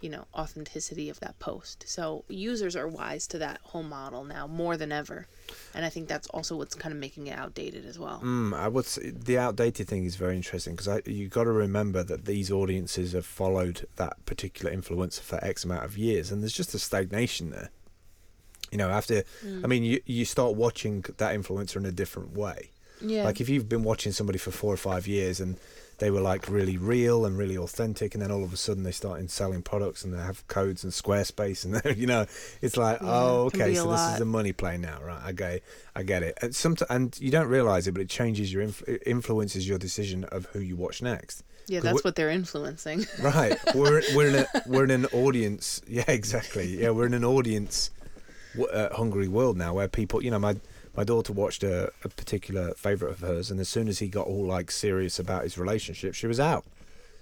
you 0.00 0.08
know, 0.08 0.26
authenticity 0.34 1.08
of 1.10 1.20
that 1.20 1.38
post. 1.38 1.84
So 1.86 2.24
users 2.28 2.74
are 2.74 2.88
wise 2.88 3.26
to 3.28 3.38
that 3.38 3.60
whole 3.62 3.82
model 3.82 4.24
now 4.24 4.46
more 4.46 4.76
than 4.76 4.92
ever. 4.92 5.26
And 5.74 5.84
I 5.84 5.88
think 5.88 6.08
that's 6.08 6.26
also 6.28 6.56
what's 6.56 6.74
kind 6.74 6.92
of 6.92 6.98
making 6.98 7.26
it 7.26 7.38
outdated 7.38 7.84
as 7.86 7.98
well. 7.98 8.20
Mm, 8.24 8.54
I 8.54 8.68
would 8.68 8.86
say 8.86 9.10
the 9.10 9.38
outdated 9.38 9.88
thing 9.88 10.04
is 10.04 10.16
very 10.16 10.36
interesting 10.36 10.74
because 10.74 11.06
you 11.06 11.28
got 11.28 11.44
to 11.44 11.52
remember 11.52 12.02
that 12.02 12.24
these 12.24 12.50
audiences 12.50 13.12
have 13.12 13.26
followed 13.26 13.86
that 13.96 14.24
particular 14.26 14.74
influencer 14.74 15.20
for 15.20 15.42
X 15.44 15.64
amount 15.64 15.84
of 15.84 15.98
years, 15.98 16.30
and 16.30 16.42
there's 16.42 16.52
just 16.52 16.74
a 16.74 16.78
stagnation 16.78 17.50
there. 17.50 17.70
You 18.70 18.78
know, 18.78 18.88
after 18.88 19.24
I 19.64 19.66
mean, 19.66 19.82
you 19.82 20.00
you 20.06 20.24
start 20.24 20.54
watching 20.54 21.04
that 21.18 21.34
influencer 21.34 21.76
in 21.76 21.86
a 21.86 21.92
different 21.92 22.36
way. 22.36 22.70
Yeah. 23.00 23.24
Like 23.24 23.40
if 23.40 23.48
you've 23.48 23.68
been 23.68 23.82
watching 23.82 24.12
somebody 24.12 24.38
for 24.38 24.50
four 24.50 24.72
or 24.72 24.76
five 24.76 25.06
years 25.06 25.40
and 25.40 25.56
they 26.00 26.10
were 26.10 26.20
like 26.20 26.48
really 26.48 26.76
real 26.76 27.24
and 27.24 27.38
really 27.38 27.56
authentic, 27.56 28.14
and 28.14 28.20
then 28.22 28.30
all 28.32 28.42
of 28.42 28.52
a 28.52 28.56
sudden 28.56 28.82
they 28.82 28.90
start 28.90 29.20
in 29.20 29.28
selling 29.28 29.62
products 29.62 30.02
and 30.04 30.12
they 30.12 30.18
have 30.18 30.46
codes 30.48 30.82
and 30.82 30.92
Squarespace, 30.92 31.64
and 31.64 31.96
you 31.98 32.06
know, 32.06 32.26
it's 32.60 32.76
like, 32.76 33.00
Yeah, 33.00 33.08
oh, 33.08 33.44
okay, 33.46 33.74
so 33.74 33.88
this 33.90 34.14
is 34.14 34.20
a 34.20 34.24
money 34.24 34.52
play 34.52 34.76
now, 34.76 34.98
right? 35.02 35.20
I 35.24 35.32
get, 35.32 35.62
I 35.94 36.02
get 36.02 36.22
it. 36.24 36.36
And 36.42 36.54
some, 36.54 36.76
and 36.90 37.16
you 37.20 37.30
don't 37.30 37.46
realize 37.48 37.86
it, 37.86 37.92
but 37.92 38.00
it 38.02 38.08
changes 38.08 38.52
your 38.52 38.62
inf- 38.62 38.82
influences 39.06 39.68
your 39.68 39.78
decision 39.78 40.24
of 40.24 40.46
who 40.46 40.58
you 40.60 40.74
watch 40.76 41.00
next. 41.02 41.44
yeah, 41.68 41.80
that's 41.80 42.02
what 42.02 42.16
they're 42.16 42.30
influencing. 42.30 43.06
Right. 43.22 43.56
We're 43.74 44.02
we're 44.14 44.28
in 44.28 44.34
a 44.34 44.46
we're 44.66 44.84
in 44.84 44.90
an 44.90 45.06
audience. 45.12 45.80
Yeah, 45.86 46.04
exactly. 46.08 46.80
Yeah, 46.82 46.90
we're 46.90 47.06
in 47.06 47.14
an 47.14 47.24
audience 47.24 47.90
w- 48.56 48.72
uh, 48.72 48.96
hungry 48.96 49.28
world 49.28 49.56
now 49.56 49.74
where 49.74 49.86
people, 49.88 50.24
you 50.24 50.30
know, 50.30 50.38
my 50.38 50.56
my 50.96 51.04
daughter 51.04 51.32
watched 51.32 51.62
a, 51.62 51.92
a 52.04 52.08
particular 52.08 52.74
favorite 52.74 53.12
of 53.12 53.20
hers, 53.20 53.50
and 53.50 53.60
as 53.60 53.68
soon 53.68 53.88
as 53.88 53.98
he 53.98 54.08
got 54.08 54.26
all 54.26 54.44
like 54.44 54.70
serious 54.70 55.18
about 55.18 55.44
his 55.44 55.58
relationship, 55.58 56.14
she 56.14 56.26
was 56.26 56.40
out. 56.40 56.64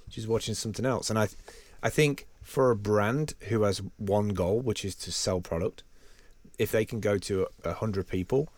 She 0.09 0.20
was 0.20 0.28
watching 0.28 0.54
something 0.54 0.87
else, 0.87 1.11
and 1.11 1.18
I, 1.18 1.28
I 1.83 1.90
think 1.90 2.26
for 2.42 2.70
a 2.70 2.76
brand 2.76 3.35
who 3.48 3.62
has 3.62 3.83
one 3.98 4.31
goal, 4.31 4.61
which 4.61 4.85
is 4.85 4.94
to 4.96 5.12
sell 5.12 5.40
product, 5.40 5.83
if 6.59 6.72
they 6.72 6.85
can 6.85 7.00
go 7.00 7.18
to 7.18 7.46
a 7.64 7.74
hundred 7.74 8.09
people 8.09 8.48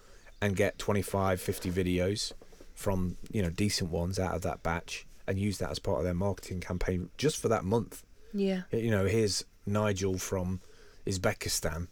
and 0.40 0.56
get 0.56 0.78
25, 0.78 1.40
50 1.40 1.70
videos 1.70 2.32
from 2.74 3.16
you 3.30 3.42
know 3.42 3.50
decent 3.50 3.90
ones 3.90 4.18
out 4.18 4.34
of 4.34 4.42
that 4.42 4.62
batch 4.62 5.06
and 5.26 5.38
use 5.38 5.58
that 5.58 5.70
as 5.70 5.78
part 5.78 5.98
of 5.98 6.04
their 6.04 6.14
marketing 6.14 6.60
campaign 6.60 7.10
just 7.18 7.36
for 7.40 7.48
that 7.48 7.64
month. 7.64 8.02
yeah. 8.32 8.62
You 8.72 8.90
know, 8.90 9.04
here's 9.04 9.44
Nigel 9.66 10.18
from 10.18 10.60
Uzbekistan, 11.06 11.88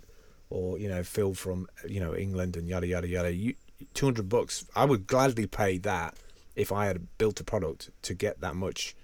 or 0.50 0.78
you 0.78 0.88
know 0.88 1.02
Phil 1.02 1.34
from 1.34 1.68
you 1.86 2.00
know 2.00 2.14
England 2.14 2.56
and 2.56 2.68
yada 2.68 2.86
yada 2.86 3.08
yada. 3.08 3.32
You, 3.32 3.54
Two 3.94 4.06
hundred 4.06 4.28
bucks. 4.28 4.64
I 4.74 4.84
would 4.84 5.06
gladly 5.06 5.46
pay 5.46 5.78
that 5.78 6.14
if 6.56 6.72
I 6.72 6.86
had 6.86 7.06
built 7.16 7.38
a 7.38 7.44
product 7.44 7.90
to 8.02 8.12
get 8.14 8.40
that 8.40 8.56
much 8.56 8.96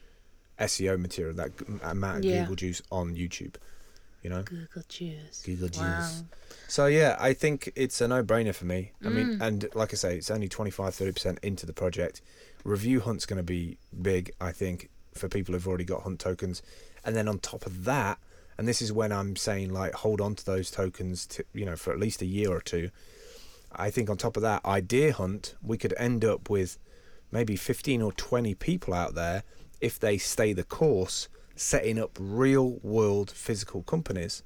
SEO 0.59 0.99
material, 1.01 1.35
that 1.37 1.51
amount 1.83 2.19
of 2.19 2.25
Yeah. 2.25 2.41
Google 2.41 2.57
juice 2.57 2.83
on 2.91 3.15
YouTube. 3.15 3.55
You 4.23 4.31
know, 4.31 4.43
Google 4.43 4.83
juice. 4.89 5.43
Google 5.45 5.69
juice. 5.69 5.81
Wow. 5.81 6.23
So 6.67 6.87
yeah, 6.87 7.17
I 7.21 7.35
think 7.35 7.71
it's 7.77 8.01
a 8.01 8.09
no-brainer 8.09 8.55
for 8.55 8.65
me. 8.65 8.93
I 9.03 9.07
Mm. 9.09 9.13
mean, 9.15 9.43
and 9.43 9.69
like 9.75 9.93
I 9.93 9.97
say, 9.97 10.17
it's 10.17 10.31
only 10.31 10.49
25-30% 10.49 11.39
into 11.43 11.67
the 11.67 11.73
project. 11.75 12.21
Review 12.65 13.01
Hunt's 13.01 13.27
going 13.27 13.37
to 13.37 13.43
be 13.45 13.77
big, 14.01 14.33
I 14.41 14.51
think, 14.51 14.89
for 15.13 15.29
people 15.29 15.53
who've 15.53 15.69
already 15.69 15.85
got 15.85 16.03
Hunt 16.03 16.19
tokens. 16.21 16.63
And 17.05 17.15
then 17.15 17.29
on 17.29 17.39
top 17.39 17.67
of 17.67 17.85
that, 17.85 18.19
and 18.59 18.69
this 18.69 18.81
is 18.83 18.93
when 18.93 19.13
I'm 19.13 19.37
saying 19.37 19.73
like 19.73 19.93
hold 19.95 20.21
on 20.21 20.35
to 20.37 20.45
those 20.45 20.71
tokens, 20.71 21.27
to, 21.27 21.45
you 21.53 21.65
know, 21.65 21.77
for 21.77 21.93
at 21.93 21.99
least 21.99 22.23
a 22.23 22.27
year 22.27 22.51
or 22.51 22.61
two. 22.61 22.91
I 23.77 23.91
think 23.91 24.09
on 24.09 24.17
top 24.17 24.37
of 24.37 24.43
that, 24.43 24.65
Idea 24.65 25.13
Hunt, 25.13 25.55
we 25.63 25.77
could 25.77 25.95
end 25.97 26.25
up 26.25 26.49
with 26.49 26.79
maybe 27.33 27.57
15 27.57 28.01
or 28.03 28.13
20 28.13 28.55
people 28.55 28.95
out 28.95 29.15
there 29.15 29.43
if 29.81 29.99
they 29.99 30.17
stay 30.17 30.53
the 30.53 30.63
course, 30.63 31.29
setting 31.57 31.99
up 31.99 32.17
real 32.21 32.79
world 32.83 33.31
physical 33.31 33.83
companies 33.83 34.43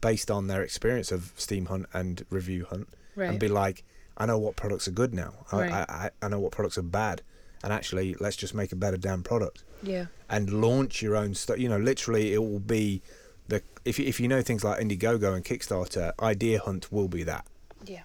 based 0.00 0.30
on 0.30 0.46
their 0.46 0.62
experience 0.62 1.10
of 1.10 1.32
Steemhunt 1.36 1.86
and 1.92 2.24
Review 2.30 2.66
Hunt 2.68 2.88
Right. 3.16 3.30
and 3.30 3.40
be 3.40 3.48
like, 3.48 3.82
I 4.16 4.26
know 4.26 4.38
what 4.38 4.54
products 4.54 4.86
are 4.86 4.92
good 4.92 5.12
now. 5.14 5.32
I, 5.50 5.56
Right. 5.56 5.72
I, 5.72 5.84
I, 5.88 6.26
I 6.26 6.28
know 6.28 6.38
what 6.38 6.52
products 6.52 6.78
are 6.78 6.82
bad. 6.82 7.22
And 7.64 7.72
actually, 7.72 8.14
let's 8.20 8.36
just 8.36 8.54
make 8.54 8.70
a 8.70 8.76
better 8.76 8.96
damn 8.96 9.24
product 9.24 9.64
yeah. 9.82 10.06
and 10.30 10.52
launch 10.60 11.02
your 11.02 11.16
own 11.16 11.34
stuff. 11.34 11.58
You 11.58 11.68
know, 11.68 11.78
literally, 11.78 12.32
it 12.32 12.38
will 12.38 12.60
be 12.60 13.02
the 13.48 13.62
if 13.84 13.98
you, 13.98 14.06
if 14.06 14.20
you 14.20 14.28
know 14.28 14.42
things 14.42 14.62
like 14.64 14.80
Indiegogo 14.80 15.34
and 15.34 15.44
Kickstarter, 15.44 16.12
Idea 16.20 16.60
Hunt 16.60 16.92
will 16.92 17.08
be 17.08 17.22
that. 17.24 17.46
Yeah. 17.84 18.02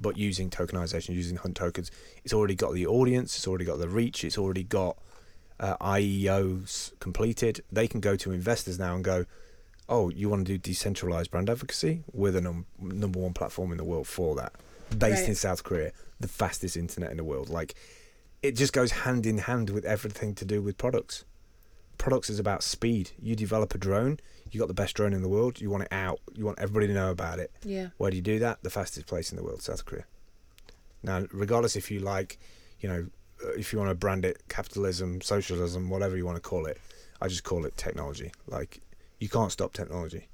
But 0.00 0.16
using 0.16 0.50
tokenization, 0.50 1.14
using 1.14 1.36
Hunt 1.36 1.56
tokens, 1.56 1.90
it's 2.24 2.34
already 2.34 2.54
got 2.54 2.74
the 2.74 2.86
audience, 2.86 3.36
it's 3.36 3.46
already 3.46 3.64
got 3.64 3.78
the 3.78 3.88
reach, 3.88 4.24
it's 4.24 4.36
already 4.38 4.62
got 4.62 4.96
uh, 5.58 5.76
IEOs 5.78 6.92
completed. 7.00 7.62
They 7.72 7.86
can 7.88 8.00
go 8.00 8.16
to 8.16 8.32
investors 8.32 8.78
now 8.78 8.94
and 8.94 9.04
go, 9.04 9.24
"Oh, 9.88 10.10
you 10.10 10.28
want 10.28 10.46
to 10.46 10.52
do 10.52 10.58
decentralized 10.58 11.30
brand 11.30 11.48
advocacy? 11.48 12.02
We're 12.12 12.32
the 12.32 12.40
num- 12.42 12.66
number 12.80 13.18
one 13.20 13.32
platform 13.32 13.72
in 13.72 13.78
the 13.78 13.84
world 13.84 14.06
for 14.06 14.34
that, 14.36 14.52
based 14.90 15.20
Right. 15.22 15.28
in 15.30 15.34
South 15.34 15.62
Korea, 15.64 15.92
the 16.20 16.28
fastest 16.28 16.76
internet 16.76 17.10
in 17.10 17.16
the 17.16 17.24
world." 17.24 17.48
Like, 17.48 17.74
it 18.42 18.52
just 18.52 18.72
goes 18.74 18.90
hand 18.92 19.24
in 19.26 19.38
hand 19.38 19.70
with 19.70 19.84
everything 19.86 20.34
to 20.36 20.44
do 20.44 20.60
with 20.60 20.76
products. 20.76 21.24
Products 21.96 22.28
is 22.28 22.38
about 22.38 22.62
speed. 22.62 23.12
You 23.20 23.34
develop 23.34 23.74
a 23.74 23.78
drone, 23.78 24.20
you 24.50 24.60
got 24.60 24.68
the 24.68 24.74
best 24.74 24.94
drone 24.94 25.12
in 25.12 25.22
the 25.22 25.28
world. 25.28 25.60
You 25.60 25.70
want 25.70 25.84
it 25.84 25.92
out. 25.92 26.20
You 26.34 26.44
want 26.44 26.58
everybody 26.58 26.86
to 26.88 26.94
know 26.94 27.10
about 27.10 27.38
it. 27.38 27.50
Yeah. 27.64 27.88
Where 27.96 28.10
do 28.10 28.16
you 28.16 28.22
do 28.22 28.38
that? 28.40 28.62
The 28.62 28.70
fastest 28.70 29.06
place 29.06 29.30
in 29.30 29.36
the 29.36 29.42
world, 29.42 29.62
South 29.62 29.84
Korea. 29.84 30.04
Now, 31.02 31.24
regardless 31.32 31.76
if 31.76 31.90
you 31.90 32.00
like, 32.00 32.38
you 32.80 32.88
know, 32.88 33.06
uh, 33.44 33.50
if 33.50 33.72
you 33.72 33.78
want 33.78 33.90
to 33.90 33.94
brand 33.94 34.24
it 34.24 34.42
capitalism, 34.48 35.20
socialism, 35.20 35.90
whatever 35.90 36.16
you 36.16 36.24
want 36.24 36.36
to 36.36 36.42
call 36.42 36.66
it, 36.66 36.78
I 37.20 37.28
just 37.28 37.44
call 37.44 37.64
it 37.64 37.76
technology. 37.76 38.32
Like, 38.46 38.80
you 39.20 39.28
can't 39.28 39.52
stop 39.52 39.72
technology. 39.72 40.28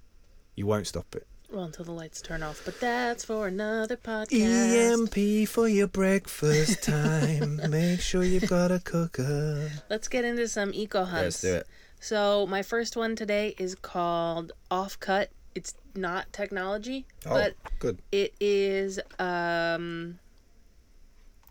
You 0.55 0.67
won't 0.67 0.87
stop 0.87 1.15
it. 1.15 1.27
Well, 1.51 1.65
until 1.65 1.85
the 1.85 1.93
lights 1.93 2.23
turn 2.23 2.43
off, 2.43 2.63
but 2.65 2.81
that's 2.81 3.27
for 3.27 3.47
another 3.47 3.99
podcast. 3.99 4.33
EMP 4.33 5.49
for 5.49 5.69
your 5.69 5.87
breakfast 5.87 6.83
time. 6.83 7.61
Make 7.69 8.01
sure 8.01 8.25
you've 8.25 8.49
got 8.49 8.71
a 8.73 8.79
cooker. 8.79 9.71
Let's 9.91 10.09
get 10.09 10.25
into 10.25 10.49
some 10.49 10.73
eco 10.73 11.05
hunts. 11.05 11.23
Let's 11.23 11.41
do 11.43 11.55
it. 11.57 11.67
So 12.03 12.49
my 12.49 12.63
first 12.63 12.97
one 12.97 13.15
today 13.15 13.55
is 13.59 13.77
called 13.77 14.51
Offcut. 14.73 15.29
It's 15.55 15.75
not 15.95 16.33
technology, 16.33 17.07
Oh, 17.25 17.31
but 17.31 17.55
good. 17.79 18.03
it 18.11 18.35
is 18.41 18.99
um 19.21 20.19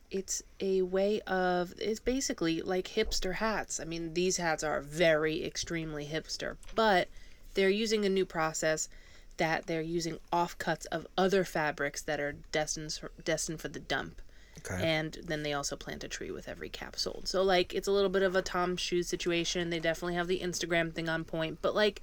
it's 0.09 0.43
a 0.59 0.81
way 0.81 1.21
of 1.21 1.73
it's 1.77 2.01
basically 2.01 2.61
like 2.61 2.89
hipster 2.89 3.35
hats. 3.35 3.79
I 3.79 3.85
mean, 3.85 4.13
these 4.13 4.35
hats 4.35 4.61
are 4.61 4.81
very 4.81 5.45
extremely 5.45 6.05
hipster, 6.05 6.57
but 6.75 7.07
they're 7.53 7.69
using 7.69 8.03
a 8.03 8.09
new 8.09 8.25
process 8.25 8.89
that 9.37 9.67
they're 9.67 9.81
using 9.81 10.19
offcuts 10.33 10.85
of 10.91 11.07
other 11.17 11.45
fabrics 11.45 12.01
that 12.01 12.19
are 12.19 12.33
destined 12.51 12.99
destined 13.23 13.61
for 13.61 13.69
the 13.69 13.79
dump. 13.79 14.21
Okay. 14.59 14.81
And 14.83 15.17
then 15.23 15.43
they 15.43 15.53
also 15.53 15.75
plant 15.75 16.03
a 16.03 16.07
tree 16.07 16.31
with 16.31 16.47
every 16.47 16.69
cap 16.69 16.95
sold. 16.95 17.27
So 17.27 17.41
like 17.41 17.73
it's 17.73 17.87
a 17.87 17.91
little 17.91 18.09
bit 18.09 18.23
of 18.23 18.35
a 18.35 18.41
Tom 18.41 18.77
Shoes 18.77 19.07
situation. 19.07 19.69
They 19.69 19.79
definitely 19.79 20.15
have 20.15 20.27
the 20.27 20.39
Instagram 20.39 20.93
thing 20.93 21.09
on 21.09 21.23
point, 21.23 21.59
but 21.61 21.73
like 21.73 22.01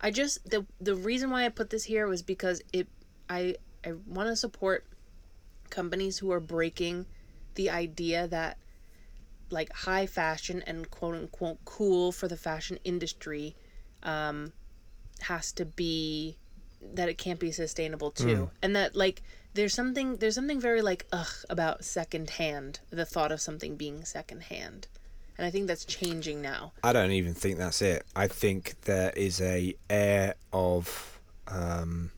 I 0.00 0.10
just 0.10 0.48
the 0.48 0.64
the 0.80 0.94
reason 0.94 1.30
why 1.30 1.44
I 1.44 1.48
put 1.48 1.70
this 1.70 1.84
here 1.84 2.06
was 2.06 2.22
because 2.22 2.62
it 2.72 2.88
I 3.28 3.56
I 3.84 3.92
want 4.06 4.28
to 4.28 4.36
support 4.36 4.86
companies 5.70 6.18
who 6.18 6.32
are 6.32 6.40
breaking 6.40 7.06
the 7.54 7.70
idea 7.70 8.26
that 8.28 8.56
like 9.50 9.72
high 9.72 10.06
fashion 10.06 10.62
and 10.66 10.90
quote 10.90 11.14
unquote 11.14 11.58
cool 11.64 12.12
for 12.12 12.28
the 12.28 12.36
fashion 12.36 12.78
industry 12.84 13.56
um 14.02 14.52
has 15.20 15.52
to 15.52 15.64
be 15.64 16.36
that 16.94 17.08
it 17.08 17.18
can't 17.18 17.40
be 17.40 17.50
sustainable 17.50 18.10
too 18.10 18.50
and 18.62 18.76
that 18.76 18.94
like 18.94 19.22
there's 19.54 19.74
something 19.74 20.16
there's 20.16 20.34
something 20.34 20.60
very 20.60 20.82
like 20.82 21.06
ugh 21.12 21.26
about 21.48 21.84
secondhand 21.84 22.80
the 22.90 23.04
thought 23.04 23.32
of 23.32 23.40
something 23.40 23.76
being 23.76 24.04
secondhand 24.04 24.86
and 25.36 25.46
i 25.46 25.50
think 25.50 25.66
that's 25.66 25.84
changing 25.84 26.40
now 26.42 26.72
I 26.82 26.92
don't 26.92 27.10
even 27.12 27.34
think 27.34 27.58
that's 27.58 27.80
it. 27.82 28.04
I 28.14 28.26
think 28.28 28.74
there 28.82 29.10
is 29.16 29.40
a 29.40 29.74
air 29.88 30.34
of 30.52 31.18
um, 31.46 32.10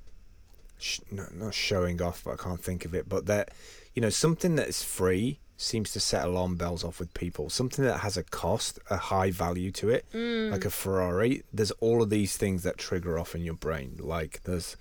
sh- 0.78 1.00
no, 1.10 1.26
not 1.32 1.54
showing 1.54 2.00
off, 2.02 2.24
but 2.24 2.32
I 2.32 2.36
can't 2.36 2.62
think 2.62 2.84
of 2.84 2.94
it. 2.94 3.08
But 3.08 3.26
that 3.26 3.50
you 3.94 4.02
know 4.02 4.10
something 4.10 4.56
that 4.56 4.68
is 4.68 4.82
free 4.82 5.38
seems 5.56 5.92
to 5.92 6.00
set 6.00 6.24
alarm 6.24 6.56
bells 6.56 6.82
off 6.82 6.98
with 6.98 7.12
people. 7.12 7.50
Something 7.50 7.84
that 7.84 7.98
has 7.98 8.16
a 8.16 8.22
cost, 8.22 8.78
a 8.88 8.96
high 8.96 9.30
value 9.30 9.70
to 9.72 9.90
it, 9.90 10.06
like 10.14 10.64
a 10.64 10.70
Ferrari. 10.70 11.42
There's 11.52 11.72
all 11.72 12.02
of 12.02 12.08
these 12.10 12.36
things 12.38 12.62
that 12.62 12.78
trigger 12.78 13.18
off 13.18 13.34
in 13.34 13.42
your 13.42 13.54
brain. 13.54 13.98
Like 14.00 14.42
there's 14.44 14.76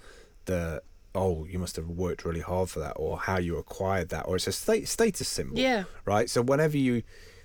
the 0.46 0.82
oh, 1.20 1.46
you 1.46 1.60
must 1.60 1.76
have 1.76 1.90
worked 1.90 2.24
really 2.26 2.40
hard 2.40 2.70
for 2.70 2.80
that, 2.80 2.94
or 2.96 3.18
how 3.20 3.38
you 3.38 3.58
acquired 3.58 4.10
that, 4.10 4.26
or 4.28 4.36
it's 4.38 4.48
a 4.48 4.52
state 4.52 4.88
status 4.88 5.28
symbol 5.28 5.60
yeah. 5.60 5.84
right? 6.06 6.30
So 6.30 6.42
whenever 6.42 6.78
you 6.78 7.04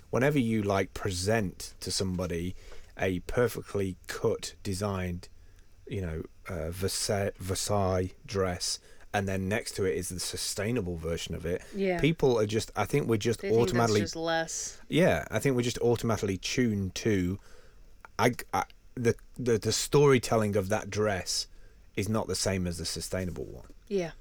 whenever 0.09 0.39
you 0.39 0.61
like 0.61 0.93
present 0.93 1.73
to 1.81 1.91
somebody 1.91 2.55
a 2.97 3.19
perfectly 3.21 3.97
cut 4.07 4.53
designed 4.63 5.27
you 5.87 6.01
know 6.01 6.23
uh, 6.47 6.71
Versailles, 6.71 7.31
Versailles 7.39 8.11
dress 8.25 8.79
and 9.13 9.27
then 9.27 9.47
next 9.47 9.73
to 9.75 9.85
it 9.85 9.95
is 9.95 10.09
the 10.09 10.19
sustainable 10.19 10.97
version 10.97 11.35
of 11.35 11.45
it 11.45 11.61
Yeah. 11.75 11.99
people 11.99 12.39
are 12.39 12.45
just 12.45 12.71
i 12.75 12.85
think 12.85 13.07
we're 13.07 13.17
just 13.17 13.41
they 13.41 13.51
automatically 13.51 14.01
just 14.01 14.15
less. 14.15 14.77
Yeah 14.89 15.25
i 15.31 15.39
think 15.39 15.55
we're 15.55 15.61
just 15.63 15.79
automatically 15.79 16.37
tuned 16.37 16.95
to 16.95 17.39
I, 18.17 18.31
I 18.53 18.63
the, 18.95 19.15
the 19.37 19.57
the 19.57 19.71
storytelling 19.71 20.55
of 20.55 20.69
that 20.69 20.89
dress 20.89 21.47
is 21.95 22.09
not 22.09 22.27
the 22.27 22.35
same 22.35 22.67
as 22.67 22.77
the 22.77 22.85
sustainable 22.85 23.45
one 23.45 23.67
yeah 23.87 24.11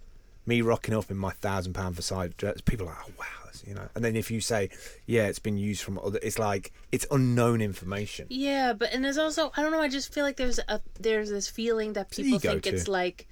me 0.46 0.60
rocking 0.60 0.94
up 0.94 1.10
in 1.10 1.16
my 1.16 1.30
thousand 1.30 1.72
pound 1.72 1.94
Versailles 1.94 2.28
dress, 2.36 2.60
people 2.60 2.86
are 2.86 2.90
like, 2.90 3.08
oh, 3.08 3.12
wow, 3.18 3.26
that's, 3.44 3.64
you 3.66 3.74
know. 3.74 3.88
And 3.94 4.04
then 4.04 4.16
if 4.16 4.30
you 4.30 4.40
say, 4.40 4.70
yeah, 5.06 5.26
it's 5.26 5.38
been 5.38 5.56
used 5.56 5.82
from 5.82 5.98
other, 5.98 6.18
it's 6.22 6.38
like 6.38 6.72
it's 6.92 7.06
unknown 7.10 7.60
information. 7.60 8.26
Yeah, 8.30 8.72
but 8.72 8.92
and 8.92 9.04
there's 9.04 9.18
also 9.18 9.52
I 9.56 9.62
don't 9.62 9.72
know. 9.72 9.80
I 9.80 9.88
just 9.88 10.12
feel 10.12 10.24
like 10.24 10.36
there's 10.36 10.60
a 10.68 10.80
there's 11.00 11.30
this 11.30 11.48
feeling 11.48 11.94
that 11.94 12.10
people 12.10 12.36
ego 12.36 12.52
think 12.52 12.66
it's 12.66 12.88
like, 12.88 13.26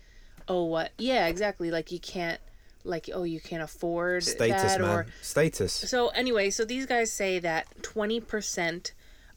oh 0.48 0.64
what? 0.64 0.92
Yeah, 0.98 1.26
exactly. 1.26 1.70
Like 1.70 1.92
you 1.92 2.00
can't 2.00 2.40
like 2.84 3.10
oh 3.12 3.22
you 3.24 3.40
can't 3.40 3.62
afford 3.62 4.24
Status, 4.24 4.62
that 4.62 4.80
man. 4.80 4.90
or 4.90 5.06
Status. 5.20 5.72
so 5.72 6.08
anyway, 6.08 6.50
so 6.50 6.64
these 6.64 6.86
guys 6.86 7.12
say 7.12 7.38
that 7.38 7.66
20% 7.82 8.92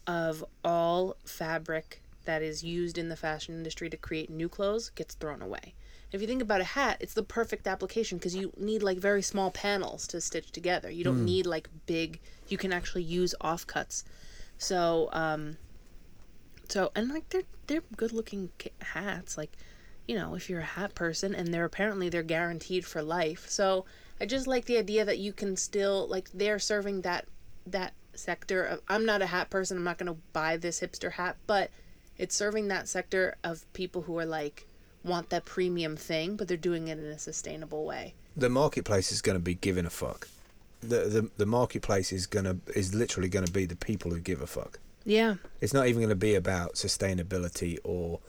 of 0.07 0.43
all 0.63 1.15
fabric 1.25 2.01
that 2.25 2.41
is 2.41 2.63
used 2.63 2.97
in 2.97 3.09
the 3.09 3.15
fashion 3.15 3.55
industry 3.55 3.89
to 3.89 3.97
create 3.97 4.29
new 4.29 4.49
clothes 4.49 4.89
gets 4.89 5.15
thrown 5.15 5.41
away. 5.41 5.75
If 6.11 6.21
you 6.21 6.27
think 6.27 6.41
about 6.41 6.61
a 6.61 6.65
hat, 6.65 6.97
it's 6.99 7.13
the 7.13 7.23
perfect 7.23 7.67
application 7.67 8.17
because 8.17 8.35
you 8.35 8.53
need 8.57 8.83
like 8.83 8.97
very 8.97 9.21
small 9.21 9.51
panels 9.51 10.07
to 10.07 10.21
stitch 10.21 10.51
together. 10.51 10.89
You 10.89 11.03
don't 11.03 11.25
need 11.25 11.45
like 11.45 11.69
big. 11.85 12.19
You 12.47 12.57
can 12.57 12.71
actually 12.71 13.03
use 13.03 13.35
offcuts. 13.41 14.03
So, 14.57 15.09
um, 15.11 15.57
so 16.69 16.91
and 16.95 17.09
like 17.09 17.29
they're 17.29 17.43
they're 17.67 17.83
good 17.97 18.13
looking 18.13 18.49
hats. 18.81 19.37
Like, 19.37 19.51
you 20.07 20.15
know, 20.15 20.35
if 20.35 20.49
you're 20.49 20.61
a 20.61 20.65
hat 20.65 20.95
person, 20.95 21.35
and 21.35 21.53
they're 21.53 21.65
apparently 21.65 22.07
they're 22.09 22.23
guaranteed 22.23 22.85
for 22.85 23.01
life. 23.01 23.49
So 23.49 23.85
I 24.21 24.25
just 24.25 24.47
like 24.47 24.65
the 24.65 24.77
idea 24.77 25.03
that 25.05 25.17
you 25.17 25.33
can 25.33 25.57
still 25.57 26.07
like 26.07 26.29
they're 26.33 26.59
serving 26.59 27.01
that 27.01 27.25
that 27.67 27.93
sector 28.13 28.63
of. 28.63 28.81
I'm 28.87 29.05
not 29.05 29.21
a 29.21 29.27
hat 29.27 29.49
person. 29.49 29.77
I'm 29.77 29.83
not 29.83 29.97
gonna 29.97 30.17
buy 30.31 30.57
this 30.57 30.79
hipster 30.79 31.13
hat, 31.13 31.35
but 31.47 31.71
it's 32.17 32.35
serving 32.35 32.67
that 32.69 32.87
sector 32.87 33.35
of 33.43 33.71
people 33.73 34.03
who 34.03 34.17
are 34.19 34.25
like 34.25 34.67
want 35.03 35.29
that 35.29 35.45
premium 35.45 35.95
thing, 35.95 36.35
but 36.35 36.47
they're 36.47 36.57
doing 36.57 36.87
it 36.87 36.97
in 36.97 37.05
a 37.05 37.19
sustainable 37.19 37.85
way. 37.85 38.13
The 38.35 38.49
marketplace 38.49 39.11
is 39.11 39.21
going 39.21 39.35
to 39.35 39.43
be 39.43 39.53
giving 39.55 39.85
a 39.85 39.89
fuck. 39.89 40.27
The, 40.81 40.97
the 41.07 41.29
the 41.37 41.45
marketplace 41.45 42.11
is 42.11 42.27
gonna 42.27 42.57
is 42.75 42.93
literally 42.93 43.29
going 43.29 43.45
to 43.45 43.51
be 43.51 43.65
the 43.65 43.75
people 43.75 44.11
who 44.11 44.19
give 44.19 44.41
a 44.41 44.47
fuck. 44.47 44.79
Yeah. 45.03 45.35
It's 45.61 45.73
not 45.73 45.87
even 45.87 46.01
going 46.01 46.09
to 46.09 46.15
be 46.15 46.35
about 46.35 46.73
sustainability 46.73 47.77
or, 47.83 48.19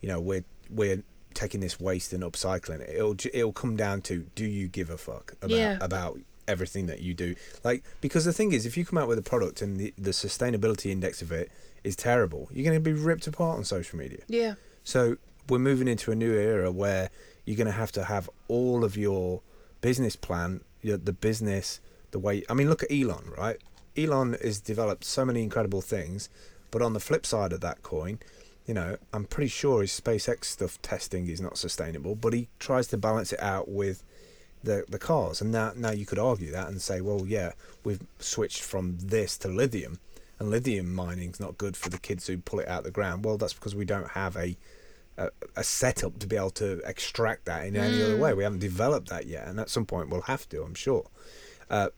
you 0.00 0.08
know, 0.08 0.20
we're 0.20 0.44
we're 0.70 1.02
taking 1.34 1.60
this 1.60 1.78
waste 1.80 2.12
and 2.12 2.22
upcycling 2.22 2.80
it. 2.80 2.90
It'll 2.90 3.16
it'll 3.32 3.52
come 3.52 3.76
down 3.76 4.00
to 4.02 4.26
do 4.34 4.44
you 4.44 4.68
give 4.68 4.90
a 4.90 4.98
fuck 4.98 5.34
about 5.40 5.50
Yeah. 5.56 5.78
about 5.80 6.18
everything 6.48 6.86
that 6.86 7.00
you 7.00 7.14
do? 7.14 7.34
Like 7.64 7.84
because 8.00 8.24
the 8.24 8.32
thing 8.32 8.52
is, 8.52 8.66
if 8.66 8.76
you 8.76 8.84
come 8.84 8.98
out 8.98 9.08
with 9.08 9.18
a 9.18 9.22
product 9.22 9.62
and 9.62 9.78
the 9.78 9.94
the 9.96 10.10
sustainability 10.10 10.90
index 10.90 11.22
of 11.22 11.32
it 11.32 11.50
is 11.84 11.96
terrible, 11.96 12.48
you're 12.52 12.64
going 12.64 12.76
to 12.76 12.80
be 12.80 12.92
ripped 12.92 13.26
apart 13.26 13.58
on 13.58 13.64
social 13.64 13.98
media. 13.98 14.20
Yeah. 14.28 14.54
So 14.84 15.16
we're 15.48 15.58
moving 15.58 15.88
into 15.88 16.12
a 16.12 16.14
new 16.14 16.32
era 16.32 16.70
where 16.70 17.10
you're 17.44 17.56
going 17.56 17.66
to 17.66 17.72
have 17.72 17.92
to 17.92 18.04
have 18.04 18.30
all 18.48 18.84
of 18.84 18.96
your 18.96 19.42
business 19.80 20.16
plan, 20.16 20.62
your, 20.80 20.96
the 20.96 21.12
business, 21.12 21.80
the 22.12 22.18
way. 22.18 22.44
I 22.48 22.54
mean, 22.54 22.68
look 22.68 22.82
at 22.82 22.92
Elon, 22.92 23.32
right? 23.36 23.58
Elon 23.96 24.36
has 24.42 24.60
developed 24.60 25.04
so 25.04 25.24
many 25.24 25.42
incredible 25.42 25.80
things, 25.80 26.28
but 26.70 26.82
on 26.82 26.92
the 26.92 27.00
flip 27.00 27.26
side 27.26 27.52
of 27.52 27.60
that 27.60 27.82
coin, 27.82 28.18
you 28.66 28.74
know, 28.74 28.96
I'm 29.12 29.24
pretty 29.24 29.48
sure 29.48 29.80
his 29.80 29.98
SpaceX 29.98 30.44
stuff 30.44 30.80
testing 30.82 31.28
is 31.28 31.40
not 31.40 31.58
sustainable, 31.58 32.14
but 32.14 32.32
he 32.32 32.48
tries 32.58 32.86
to 32.88 32.96
balance 32.96 33.32
it 33.32 33.42
out 33.42 33.68
with 33.68 34.04
the 34.62 34.84
the 34.88 34.98
cars. 34.98 35.40
And 35.40 35.50
now 35.50 35.72
now 35.74 35.90
you 35.90 36.06
could 36.06 36.18
argue 36.18 36.52
that 36.52 36.68
and 36.68 36.80
say, 36.80 37.00
well, 37.00 37.26
yeah, 37.26 37.52
we've 37.84 38.00
switched 38.20 38.62
from 38.62 38.98
this 38.98 39.36
to 39.38 39.48
lithium, 39.48 39.98
and 40.42 40.50
lithium 40.50 40.92
mining's 40.92 41.38
not 41.38 41.56
good 41.56 41.76
for 41.76 41.88
the 41.88 41.98
kids 41.98 42.26
who 42.26 42.36
pull 42.36 42.58
it 42.58 42.68
out 42.68 42.78
of 42.80 42.84
the 42.84 42.90
ground. 42.90 43.24
Well, 43.24 43.38
that's 43.38 43.52
because 43.52 43.76
we 43.76 43.84
don't 43.84 44.10
have 44.10 44.36
a 44.36 44.56
a, 45.16 45.28
a 45.56 45.62
setup 45.62 46.18
to 46.18 46.26
be 46.26 46.36
able 46.36 46.50
to 46.50 46.80
extract 46.86 47.44
that 47.44 47.66
in 47.66 47.76
any 47.76 48.02
other 48.02 48.16
way. 48.16 48.32
We 48.32 48.44
haven't 48.44 48.60
developed 48.60 49.10
that 49.10 49.26
yet, 49.26 49.46
and 49.46 49.60
at 49.60 49.68
some 49.70 49.84
point 49.86 50.08
we'll 50.08 50.22
have 50.22 50.48
to, 50.48 50.62
I'm 50.62 50.74
sure. 50.74 51.06
Uh, 51.70 51.88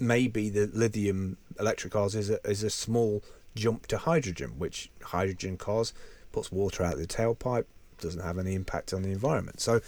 maybe 0.00 0.48
the 0.48 0.70
lithium 0.72 1.36
electric 1.60 1.92
cars 1.92 2.14
is 2.14 2.30
a, 2.30 2.40
is 2.48 2.62
a 2.62 2.70
small 2.70 3.22
jump 3.54 3.86
to 3.88 3.98
hydrogen, 3.98 4.54
which 4.58 4.90
hydrogen 5.02 5.56
cars 5.56 5.92
puts 6.32 6.50
water 6.50 6.82
out 6.82 6.96
the 6.96 7.06
tailpipe, 7.06 7.66
doesn't 8.00 8.22
have 8.22 8.38
any 8.38 8.54
impact 8.54 8.92
on 8.94 9.02
the 9.02 9.10
environment. 9.10 9.60
So, 9.60 9.80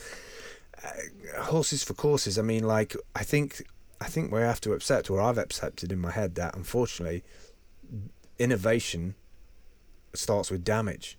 uh, 0.85 1.43
horses 1.43 1.83
for 1.83 1.95
courses. 1.95 2.39
I 2.39 2.43
mean, 2.43 2.65
like 2.65 2.95
I 3.17 3.25
think 3.25 3.67
I 4.03 4.07
think 4.07 4.31
we 4.31 4.41
have 4.41 4.61
to 4.61 4.75
accept, 4.75 5.11
or 5.11 5.21
I've 5.21 5.39
accepted 5.39 5.91
in 5.91 5.99
my 5.99 6.11
head 6.11 6.35
that 6.35 6.55
unfortunately, 6.55 7.25
innovation 8.39 9.15
starts 10.15 10.51
with 10.51 10.65
damage. 10.65 11.19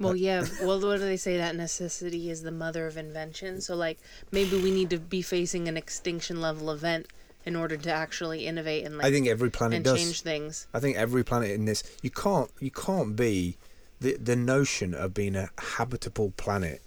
Well, 0.00 0.16
yeah. 0.16 0.44
Well, 0.62 0.80
what 0.80 0.98
do 0.98 0.98
they 0.98 1.16
say? 1.16 1.36
That 1.36 1.54
necessity 1.54 2.30
is 2.30 2.42
the 2.42 2.50
mother 2.50 2.86
of 2.86 2.96
invention. 2.96 3.60
So, 3.60 3.76
like, 3.76 3.98
maybe 4.32 4.60
we 4.60 4.70
need 4.70 4.90
to 4.90 4.98
be 4.98 5.22
facing 5.22 5.68
an 5.68 5.76
extinction 5.76 6.40
level 6.40 6.70
event 6.70 7.06
in 7.46 7.56
order 7.56 7.76
to 7.76 7.92
actually 7.92 8.46
innovate 8.46 8.84
and 8.84 8.96
like 8.96 9.06
I 9.06 9.10
think 9.10 9.28
every 9.28 9.50
planet 9.50 9.76
and 9.76 9.84
does. 9.84 9.98
change 9.98 10.22
things. 10.22 10.66
I 10.72 10.80
think 10.80 10.96
every 10.96 11.22
planet 11.22 11.50
in 11.50 11.66
this 11.66 11.82
you 12.02 12.10
can't 12.10 12.50
you 12.58 12.70
can't 12.70 13.14
be 13.16 13.58
the 14.00 14.16
the 14.16 14.36
notion 14.36 14.94
of 14.94 15.12
being 15.14 15.36
a 15.36 15.50
habitable 15.58 16.32
planet 16.36 16.82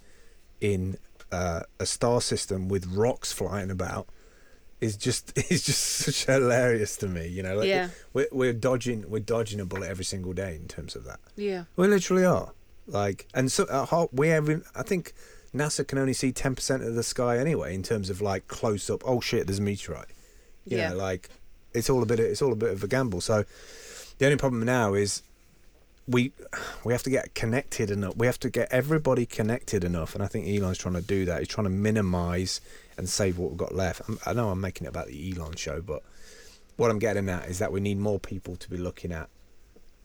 in 0.60 0.98
uh, 1.30 1.60
a 1.78 1.86
star 1.86 2.20
system 2.20 2.68
with 2.68 2.86
rocks 2.86 3.32
flying 3.32 3.70
about 3.70 4.08
is 4.80 4.96
just 4.96 5.36
is 5.50 5.64
just 5.66 5.82
such 5.82 6.24
hilarious 6.26 6.96
to 6.98 7.08
me. 7.08 7.26
You 7.28 7.42
know, 7.42 7.56
like 7.56 7.68
Yeah. 7.68 7.88
we're 8.12 8.28
we're 8.32 8.52
dodging 8.52 9.08
we're 9.10 9.20
dodging 9.20 9.60
a 9.60 9.64
bullet 9.64 9.88
every 9.88 10.04
single 10.04 10.32
day 10.32 10.54
in 10.56 10.68
terms 10.68 10.94
of 10.96 11.04
that. 11.04 11.20
Yeah. 11.36 11.64
We 11.76 11.88
literally 11.88 12.24
are. 12.24 12.52
Like, 12.86 13.26
and 13.34 13.52
so 13.52 14.08
we 14.12 14.28
have. 14.28 14.48
I 14.74 14.82
think 14.82 15.12
NASA 15.54 15.86
can 15.86 15.98
only 15.98 16.14
see 16.14 16.32
ten 16.32 16.54
percent 16.54 16.82
of 16.82 16.94
the 16.94 17.02
sky 17.02 17.38
anyway, 17.38 17.74
in 17.74 17.82
terms 17.82 18.08
of 18.08 18.22
like 18.22 18.48
close 18.48 18.88
up. 18.88 19.02
Oh 19.04 19.20
shit, 19.20 19.46
there's 19.46 19.58
a 19.58 19.62
meteorite. 19.62 20.06
You 20.64 20.78
Yeah. 20.78 20.90
know, 20.90 20.96
like 20.96 21.28
it's 21.74 21.90
all 21.90 22.02
a 22.02 22.06
bit. 22.06 22.18
Of, 22.18 22.26
it's 22.26 22.40
all 22.40 22.52
a 22.52 22.56
bit 22.56 22.70
of 22.70 22.82
a 22.82 22.88
gamble. 22.88 23.20
So 23.20 23.44
the 24.16 24.24
only 24.24 24.38
problem 24.38 24.64
now 24.64 24.94
is 24.94 25.22
we 26.08 26.32
we 26.84 26.92
have 26.92 27.02
to 27.04 27.10
get 27.10 27.34
connected 27.34 27.90
enough. 27.90 28.16
We 28.16 28.26
have 28.26 28.40
to 28.40 28.50
get 28.50 28.68
everybody 28.72 29.26
connected 29.26 29.84
enough, 29.84 30.14
and 30.14 30.24
I 30.24 30.26
think 30.26 30.48
Elon's 30.48 30.78
trying 30.78 30.94
to 30.94 31.02
do 31.02 31.24
that. 31.26 31.40
He's 31.40 31.48
trying 31.48 31.66
to 31.66 31.70
minimise 31.70 32.60
and 32.96 33.08
save 33.08 33.38
what 33.38 33.50
we've 33.50 33.58
got 33.58 33.74
left. 33.74 34.02
I'm, 34.08 34.18
I 34.26 34.32
know 34.32 34.50
I'm 34.50 34.60
making 34.60 34.86
it 34.86 34.88
about 34.88 35.08
the 35.08 35.32
Elon 35.32 35.54
show, 35.56 35.80
but 35.80 36.02
what 36.76 36.90
I'm 36.90 36.98
getting 36.98 37.28
at 37.28 37.48
is 37.48 37.58
that 37.58 37.72
we 37.72 37.80
need 37.80 37.98
more 37.98 38.18
people 38.18 38.56
to 38.56 38.70
be 38.70 38.78
looking 38.78 39.12
at 39.12 39.28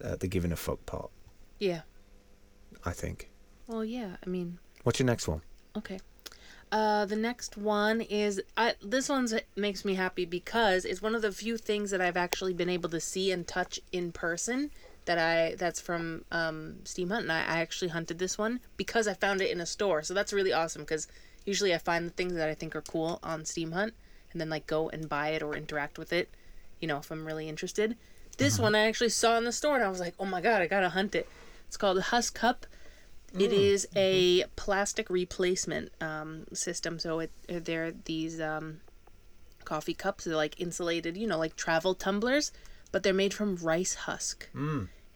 uh, 0.03 0.15
the 0.17 0.27
giving 0.27 0.51
a 0.51 0.55
fuck 0.55 0.85
part. 0.85 1.09
Yeah. 1.59 1.81
I 2.85 2.91
think. 2.91 3.29
Well, 3.67 3.85
yeah. 3.85 4.17
I 4.25 4.29
mean, 4.29 4.59
What's 4.83 4.99
your 4.99 5.07
next 5.07 5.27
one? 5.27 5.41
Okay. 5.77 5.99
Uh, 6.71 7.05
the 7.05 7.15
next 7.15 7.55
one 7.55 8.01
is 8.01 8.41
I, 8.57 8.73
this 8.83 9.07
one's 9.07 9.33
makes 9.55 9.85
me 9.85 9.93
happy 9.93 10.25
because 10.25 10.85
it's 10.85 11.01
one 11.01 11.15
of 11.15 11.21
the 11.21 11.31
few 11.31 11.57
things 11.57 11.91
that 11.91 12.01
I've 12.01 12.17
actually 12.17 12.53
been 12.53 12.69
able 12.69 12.89
to 12.89 12.99
see 12.99 13.31
and 13.31 13.47
touch 13.47 13.79
in 13.91 14.11
person 14.11 14.71
that 15.05 15.17
I 15.17 15.55
that's 15.55 15.79
from 15.79 16.25
um, 16.31 16.77
Steemhunt 16.83 17.21
and 17.21 17.31
I, 17.31 17.39
I 17.39 17.57
actually 17.59 17.89
hunted 17.89 18.19
this 18.19 18.37
one 18.37 18.59
because 18.77 19.07
I 19.07 19.13
found 19.13 19.41
it 19.41 19.51
in 19.51 19.61
a 19.61 19.65
store. 19.65 20.03
So 20.03 20.13
that's 20.13 20.33
really 20.33 20.53
awesome 20.53 20.83
because 20.83 21.07
usually 21.45 21.73
I 21.73 21.77
find 21.77 22.05
the 22.05 22.13
things 22.13 22.33
that 22.33 22.49
I 22.49 22.53
think 22.53 22.75
are 22.75 22.81
cool 22.81 23.19
on 23.23 23.43
Steemhunt 23.43 23.91
and 24.31 24.41
then 24.41 24.49
like 24.49 24.67
go 24.67 24.89
and 24.89 25.09
buy 25.09 25.29
it 25.29 25.43
or 25.43 25.55
interact 25.55 25.97
with 25.97 26.11
it 26.11 26.29
you 26.79 26.87
know 26.87 26.97
if 26.97 27.11
I'm 27.11 27.25
really 27.25 27.47
interested. 27.47 27.97
This 28.37 28.57
one 28.57 28.73
I 28.73 28.87
actually 28.87 29.09
saw 29.09 29.37
in 29.37 29.43
the 29.43 29.51
store 29.51 29.75
and 29.75 29.83
I 29.83 29.89
was 29.89 29.99
like 29.99 30.15
oh 30.19 30.25
my 30.25 30.41
god 30.41 30.61
I 30.61 30.67
gotta 30.67 30.89
hunt 30.89 31.15
it. 31.15 31.27
It's 31.67 31.77
called 31.77 31.99
Husk 31.99 32.35
Cup 32.35 32.65
it 33.39 33.51
is 33.51 33.87
a 33.95 34.45
plastic 34.55 35.09
replacement 35.09 35.91
um, 36.01 36.45
system. 36.53 36.99
So 36.99 37.19
it 37.19 37.31
they're 37.47 37.91
these 37.91 38.39
um, 38.39 38.81
coffee 39.65 39.95
cups. 39.95 40.25
They're 40.25 40.35
like 40.35 40.59
insulated, 40.61 41.17
you 41.17 41.27
know, 41.27 41.39
like 41.39 41.55
travel 41.55 41.95
tumblers, 41.95 42.51
but 42.93 43.03
they're 43.03 43.13
made 43.13 43.34
from 43.34 43.58
rice 43.58 43.95
husk, 43.95 44.47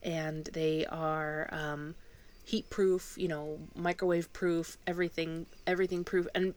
and 0.04 0.46
they 0.52 0.86
are 0.88 1.48
um, 1.54 1.96
heat 2.44 2.70
proof. 2.70 3.14
You 3.18 3.30
know, 3.30 3.60
microwave 3.76 4.34
proof. 4.34 4.78
Everything, 4.86 5.46
everything 5.66 6.04
proof. 6.04 6.28
And 6.36 6.54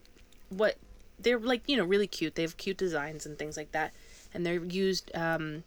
what 0.49 0.75
they're 1.17 1.39
like, 1.39 1.61
you 1.67 1.77
know, 1.77 1.85
really 1.85 2.07
cute. 2.07 2.35
They 2.35 2.41
have 2.41 2.57
cute 2.57 2.77
designs 2.77 3.25
and 3.25 3.39
things 3.39 3.55
like 3.55 3.71
that, 3.71 3.93
and 4.33 4.45
they're 4.45 4.61
used. 4.65 5.15
Um, 5.15 5.63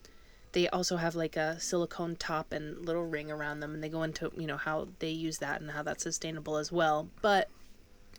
they 0.52 0.68
also 0.68 0.96
have 0.96 1.14
like 1.16 1.36
a 1.36 1.58
silicone 1.58 2.16
top 2.16 2.52
and 2.52 2.84
little 2.86 3.04
ring 3.04 3.30
around 3.30 3.58
them 3.60 3.74
and 3.74 3.82
they 3.82 3.88
go 3.88 4.04
into 4.04 4.30
you 4.38 4.46
know 4.46 4.56
how 4.56 4.86
they 5.00 5.10
use 5.10 5.38
that 5.38 5.60
and 5.60 5.70
how 5.72 5.82
that's 5.82 6.04
sustainable 6.04 6.56
as 6.56 6.70
well 6.70 7.08
but 7.22 7.48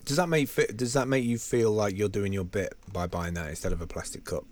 Does 0.03 0.17
that 0.17 0.27
make 0.27 0.53
does 0.75 0.91
that 0.93 1.07
make 1.07 1.23
you 1.23 1.37
feel 1.37 1.71
like 1.71 1.97
you're 1.97 2.09
doing 2.09 2.33
your 2.33 2.43
bit 2.43 2.75
by 2.91 3.07
buying 3.07 3.35
that 3.35 3.47
instead 3.49 3.71
of 3.71 3.79
a 3.81 3.87
plastic 3.87 4.25
cup? 4.25 4.43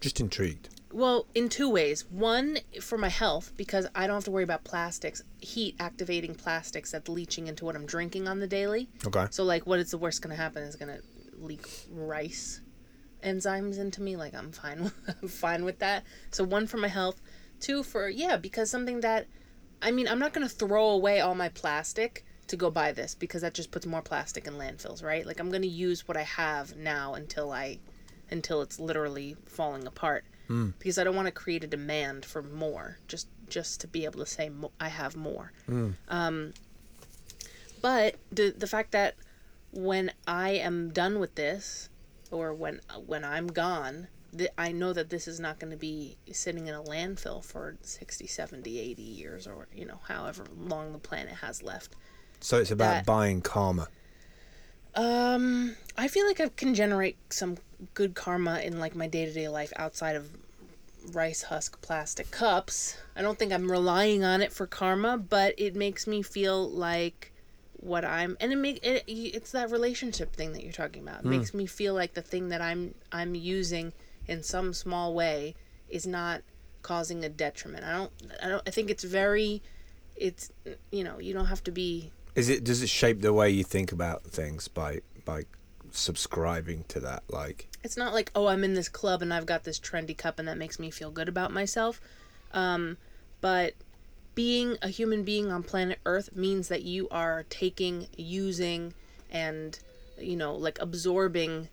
Just 0.00 0.20
intrigued. 0.20 0.68
Well 0.92 1.26
in 1.34 1.48
two 1.48 1.68
ways. 1.68 2.04
One 2.10 2.58
for 2.80 2.98
my 2.98 3.08
health 3.08 3.52
because 3.56 3.86
i 3.94 4.06
don't 4.06 4.16
have 4.16 4.24
to 4.24 4.30
worry 4.30 4.44
about 4.44 4.64
plastics 4.64 5.22
heat 5.40 5.74
activating 5.80 6.34
plastics 6.34 6.92
that's 6.92 7.08
leaching 7.08 7.46
into 7.46 7.64
what 7.64 7.76
i'm 7.76 7.86
drinking 7.86 8.28
on 8.28 8.40
the 8.40 8.46
daily. 8.46 8.88
Okay. 9.06 9.26
so 9.30 9.44
like 9.44 9.66
what 9.66 9.78
is 9.78 9.90
the 9.90 9.98
worst 9.98 10.22
going 10.22 10.34
to 10.34 10.40
happen 10.40 10.62
is 10.62 10.76
going 10.76 10.94
to 10.94 11.02
leak 11.38 11.66
rice 11.90 12.60
enzymes 13.24 13.78
into 13.78 14.02
me 14.02 14.16
like 14.16 14.34
i'm 14.34 14.52
fine 14.52 14.90
i'm 15.22 15.28
fine 15.28 15.64
with 15.64 15.78
that. 15.80 16.04
So 16.30 16.44
one 16.44 16.66
for 16.66 16.76
my 16.78 16.88
health. 16.88 17.20
Two 17.60 17.82
for 17.82 18.08
yeah 18.08 18.36
because 18.36 18.70
something 18.70 19.00
that 19.00 19.26
i 19.80 19.90
mean 19.90 20.08
i'm 20.08 20.18
not 20.18 20.32
going 20.32 20.46
to 20.46 20.54
throw 20.54 20.90
away 20.90 21.20
all 21.20 21.34
my 21.34 21.48
plastic 21.48 22.24
to 22.48 22.56
go 22.56 22.70
buy 22.70 22.92
this 22.92 23.14
because 23.14 23.42
that 23.42 23.54
just 23.54 23.70
puts 23.70 23.86
more 23.86 24.02
plastic 24.02 24.46
in 24.46 24.54
landfills 24.54 25.02
right? 25.02 25.24
Like 25.26 25.40
i'm 25.40 25.50
going 25.50 25.62
to 25.62 25.68
use 25.68 26.06
what 26.08 26.16
i 26.16 26.22
have 26.22 26.76
now 26.76 27.14
until 27.14 27.52
i 27.52 27.78
until 28.30 28.62
it's 28.62 28.80
literally 28.80 29.36
falling 29.46 29.86
apart 29.86 30.24
because 30.78 30.98
i 30.98 31.04
don't 31.04 31.16
want 31.16 31.26
to 31.26 31.32
create 31.32 31.62
a 31.64 31.66
demand 31.66 32.24
for 32.24 32.42
more 32.42 32.98
just 33.08 33.28
just 33.48 33.80
to 33.80 33.86
be 33.86 34.04
able 34.04 34.20
to 34.20 34.26
say 34.26 34.48
mo- 34.48 34.72
i 34.80 34.88
have 34.88 35.16
more 35.16 35.52
um 36.08 36.52
but 37.80 38.16
the 38.30 38.50
the 38.56 38.66
fact 38.66 38.92
that 38.92 39.14
when 39.74 40.12
I 40.26 40.50
am 40.50 40.90
done 40.90 41.18
with 41.18 41.34
this, 41.34 41.88
or 42.30 42.52
when 42.52 42.80
when 43.06 43.24
I'm 43.24 43.46
gone, 43.48 44.08
th- 44.36 44.50
I 44.58 44.70
know 44.70 44.92
that 44.92 45.08
this 45.10 45.26
is 45.26 45.40
not 45.40 45.58
going 45.58 45.70
to 45.70 45.78
be 45.78 46.16
sitting 46.30 46.66
in 46.66 46.74
a 46.74 46.82
landfill 46.82 47.42
for 47.42 47.76
60, 47.80 48.26
70, 48.26 48.78
80 48.78 49.02
years 49.02 49.46
or, 49.46 49.68
you 49.74 49.86
know, 49.86 49.98
however 50.08 50.44
long 50.56 50.92
the 50.92 50.98
planet 50.98 51.36
has 51.36 51.62
left. 51.62 51.96
So 52.40 52.58
it's 52.58 52.70
about 52.70 52.90
That- 52.92 53.06
buying 53.06 53.40
karma. 53.40 53.88
Um, 54.94 55.74
I 55.96 56.06
feel 56.08 56.26
like 56.26 56.38
I 56.38 56.48
can 56.48 56.74
generate 56.74 57.16
some 57.32 57.56
good 57.94 58.14
karma 58.14 58.60
in 58.60 58.78
like 58.78 58.94
my 58.94 59.06
day-to-day 59.06 59.48
life 59.48 59.72
outside 59.76 60.16
of 60.16 60.28
rice 61.12 61.42
husk 61.42 61.80
plastic 61.80 62.30
cups. 62.30 62.96
I 63.16 63.22
don't 63.22 63.38
think 63.38 63.52
I'm 63.52 63.70
relying 63.70 64.24
on 64.24 64.40
it 64.40 64.52
for 64.52 64.66
karma, 64.66 65.18
but 65.18 65.54
it 65.58 65.74
makes 65.74 66.06
me 66.06 66.22
feel 66.22 66.68
like 66.68 67.32
what 67.82 68.04
I'm 68.04 68.36
and 68.40 68.52
it 68.52 68.56
make 68.56 68.84
it, 68.84 69.04
it's 69.06 69.50
that 69.52 69.70
relationship 69.70 70.34
thing 70.34 70.52
that 70.52 70.62
you're 70.62 70.72
talking 70.72 71.02
about. 71.02 71.20
It 71.20 71.22
hmm. 71.22 71.30
makes 71.30 71.52
me 71.52 71.66
feel 71.66 71.94
like 71.94 72.14
the 72.14 72.22
thing 72.22 72.48
that 72.50 72.60
I'm 72.60 72.94
I'm 73.10 73.34
using 73.34 73.92
in 74.28 74.42
some 74.42 74.72
small 74.72 75.14
way 75.14 75.54
is 75.88 76.06
not 76.06 76.42
causing 76.82 77.24
a 77.24 77.28
detriment. 77.28 77.84
I 77.84 77.92
don't 77.92 78.12
I 78.42 78.48
don't 78.48 78.62
I 78.66 78.70
think 78.70 78.90
it's 78.90 79.04
very 79.04 79.62
it's 80.16 80.50
you 80.90 81.02
know, 81.02 81.18
you 81.18 81.34
don't 81.34 81.46
have 81.46 81.64
to 81.64 81.72
be 81.72 82.12
Is 82.34 82.48
it 82.48 82.62
does 82.62 82.82
it 82.82 82.88
shape 82.88 83.20
the 83.20 83.32
way 83.32 83.50
you 83.50 83.64
think 83.64 83.90
about 83.90 84.24
things 84.24 84.68
by 84.68 85.00
by 85.24 85.42
subscribing 85.90 86.84
to 86.88 87.00
that 87.00 87.24
like 87.28 87.68
it's 87.84 87.96
not 87.96 88.12
like 88.12 88.30
oh 88.34 88.46
i'm 88.46 88.62
in 88.64 88.74
this 88.74 88.88
club 88.88 89.22
and 89.22 89.32
i've 89.34 89.46
got 89.46 89.64
this 89.64 89.78
trendy 89.78 90.16
cup 90.16 90.38
and 90.38 90.46
that 90.48 90.56
makes 90.58 90.78
me 90.78 90.90
feel 90.90 91.10
good 91.10 91.28
about 91.28 91.52
myself. 91.52 92.00
Um, 92.52 92.98
but 93.40 93.72
being 94.34 94.76
a 94.82 94.88
human 94.88 95.24
being 95.24 95.50
on 95.50 95.62
planet 95.62 95.98
earth 96.06 96.34
means 96.34 96.68
that 96.68 96.82
you 96.82 97.08
are 97.10 97.44
taking 97.50 98.06
using 98.16 98.94
and 99.30 99.78
you 100.18 100.36
know 100.36 100.54
like 100.54 100.78
absorbing 100.80 101.68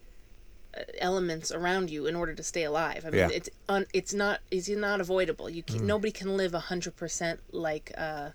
uh, 0.78 0.82
elements 1.00 1.52
around 1.52 1.90
you 1.90 2.06
in 2.06 2.16
order 2.16 2.34
to 2.34 2.44
stay 2.44 2.64
alive. 2.64 3.04
I 3.06 3.10
mean 3.10 3.20
Yeah. 3.20 3.30
it's 3.32 3.50
un- 3.68 3.88
it's 3.94 4.14
not 4.14 4.40
it's 4.52 4.70
not 4.70 5.02
avoidable. 5.02 5.50
You 5.50 5.64
can, 5.64 5.86
nobody 5.86 6.12
can 6.12 6.36
live 6.38 6.52
100% 6.54 7.40
like 7.52 7.92
uh 7.98 8.30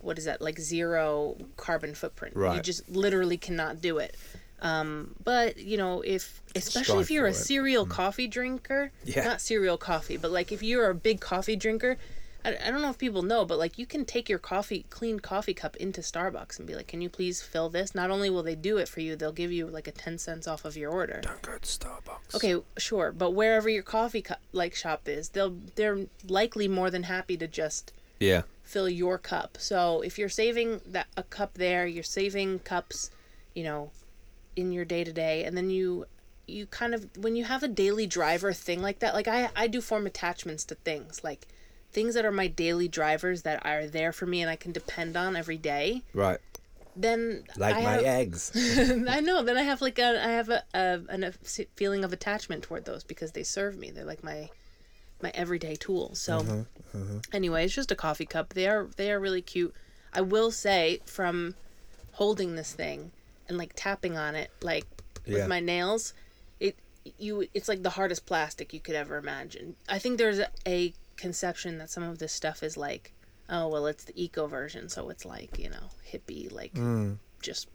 what 0.00 0.18
is 0.18 0.24
that? 0.26 0.42
Like 0.42 0.58
zero 0.58 1.36
carbon 1.56 1.94
footprint. 1.94 2.36
Right. 2.36 2.56
you 2.56 2.62
just 2.62 2.88
literally 2.88 3.36
cannot 3.38 3.80
do 3.80 3.98
it 3.98 4.16
um, 4.62 5.14
but 5.24 5.56
you 5.58 5.76
know 5.76 6.00
if 6.02 6.40
especially 6.54 7.02
if 7.02 7.10
you're 7.10 7.26
a 7.26 7.30
it. 7.30 7.34
Mm. 7.34 7.46
cereal 7.46 7.86
coffee 7.86 8.26
drinker 8.26 8.92
Yeah. 9.04 9.24
not 9.24 9.40
cereal 9.40 9.76
coffee 9.76 10.16
but 10.16 10.30
like 10.30 10.52
if 10.52 10.62
you're 10.62 10.88
a 10.90 10.94
big 10.94 11.20
coffee 11.20 11.56
drinker 11.56 11.96
I, 12.44 12.56
I 12.64 12.70
don't 12.70 12.80
know 12.82 12.90
if 12.90 12.98
people 12.98 13.22
know 13.22 13.44
but 13.44 13.58
like 13.58 13.78
you 13.78 13.86
can 13.86 14.04
take 14.04 14.28
your 14.28 14.38
coffee 14.38 14.86
clean 14.90 15.18
coffee 15.20 15.54
cup 15.54 15.76
into 15.76 16.00
starbucks 16.02 16.58
and 16.58 16.66
be 16.68 16.74
like 16.74 16.86
can 16.86 17.00
you 17.00 17.08
please 17.08 17.42
fill 17.42 17.68
this 17.68 17.94
not 17.94 18.10
only 18.10 18.30
will 18.30 18.42
they 18.44 18.54
do 18.54 18.76
it 18.78 18.88
for 18.88 19.00
you 19.00 19.16
they'll 19.16 19.32
give 19.32 19.50
you 19.50 19.66
like 19.66 19.88
a 19.88 19.92
10 19.92 20.18
cents 20.18 20.46
off 20.46 20.64
of 20.64 20.76
your 20.76 20.90
order 20.92 21.20
don't 21.22 21.42
go 21.42 21.52
to 21.52 21.58
Starbucks. 21.60 22.34
Okay, 22.34 22.56
sure, 22.78 23.12
but 23.12 23.30
wherever 23.32 23.68
your 23.68 23.82
coffee 23.82 24.22
cup 24.22 24.40
like 24.52 24.74
shop 24.74 25.08
is, 25.08 25.30
they'll 25.30 25.56
they're 25.74 26.06
likely 26.26 26.68
more 26.68 26.90
than 26.90 27.04
happy 27.04 27.36
to 27.36 27.46
just 27.46 27.92
Yeah. 28.20 28.42
fill 28.62 28.88
your 28.88 29.18
cup. 29.18 29.56
So 29.60 30.00
if 30.00 30.18
you're 30.18 30.28
saving 30.28 30.80
that 30.86 31.06
a 31.16 31.22
cup 31.22 31.54
there, 31.54 31.86
you're 31.86 32.02
saving 32.02 32.60
cups, 32.60 33.10
you 33.54 33.62
know, 33.64 33.90
in 34.56 34.72
your 34.72 34.84
day 34.84 35.04
to 35.04 35.12
day, 35.12 35.44
and 35.44 35.56
then 35.56 35.70
you 35.70 36.06
you 36.46 36.66
kind 36.66 36.94
of 36.94 37.08
when 37.16 37.36
you 37.36 37.44
have 37.44 37.62
a 37.62 37.68
daily 37.68 38.06
driver 38.06 38.52
thing 38.52 38.82
like 38.82 38.98
that, 39.00 39.14
like 39.14 39.28
I 39.28 39.50
I 39.56 39.66
do 39.66 39.80
form 39.80 40.06
attachments 40.06 40.64
to 40.66 40.74
things 40.74 41.22
like 41.24 41.46
things 41.94 42.14
that 42.14 42.24
are 42.24 42.32
my 42.32 42.48
daily 42.48 42.88
drivers 42.88 43.42
that 43.42 43.64
are 43.64 43.86
there 43.86 44.12
for 44.12 44.26
me 44.26 44.42
and 44.42 44.50
I 44.50 44.56
can 44.56 44.72
depend 44.72 45.16
on 45.16 45.36
every 45.36 45.56
day. 45.56 46.02
Right. 46.12 46.38
Then 46.96 47.44
Like 47.56 47.76
I 47.76 47.82
my 47.82 47.90
have, 47.92 48.04
eggs. 48.04 48.52
I 49.08 49.20
know. 49.20 49.42
Then 49.42 49.56
I 49.56 49.62
have 49.62 49.80
like 49.80 49.98
a 49.98 50.22
I 50.22 50.30
have 50.32 50.48
a, 50.48 50.62
a 50.74 51.00
a 51.08 51.32
feeling 51.76 52.04
of 52.04 52.12
attachment 52.12 52.64
toward 52.64 52.84
those 52.84 53.04
because 53.04 53.32
they 53.32 53.42
serve 53.42 53.76
me. 53.76 53.90
They're 53.90 54.04
like 54.04 54.22
my 54.22 54.50
my 55.22 55.32
everyday 55.34 55.76
tools. 55.76 56.20
So 56.20 56.40
mm-hmm, 56.40 56.98
mm-hmm. 56.98 57.18
anyway, 57.32 57.64
it's 57.64 57.74
just 57.74 57.90
a 57.90 57.96
coffee 57.96 58.26
cup. 58.26 58.54
They 58.54 58.68
are 58.68 58.88
they 58.96 59.10
are 59.10 59.18
really 59.18 59.42
cute. 59.42 59.74
I 60.12 60.20
will 60.20 60.50
say 60.52 61.00
from 61.06 61.54
holding 62.12 62.54
this 62.54 62.72
thing 62.72 63.10
and 63.48 63.58
like 63.58 63.72
tapping 63.76 64.16
on 64.16 64.34
it 64.34 64.50
like 64.62 64.86
Yeah. 65.26 65.34
with 65.34 65.48
my 65.48 65.60
nails, 65.60 66.14
it 66.60 66.76
you 67.18 67.46
it's 67.54 67.68
like 67.68 67.82
the 67.82 67.90
hardest 67.90 68.26
plastic 68.26 68.72
you 68.72 68.80
could 68.80 68.94
ever 68.94 69.16
imagine. 69.16 69.76
I 69.88 69.98
think 69.98 70.18
there's 70.18 70.38
a, 70.38 70.48
a 70.66 70.94
conception 71.16 71.78
that 71.78 71.90
some 71.90 72.02
of 72.02 72.18
this 72.18 72.32
stuff 72.32 72.62
is 72.62 72.76
like 72.76 73.12
oh 73.48 73.68
well 73.68 73.86
it's 73.86 74.04
the 74.04 74.12
eco 74.20 74.46
version 74.46 74.88
so 74.88 75.10
it's 75.10 75.24
like 75.24 75.58
you 75.58 75.68
know 75.70 75.90
hippie 76.10 76.50
like 76.50 76.72
hmm. 76.76 77.12
just 77.40 77.68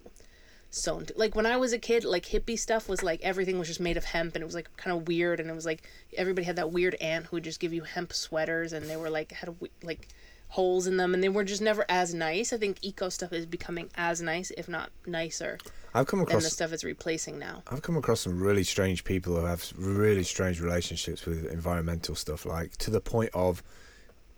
sewn 0.71 1.05
to, 1.05 1.13
like 1.17 1.35
when 1.35 1.45
I 1.45 1.57
was 1.57 1.73
a 1.73 1.79
kid, 1.79 2.03
like 2.03 2.25
hippie 2.25 2.57
stuff 2.57 2.87
was 2.87 3.01
like 3.01 3.21
everything 3.23 3.57
was 3.57 3.67
just 3.67 3.79
made 3.79 3.97
of 3.97 4.05
hemp 4.05 4.35
and 4.35 4.41
it 4.43 4.45
was 4.45 4.55
like 4.55 4.69
kind 4.77 4.95
of 4.95 5.07
weird 5.07 5.39
and 5.39 5.49
it 5.49 5.53
was 5.53 5.65
like 5.65 5.89
everybody 6.15 6.45
had 6.45 6.57
that 6.57 6.71
weird 6.71 6.95
aunt 7.01 7.25
who 7.25 7.37
would 7.37 7.43
just 7.43 7.59
give 7.59 7.73
you 7.73 7.83
hemp 7.83 8.13
sweaters 8.13 8.73
and 8.73 8.87
they 8.87 8.97
were 8.97 9.09
like 9.09 9.31
had 9.31 9.49
a, 9.49 9.51
we- 9.53 9.71
like 9.83 10.07
holes 10.49 10.87
in 10.87 10.97
them 10.97 11.13
and 11.13 11.23
they 11.23 11.29
were 11.29 11.43
just 11.43 11.61
never 11.61 11.85
as 11.89 12.13
nice. 12.13 12.51
I 12.51 12.57
think 12.57 12.77
eco 12.81 13.09
stuff 13.09 13.31
is 13.33 13.45
becoming 13.45 13.89
as 13.95 14.21
nice, 14.21 14.51
if 14.57 14.67
not 14.67 14.89
nicer, 15.05 15.57
I've 15.93 16.07
come 16.07 16.19
than 16.19 16.25
the 16.25 16.37
across 16.37 16.51
stuff 16.53 16.73
it's 16.73 16.83
replacing 16.83 17.37
now. 17.39 17.63
I've 17.67 17.81
come 17.81 17.97
across 17.97 18.21
some 18.21 18.41
really 18.41 18.63
strange 18.63 19.03
people 19.03 19.35
who 19.39 19.45
have 19.45 19.71
really 19.77 20.23
strange 20.23 20.59
relationships 20.59 21.25
with 21.25 21.45
environmental 21.45 22.15
stuff, 22.15 22.45
like 22.45 22.77
to 22.77 22.89
the 22.91 22.99
point 23.01 23.29
of 23.33 23.61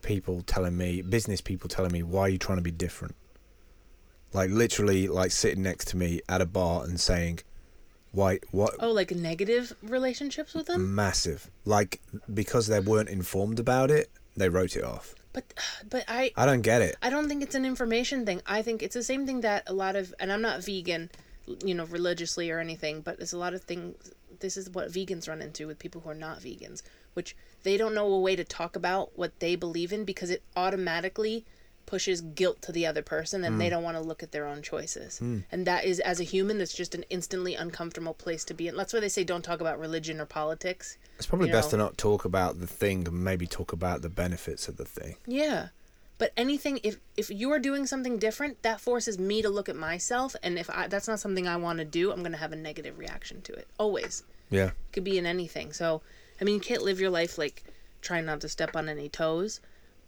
people 0.01 0.41
telling 0.41 0.75
me, 0.77 1.01
business 1.01 1.41
people 1.41 1.69
telling 1.69 1.91
me, 1.91 2.03
why 2.03 2.21
are 2.21 2.29
you 2.29 2.37
trying 2.37 2.57
to 2.57 2.63
be 2.63 2.71
different? 2.71 3.15
Like 4.33 4.49
literally, 4.49 5.07
like 5.07 5.31
sitting 5.31 5.61
next 5.63 5.89
to 5.89 5.97
me 5.97 6.21
at 6.29 6.41
a 6.41 6.45
bar 6.45 6.83
and 6.83 6.99
saying, 6.99 7.39
why, 8.11 8.39
what, 8.51 8.75
Oh, 8.79 8.91
like 8.91 9.11
negative 9.11 9.73
relationships 9.81 10.53
with 10.53 10.65
them? 10.67 10.93
massive. 10.95 11.49
Like 11.63 12.01
because 12.33 12.67
they 12.67 12.79
weren't 12.81 13.09
informed 13.09 13.59
about 13.59 13.91
it, 13.91 14.09
they 14.35 14.49
wrote 14.49 14.75
it 14.75 14.83
off. 14.83 15.15
But 15.33 15.53
but 15.89 16.03
I 16.07 16.31
I 16.35 16.45
don't 16.45 16.61
get 16.61 16.81
it. 16.81 16.95
I 17.01 17.09
don't 17.09 17.27
think 17.27 17.43
it's 17.43 17.55
an 17.55 17.65
information 17.65 18.25
thing. 18.25 18.41
I 18.45 18.61
think 18.61 18.83
it's 18.83 18.95
the 18.95 19.03
same 19.03 19.25
thing 19.25 19.41
that 19.41 19.63
a 19.67 19.73
lot 19.73 19.95
of, 19.95 20.13
and 20.19 20.31
I'm 20.31 20.41
not 20.41 20.63
vegan, 20.63 21.09
you 21.63 21.73
know, 21.73 21.85
religiously 21.85 22.51
or 22.51 22.59
anything, 22.59 23.01
but 23.01 23.17
there's 23.17 23.33
a 23.33 23.37
lot 23.37 23.53
of 23.53 23.63
things. 23.63 24.11
This 24.39 24.57
is 24.57 24.69
what 24.69 24.91
vegans 24.91 25.29
run 25.29 25.41
into 25.41 25.67
with 25.67 25.79
people 25.79 26.01
who 26.01 26.09
are 26.09 26.15
not 26.15 26.39
vegans, 26.39 26.81
which 27.13 27.35
they 27.63 27.77
don't 27.77 27.93
know 27.93 28.11
a 28.11 28.19
way 28.19 28.35
to 28.35 28.43
talk 28.43 28.75
about 28.75 29.17
what 29.17 29.39
they 29.39 29.55
believe 29.55 29.93
in 29.93 30.03
because 30.03 30.29
it 30.29 30.43
automatically 30.55 31.45
pushes 31.85 32.21
guilt 32.21 32.61
to 32.61 32.71
the 32.71 32.85
other 32.85 33.01
person 33.01 33.43
and 33.43 33.59
they 33.59 33.67
mm. 33.67 33.71
don't 33.71 33.83
want 33.83 33.97
to 33.97 34.03
look 34.03 34.23
at 34.23 34.31
their 34.31 34.45
own 34.47 34.61
choices. 34.61 35.19
Hmm. 35.19 35.39
And 35.51 35.65
that 35.67 35.85
is, 35.85 35.99
as 35.99 36.19
a 36.19 36.23
human, 36.23 36.57
that's 36.57 36.73
just 36.73 36.95
an 36.95 37.03
instantly 37.09 37.55
uncomfortable 37.55 38.13
place 38.13 38.43
to 38.45 38.53
be 38.53 38.67
in. 38.67 38.75
That's 38.75 38.93
why 38.93 38.99
they 38.99 39.09
say 39.09 39.23
don't 39.23 39.43
talk 39.43 39.61
about 39.61 39.79
religion 39.79 40.19
or 40.19 40.25
politics. 40.25 40.97
It's 41.17 41.25
probably 41.25 41.47
you 41.47 41.53
best 41.53 41.71
know. 41.71 41.77
to 41.77 41.83
not 41.83 41.97
talk 41.97 42.25
about 42.25 42.59
the 42.59 42.67
thing 42.67 43.07
and 43.07 43.23
maybe 43.23 43.47
talk 43.47 43.73
about 43.73 44.01
the 44.01 44.09
benefits 44.09 44.67
of 44.67 44.77
the 44.77 44.85
thing. 44.85 45.15
Yeah. 45.25 45.69
But 46.17 46.33
anything 46.37 46.79
if 46.83 46.97
if 47.17 47.31
you 47.31 47.51
are 47.51 47.57
doing 47.57 47.87
something 47.87 48.19
different, 48.19 48.61
that 48.61 48.79
forces 48.79 49.17
me 49.17 49.41
to 49.41 49.49
look 49.49 49.67
at 49.67 49.75
myself 49.75 50.35
and 50.43 50.59
if 50.59 50.69
I 50.69 50.87
that's 50.87 51.07
not 51.07 51.19
something 51.19 51.47
I 51.47 51.57
want 51.57 51.79
to 51.79 51.85
do, 51.85 52.11
I'm 52.11 52.19
going 52.19 52.31
to 52.31 52.37
have 52.37 52.51
a 52.51 52.55
negative 52.55 52.99
reaction 52.99 53.41
to 53.41 53.53
it. 53.53 53.67
Always. 53.79 54.23
Yeah. 54.51 54.67
It 54.67 54.93
could 54.93 55.03
be 55.03 55.17
in 55.17 55.25
anything. 55.25 55.73
So, 55.73 56.01
I 56.39 56.43
mean, 56.43 56.55
you 56.55 56.61
can't 56.61 56.83
live 56.83 56.99
your 56.99 57.09
life 57.09 57.39
like 57.39 57.63
trying 58.01 58.25
not 58.25 58.41
to 58.41 58.49
step 58.49 58.75
on 58.75 58.87
any 58.87 59.09
toes. 59.09 59.61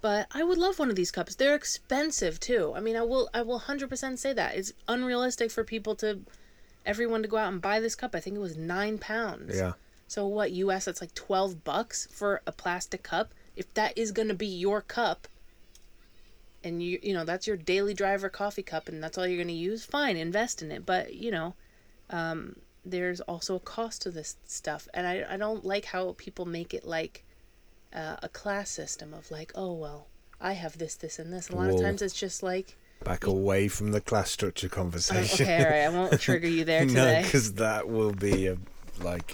But 0.03 0.27
I 0.31 0.43
would 0.43 0.57
love 0.57 0.79
one 0.79 0.89
of 0.89 0.97
these 0.97 1.11
cups. 1.11 1.35
They're 1.35 1.55
expensive 1.55 2.37
too. 2.37 2.73
I 2.75 2.81
mean, 2.81 2.97
I 2.97 3.03
will 3.03 3.29
I 3.33 3.41
will 3.41 3.61
100% 3.61 4.19
say 4.19 4.33
that. 4.33 4.53
It's 4.57 4.73
unrealistic 4.85 5.49
for 5.49 5.63
people 5.63 5.95
to 5.95 6.19
everyone 6.85 7.21
to 7.21 7.29
go 7.29 7.37
out 7.37 7.53
and 7.53 7.61
buy 7.61 7.79
this 7.79 7.95
cup. 7.95 8.13
I 8.13 8.19
think 8.19 8.35
it 8.35 8.41
was 8.41 8.57
9 8.57 8.97
pounds. 8.97 9.55
Yeah. 9.55 9.73
So 10.09 10.27
what 10.27 10.51
US 10.51 10.83
that's 10.83 10.99
like 10.99 11.13
12 11.13 11.63
bucks 11.63 12.09
for 12.11 12.41
a 12.45 12.51
plastic 12.51 13.01
cup. 13.01 13.33
If 13.55 13.73
that 13.75 13.97
is 13.97 14.11
going 14.11 14.27
to 14.27 14.33
be 14.33 14.45
your 14.45 14.81
cup 14.81 15.29
and 16.65 16.83
you 16.83 16.99
you 17.01 17.13
know 17.13 17.23
that's 17.23 17.47
your 17.47 17.55
daily 17.55 17.93
driver 17.93 18.27
coffee 18.27 18.61
cup 18.61 18.89
and 18.89 19.01
that's 19.01 19.17
all 19.17 19.25
you're 19.25 19.37
going 19.37 19.47
to 19.47 19.53
use, 19.53 19.85
fine, 19.85 20.17
invest 20.17 20.61
in 20.61 20.69
it. 20.69 20.85
But, 20.85 21.13
you 21.13 21.31
know, 21.31 21.55
um 22.09 22.57
there's 22.83 23.21
also 23.21 23.55
a 23.55 23.61
cost 23.61 24.01
to 24.01 24.11
this 24.11 24.35
stuff 24.45 24.89
and 24.93 25.07
I 25.07 25.25
I 25.29 25.37
don't 25.37 25.63
like 25.63 25.85
how 25.85 26.13
people 26.17 26.45
make 26.45 26.73
it 26.73 26.85
like 26.85 27.23
uh, 27.93 28.17
a 28.21 28.29
class 28.29 28.69
system 28.69 29.13
of 29.13 29.29
like, 29.31 29.51
oh 29.55 29.73
well, 29.73 30.07
I 30.41 30.53
have 30.53 30.77
this 30.77 30.95
this 30.95 31.19
and 31.19 31.31
this. 31.31 31.49
A 31.49 31.55
lot 31.55 31.69
of 31.69 31.79
times 31.81 32.01
it's 32.01 32.19
just 32.19 32.43
like 32.43 32.77
Back 33.03 33.25
away 33.27 33.67
from 33.67 33.91
the 33.91 33.99
class 33.99 34.31
structure 34.31 34.69
conversation. 34.69 35.45
okay, 35.45 35.57
all 35.65 35.69
right, 35.69 35.81
I 35.81 35.89
won't 35.89 36.19
trigger 36.27 36.47
you 36.47 36.63
there 36.63 36.85
today. 36.85 37.17
no, 37.17 37.21
because 37.23 37.53
that 37.55 37.89
will 37.89 38.13
be 38.13 38.47
a 38.47 38.57
like. 39.01 39.33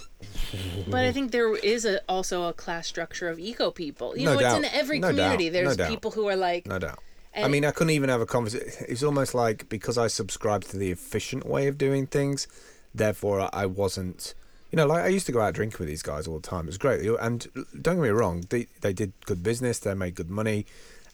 But 0.88 1.04
I 1.04 1.12
think 1.12 1.30
there 1.30 1.54
is 1.54 1.84
a, 1.84 2.00
also 2.08 2.48
a 2.48 2.52
class 2.52 2.88
structure 2.88 3.28
of 3.28 3.38
eco 3.38 3.70
people. 3.70 4.16
You 4.18 4.24
No 4.24 4.32
know, 4.32 4.38
it's 4.40 4.48
doubt. 4.48 4.58
in 4.58 4.64
every 4.64 4.98
No 4.98 5.08
community. 5.08 5.50
doubt. 5.50 5.52
No 5.54 5.64
There's 5.64 5.76
doubt. 5.76 5.88
people 5.88 6.10
who 6.10 6.28
are 6.28 6.34
like, 6.36 6.66
No 6.66 6.78
doubt. 6.80 6.98
I 7.36 7.46
mean, 7.46 7.64
I 7.64 7.70
couldn't 7.70 7.92
even 7.92 8.08
have 8.08 8.20
a 8.20 8.26
conversation. 8.26 8.86
It's 8.88 9.04
almost 9.04 9.34
like 9.36 9.68
because 9.68 9.96
I 9.96 10.08
subscribe 10.08 10.64
to 10.64 10.76
the 10.76 10.90
efficient 10.90 11.46
way 11.46 11.68
of 11.68 11.78
doing 11.78 12.08
things, 12.08 12.48
therefore 12.92 13.48
I 13.52 13.66
wasn't. 13.66 14.34
You 14.70 14.76
know, 14.76 14.86
like 14.86 15.04
I 15.04 15.08
used 15.08 15.26
to 15.26 15.32
go 15.32 15.40
out 15.40 15.54
drinking 15.54 15.78
with 15.80 15.88
these 15.88 16.02
guys 16.02 16.26
all 16.28 16.38
the 16.38 16.46
time. 16.46 16.64
It 16.64 16.68
was 16.68 16.78
great, 16.78 17.04
and 17.04 17.46
don't 17.82 17.96
get 17.96 18.02
me 18.02 18.08
wrong, 18.10 18.44
they 18.50 18.66
they 18.80 18.92
did 18.92 19.12
good 19.26 19.42
business. 19.42 19.78
They 19.78 19.94
made 19.94 20.14
good 20.14 20.30
money, 20.30 20.64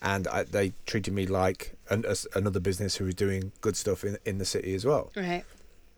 and 0.02 0.28
I, 0.28 0.44
they 0.44 0.72
treated 0.84 1.14
me 1.14 1.26
like 1.26 1.74
an, 1.88 2.04
as 2.04 2.26
another 2.34 2.61
business 2.61 2.96
who 2.96 3.07
was 3.07 3.14
doing 3.14 3.52
good 3.61 3.76
stuff 3.76 4.04
in 4.04 4.18
in 4.24 4.38
the 4.38 4.44
city 4.44 4.74
as 4.74 4.84
well. 4.84 5.11
right, 5.16 5.44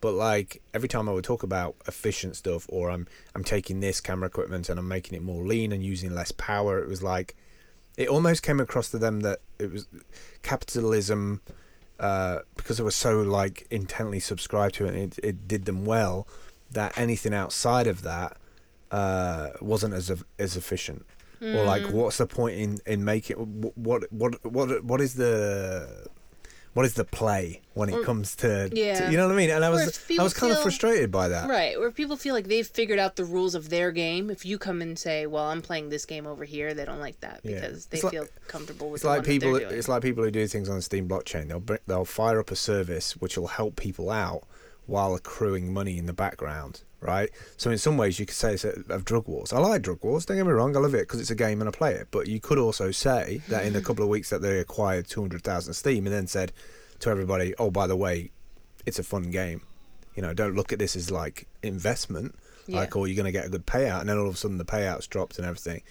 But 0.00 0.12
like 0.12 0.62
every 0.72 0.88
time 0.88 1.08
I 1.08 1.12
would 1.12 1.24
talk 1.24 1.42
about 1.42 1.74
efficient 1.88 2.36
stuff, 2.36 2.66
or 2.68 2.90
I'm 2.90 3.08
I'm 3.34 3.44
taking 3.44 3.80
this 3.80 4.00
camera 4.00 4.28
equipment 4.28 4.68
and 4.68 4.78
I'm 4.78 4.88
making 4.88 5.16
it 5.16 5.22
more 5.22 5.44
lean 5.44 5.72
and 5.72 5.82
using 5.82 6.14
less 6.14 6.30
power, 6.30 6.78
it 6.78 6.88
was 6.88 7.02
like 7.02 7.34
it 7.96 8.08
almost 8.08 8.44
came 8.44 8.60
across 8.60 8.90
to 8.92 8.98
them 8.98 9.20
that 9.20 9.40
it 9.58 9.72
was 9.72 9.88
capitalism 10.44 11.40
uh, 11.98 12.38
because 12.56 12.78
it 12.78 12.84
was 12.84 12.94
so 12.94 13.20
like 13.22 13.66
intently 13.70 14.20
subscribed 14.20 14.76
to 14.76 14.86
it 14.86 14.94
and 14.94 14.98
it, 14.98 15.18
it 15.24 15.48
did 15.48 15.64
them 15.64 15.84
well 15.84 16.28
that 16.72 16.96
anything 16.98 17.34
outside 17.34 17.86
of 17.86 18.02
that 18.02 18.36
uh, 18.90 19.50
wasn't 19.60 19.94
as 19.94 20.10
as 20.38 20.56
efficient 20.56 21.04
or 21.40 21.62
like 21.64 21.82
Mm. 21.84 21.92
what's 21.92 22.18
the 22.18 22.26
point 22.26 22.58
in 22.58 22.78
in 22.86 23.04
making 23.04 23.36
what 23.74 24.10
what 24.12 24.34
what 24.44 24.82
what 24.84 25.00
is 25.00 25.14
the 25.14 26.06
what 26.74 26.84
is 26.84 26.94
the 26.94 27.04
play 27.04 27.60
when 27.74 27.88
it 27.88 27.94
Or- 27.94 28.04
comes 28.04 28.36
to, 28.36 28.68
to- 28.68 28.76
Yeah. 28.76 29.10
you 29.10 29.16
know 29.16 29.26
what 29.26 29.34
I 29.34 29.36
mean 29.36 29.50
and 29.50 29.64
I 29.64 29.70
was 29.70 30.00
I 30.18 30.22
was 30.22 30.32
kind 30.34 30.52
of 30.52 30.60
frustrated 30.62 31.10
by 31.10 31.28
that 31.28 31.48
Right, 31.48 31.78
where 31.78 31.90
people 31.90 32.16
feel 32.16 32.34
like 32.34 32.46
they've 32.48 32.66
figured 32.66 32.98
out 32.98 33.16
the 33.16 33.24
rules 33.24 33.54
of 33.54 33.68
their 33.68 33.90
game. 33.92 34.30
If 34.30 34.44
you 34.46 34.58
come 34.58 34.80
and 34.82 34.96
say, 34.98 35.26
"Well, 35.26 35.44
I'm 35.44 35.62
playing 35.62 35.88
this 35.88 36.04
game 36.06 36.26
over 36.26 36.44
here," 36.44 36.74
they 36.74 36.84
don't 36.84 37.00
like 37.00 37.18
that 37.20 37.40
Yeah. 37.42 37.54
because 37.60 37.86
they 37.86 38.00
like- 38.00 38.12
feel 38.12 38.26
comfortable 38.48 38.90
with 38.90 39.00
It's 39.00 39.04
like 39.04 39.24
people. 39.24 39.56
It's 39.56 39.88
like 39.88 40.02
people 40.02 40.22
who 40.24 40.30
do 40.30 40.46
things 40.46 40.68
on 40.68 40.80
Steem 40.82 41.08
blockchain. 41.08 41.48
They'll 41.48 41.60
bring, 41.60 41.80
they'll 41.86 42.04
fire 42.04 42.38
up 42.40 42.50
a 42.50 42.56
service 42.56 43.16
which 43.16 43.36
will 43.38 43.48
help 43.48 43.76
people 43.76 44.10
out 44.10 44.44
while 44.88 45.14
accruing 45.14 45.72
money 45.72 45.98
in 45.98 46.06
the 46.06 46.12
background, 46.12 46.82
right? 47.00 47.30
So 47.56 47.70
in 47.70 47.78
some 47.78 47.96
ways, 47.96 48.18
you 48.18 48.26
could 48.26 48.34
say 48.34 48.54
it's 48.54 48.64
a, 48.64 48.82
of 48.88 49.04
drug 49.04 49.28
wars. 49.28 49.52
I 49.52 49.58
like 49.58 49.82
drug 49.82 50.02
wars. 50.02 50.26
Don't 50.26 50.38
get 50.38 50.46
me 50.46 50.52
wrong. 50.52 50.74
I 50.74 50.80
love 50.80 50.94
it 50.94 51.06
because 51.06 51.20
it's 51.20 51.30
a 51.30 51.36
game 51.36 51.60
and 51.60 51.68
I 51.68 51.72
play 51.72 51.94
it. 51.94 52.08
But 52.10 52.26
you 52.26 52.40
could 52.40 52.58
also 52.58 52.90
say 52.90 53.42
that 53.48 53.64
in 53.64 53.76
a 53.76 53.82
couple 53.82 54.02
of 54.02 54.08
weeks 54.08 54.30
that 54.30 54.42
they 54.42 54.58
acquired 54.58 55.06
two 55.06 55.20
hundred 55.20 55.42
thousand 55.42 55.74
Steem 55.74 56.06
and 56.06 56.14
then 56.14 56.26
said 56.26 56.52
to 57.00 57.10
everybody, 57.10 57.54
"Oh, 57.58 57.70
by 57.70 57.86
the 57.86 57.96
way, 57.96 58.30
it's 58.86 58.98
a 58.98 59.04
fun 59.04 59.30
game. 59.30 59.62
You 60.16 60.22
know, 60.22 60.34
don't 60.34 60.56
look 60.56 60.72
at 60.72 60.78
this 60.78 60.96
as 60.96 61.10
like 61.10 61.46
investment." 61.62 62.34
Yeah. 62.66 62.80
Like, 62.80 62.96
or 62.96 63.06
you're 63.06 63.16
going 63.16 63.24
to 63.24 63.32
get 63.32 63.46
a 63.46 63.48
good 63.48 63.66
payout, 63.66 64.00
and 64.00 64.10
then 64.10 64.18
all 64.18 64.28
of 64.28 64.34
a 64.34 64.36
sudden 64.36 64.58
the 64.58 64.64
payouts 64.64 65.08
dropped 65.08 65.38
and 65.38 65.46
everything 65.46 65.82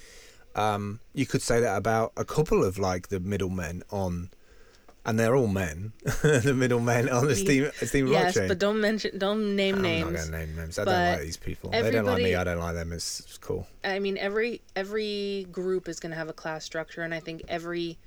um, 0.57 0.99
you 1.13 1.25
could 1.25 1.41
say 1.41 1.59
that 1.61 1.77
about 1.77 2.11
a 2.17 2.25
couple 2.25 2.65
of 2.65 2.79
like 2.79 3.09
the 3.09 3.19
middlemen 3.19 3.83
on, 3.91 4.31
and 5.07 5.17
they're 5.17 5.35
all 5.35 5.47
men, 5.47 5.93
the 6.03 6.53
middlemen 6.53 7.07
on 7.07 7.27
the 7.27 7.35
Steem 7.35 7.71
Steem 7.81 8.07
yes, 8.07 8.37
but 8.37 8.59
don't 8.59 8.81
mention, 8.81 9.17
don't 9.17 9.55
name 9.55 9.75
I'm 9.75 9.81
not 9.81 9.87
names. 9.87 10.11
going 10.11 10.31
to 10.31 10.37
name 10.37 10.55
names. 10.55 10.77
I 10.77 10.83
don't 10.83 10.93
like 10.93 11.21
these 11.21 11.37
people. 11.37 11.69
They 11.71 11.89
don't 11.89 12.05
like 12.05 12.21
me. 12.21 12.35
I 12.35 12.43
don't 12.43 12.59
like 12.59 12.75
them. 12.75 12.91
It's, 12.91 13.21
it's 13.21 13.37
cool. 13.37 13.65
I 13.85 13.99
mean, 13.99 14.17
every 14.17 14.61
every 14.75 15.47
group 15.49 15.87
is 15.87 16.01
going 16.01 16.11
to 16.11 16.17
have 16.17 16.27
a 16.27 16.33
class 16.33 16.65
structure, 16.65 17.01
and 17.01 17.13
I 17.13 17.21
think 17.21 17.43
every 17.47 17.97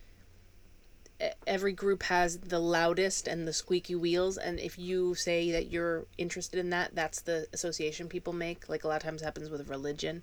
every 1.46 1.72
group 1.72 2.02
has 2.04 2.38
the 2.38 2.58
loudest 2.58 3.26
and 3.26 3.48
the 3.48 3.52
squeaky 3.52 3.94
wheels. 3.94 4.36
And 4.36 4.60
if 4.60 4.78
you 4.78 5.14
say 5.14 5.52
that 5.52 5.70
you're 5.70 6.06
interested 6.18 6.58
in 6.58 6.70
that, 6.70 6.94
that's 6.94 7.22
the 7.22 7.46
association 7.52 8.08
people 8.08 8.34
make. 8.34 8.68
Like 8.68 8.84
a 8.84 8.88
lot 8.88 8.96
of 8.96 9.02
times 9.02 9.22
happens 9.22 9.48
with 9.48 9.68
religion, 9.68 10.22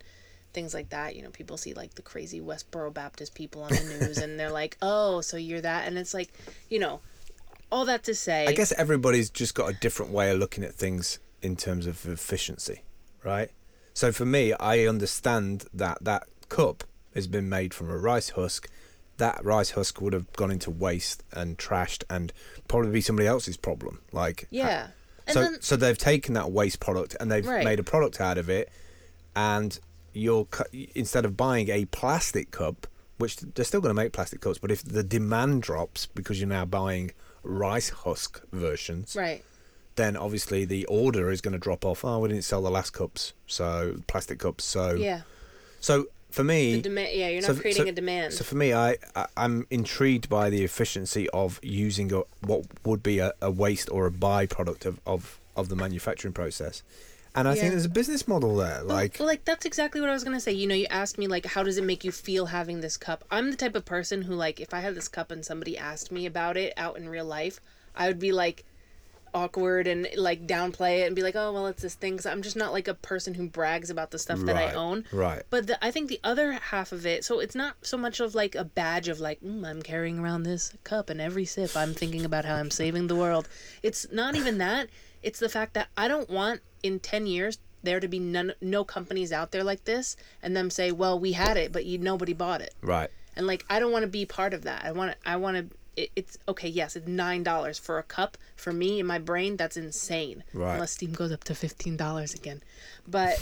things 0.57 0.73
like 0.73 0.89
that. 0.89 1.15
You 1.15 1.21
know, 1.21 1.29
people 1.29 1.55
see 1.55 1.75
like 1.75 1.93
the 1.93 2.01
crazy 2.01 2.41
Westboro 2.41 2.91
Baptist 2.91 3.35
people 3.35 3.61
on 3.61 3.69
the 3.69 3.99
news, 3.99 4.17
and 4.17 4.39
they're 4.39 4.51
like, 4.51 4.75
"Oh, 4.81 5.21
so 5.21 5.37
you're 5.37 5.61
that," 5.61 5.87
and 5.87 5.99
it's 5.99 6.15
like, 6.15 6.29
you 6.67 6.79
know, 6.79 6.99
all 7.71 7.85
that 7.85 8.03
to 8.05 8.15
say, 8.15 8.47
I 8.47 8.53
guess 8.53 8.71
everybody's 8.71 9.29
just 9.29 9.53
got 9.53 9.69
a 9.69 9.73
different 9.73 10.11
way 10.11 10.31
of 10.31 10.39
looking 10.39 10.63
at 10.63 10.73
things 10.73 11.19
in 11.43 11.55
terms 11.55 11.85
of 11.85 12.03
efficiency, 12.07 12.81
right? 13.23 13.51
So 13.93 14.11
for 14.11 14.25
me, 14.25 14.53
I 14.53 14.85
understand 14.87 15.65
that 15.75 15.99
that 16.01 16.23
cup 16.49 16.83
has 17.13 17.27
been 17.27 17.49
made 17.49 17.73
from 17.75 17.89
a 17.91 17.97
rice 17.97 18.29
husk. 18.29 18.67
That 19.17 19.43
rice 19.45 19.71
husk 19.71 20.01
would 20.01 20.13
have 20.13 20.31
gone 20.33 20.49
into 20.51 20.71
waste 20.71 21.23
and 21.31 21.55
trashed, 21.59 22.03
and 22.09 22.33
probably 22.67 22.89
be 22.91 23.01
somebody 23.01 23.27
else's 23.27 23.57
problem. 23.57 24.01
Like 24.11 24.47
yeah. 24.49 24.87
And 25.27 25.33
so, 25.35 25.41
then, 25.43 25.61
so 25.61 25.75
they've 25.75 25.97
taken 25.97 26.33
that 26.33 26.51
waste 26.51 26.79
product 26.79 27.15
and 27.19 27.29
they've 27.29 27.45
Right. 27.45 27.63
made 27.65 27.79
a 27.79 27.83
product 27.83 28.19
out 28.21 28.37
of 28.39 28.49
it, 28.49 28.71
and 29.35 29.77
you're 30.17 30.45
cu- 30.45 30.87
instead 30.95 31.25
of 31.25 31.37
buying 31.37 31.69
a 31.69 31.85
plastic 31.85 32.51
cup, 32.51 32.87
which 33.17 33.37
they're 33.37 33.65
still 33.65 33.81
going 33.81 33.89
to 33.95 34.01
make 34.01 34.11
plastic 34.13 34.41
cups, 34.41 34.57
but 34.57 34.71
if 34.71 34.83
the 34.83 35.03
demand 35.03 35.61
drops 35.63 36.05
because 36.07 36.39
you're 36.39 36.49
now 36.49 36.65
buying 36.65 37.11
rice 37.43 37.89
husk 37.89 38.41
versions, 38.51 39.15
right. 39.15 39.43
then 39.95 40.15
obviously 40.17 40.65
the 40.65 40.85
order 40.85 41.31
is 41.31 41.41
going 41.41 41.53
to 41.53 41.57
drop 41.59 41.85
off. 41.85 42.03
Oh, 42.05 42.19
we 42.19 42.29
didn't 42.29 42.43
sell 42.43 42.61
the 42.61 42.69
last 42.71 42.91
cups, 42.91 43.33
so 43.47 43.95
plastic 44.07 44.39
cups. 44.39 44.63
So 44.65 44.91
Yeah. 44.95 45.21
so 45.79 46.07
for 46.29 46.43
me. 46.43 46.75
Yeah, 46.75 47.29
you're 47.29 47.41
not 47.41 47.55
so- 47.55 47.55
creating 47.55 47.85
so- 47.85 47.89
a 47.89 47.93
demand. 47.93 48.33
so 48.33 48.43
for 48.43 48.55
me, 48.55 48.73
I, 48.73 48.97
I 49.15 49.27
I'm 49.37 49.65
intrigued 49.71 50.29
by 50.29 50.49
the 50.49 50.63
efficiency 50.63 51.29
of 51.29 51.59
using 51.63 52.11
a, 52.13 52.21
what 52.45 52.65
would 52.83 53.01
be 53.01 53.19
a, 53.19 53.33
a 53.41 53.49
waste 53.49 53.89
or 53.91 54.05
a 54.07 54.11
byproduct 54.11 54.85
of, 54.85 54.99
of, 55.07 55.39
of 55.55 55.69
the 55.69 55.75
manufacturing 55.75 56.33
process, 56.33 56.83
and 57.37 57.47
I 57.47 57.53
Yeah. 57.53 57.61
think 57.61 57.71
there's 57.73 57.85
a 57.85 57.89
business 57.89 58.27
model 58.27 58.55
there. 58.57 58.83
Like, 58.83 59.17
well, 59.19 59.27
like 59.27 59.45
that's 59.45 59.65
exactly 59.65 60.01
what 60.01 60.09
I 60.09 60.13
was 60.13 60.23
gonna 60.23 60.39
say. 60.39 60.51
You 60.51 60.67
know, 60.67 60.75
you 60.75 60.87
asked 60.89 61.17
me 61.17 61.27
like, 61.27 61.45
how 61.45 61.63
does 61.63 61.77
it 61.77 61.83
make 61.83 62.03
you 62.03 62.11
feel 62.11 62.47
having 62.47 62.81
this 62.81 62.97
cup? 62.97 63.23
I'm 63.31 63.51
the 63.51 63.57
type 63.57 63.75
of 63.75 63.85
person 63.85 64.23
who 64.23 64.33
like, 64.33 64.59
if 64.59 64.73
I 64.73 64.79
had 64.81 64.95
this 64.95 65.07
cup 65.07 65.31
and 65.31 65.45
somebody 65.45 65.77
asked 65.77 66.11
me 66.11 66.25
about 66.25 66.57
it 66.57 66.73
out 66.75 66.97
in 66.97 67.07
real 67.09 67.25
life, 67.25 67.59
I 67.95 68.07
would 68.07 68.19
be 68.19 68.31
like 68.31 68.65
awkward 69.33 69.87
and 69.87 70.07
like 70.15 70.47
downplay 70.47 70.99
it 71.01 71.07
and 71.07 71.15
be 71.15 71.21
like, 71.21 71.35
oh 71.35 71.51
well, 71.51 71.67
it's 71.67 71.81
this 71.81 71.93
thing. 71.95 72.17
'Cause 72.17 72.25
I'm 72.25 72.41
just 72.41 72.55
not 72.55 72.71
like 72.71 72.87
a 72.87 72.93
person 72.93 73.33
who 73.35 73.47
brags 73.47 73.89
about 73.89 74.11
the 74.11 74.17
stuff 74.19 74.39
that 74.45 74.55
I 74.55 74.71
own. 74.73 75.05
right. 75.11 75.43
But 75.49 75.67
the, 75.67 75.83
I 75.85 75.91
think 75.91 76.09
the 76.09 76.19
other 76.23 76.53
half 76.53 76.91
of 76.91 77.05
it, 77.05 77.23
so 77.23 77.39
it's 77.39 77.53
not 77.55 77.75
so 77.81 77.97
much 77.97 78.19
of 78.19 78.33
like 78.35 78.55
a 78.55 78.63
badge 78.63 79.07
of 79.09 79.19
like, 79.19 79.39
mm, 79.41 79.65
I'm 79.67 79.81
carrying 79.83 80.17
around 80.17 80.43
this 80.43 80.73
cup 80.83 81.09
and 81.09 81.21
every 81.21 81.45
sip 81.45 81.75
I'm 81.75 81.93
thinking 81.93 82.25
about 82.25 82.45
how 82.45 82.55
I'm 82.55 82.71
saving 82.71 83.07
the 83.07 83.15
world. 83.15 83.47
It's 83.83 84.07
not 84.11 84.35
even 84.35 84.57
that. 84.59 84.87
It's 85.27 85.39
the 85.39 85.49
fact 85.49 85.73
that 85.73 85.89
I 85.97 86.07
don't 86.07 86.29
want 86.29 86.61
in 86.83 87.01
10 87.01 87.27
years 87.27 87.57
there 87.83 87.99
to 87.99 88.07
be 88.07 88.17
none, 88.17 88.53
no 88.61 88.85
companies 88.85 89.33
out 89.33 89.51
there 89.51 89.61
like 89.61 89.83
this 89.83 90.15
and 90.41 90.55
them 90.55 90.69
say, 90.69 90.89
well, 90.93 91.19
we 91.19 91.33
had 91.33 91.57
it, 91.57 91.73
but 91.73 91.83
you, 91.85 91.97
nobody 91.97 92.31
bought 92.31 92.61
it. 92.61 92.73
right, 92.81 93.09
And 93.35 93.45
like, 93.45 93.65
I 93.69 93.79
don't 93.79 93.91
want 93.91 94.03
to 94.03 94.07
be 94.07 94.25
part 94.25 94.53
of 94.53 94.61
that. 94.61 94.85
I 94.85 94.93
want 94.93 95.11
to, 95.11 95.29
I 95.29 95.35
want 95.35 95.57
to, 95.57 95.75
it, 96.01 96.11
it's 96.15 96.37
okay. 96.47 96.69
Yes, 96.69 96.95
it's 96.95 97.09
$9 97.09 97.79
for 97.81 97.97
a 97.99 98.03
cup. 98.03 98.37
For 98.55 98.71
me, 98.71 99.01
in 99.01 99.05
my 99.05 99.19
brain, 99.19 99.57
that's 99.57 99.75
insane. 99.75 100.45
Right. 100.53 100.75
Unless 100.75 100.91
Steem 100.91 101.11
goes 101.11 101.33
up 101.33 101.43
to 101.43 101.53
$15 101.53 102.33
again. 102.33 102.63
But, 103.05 103.37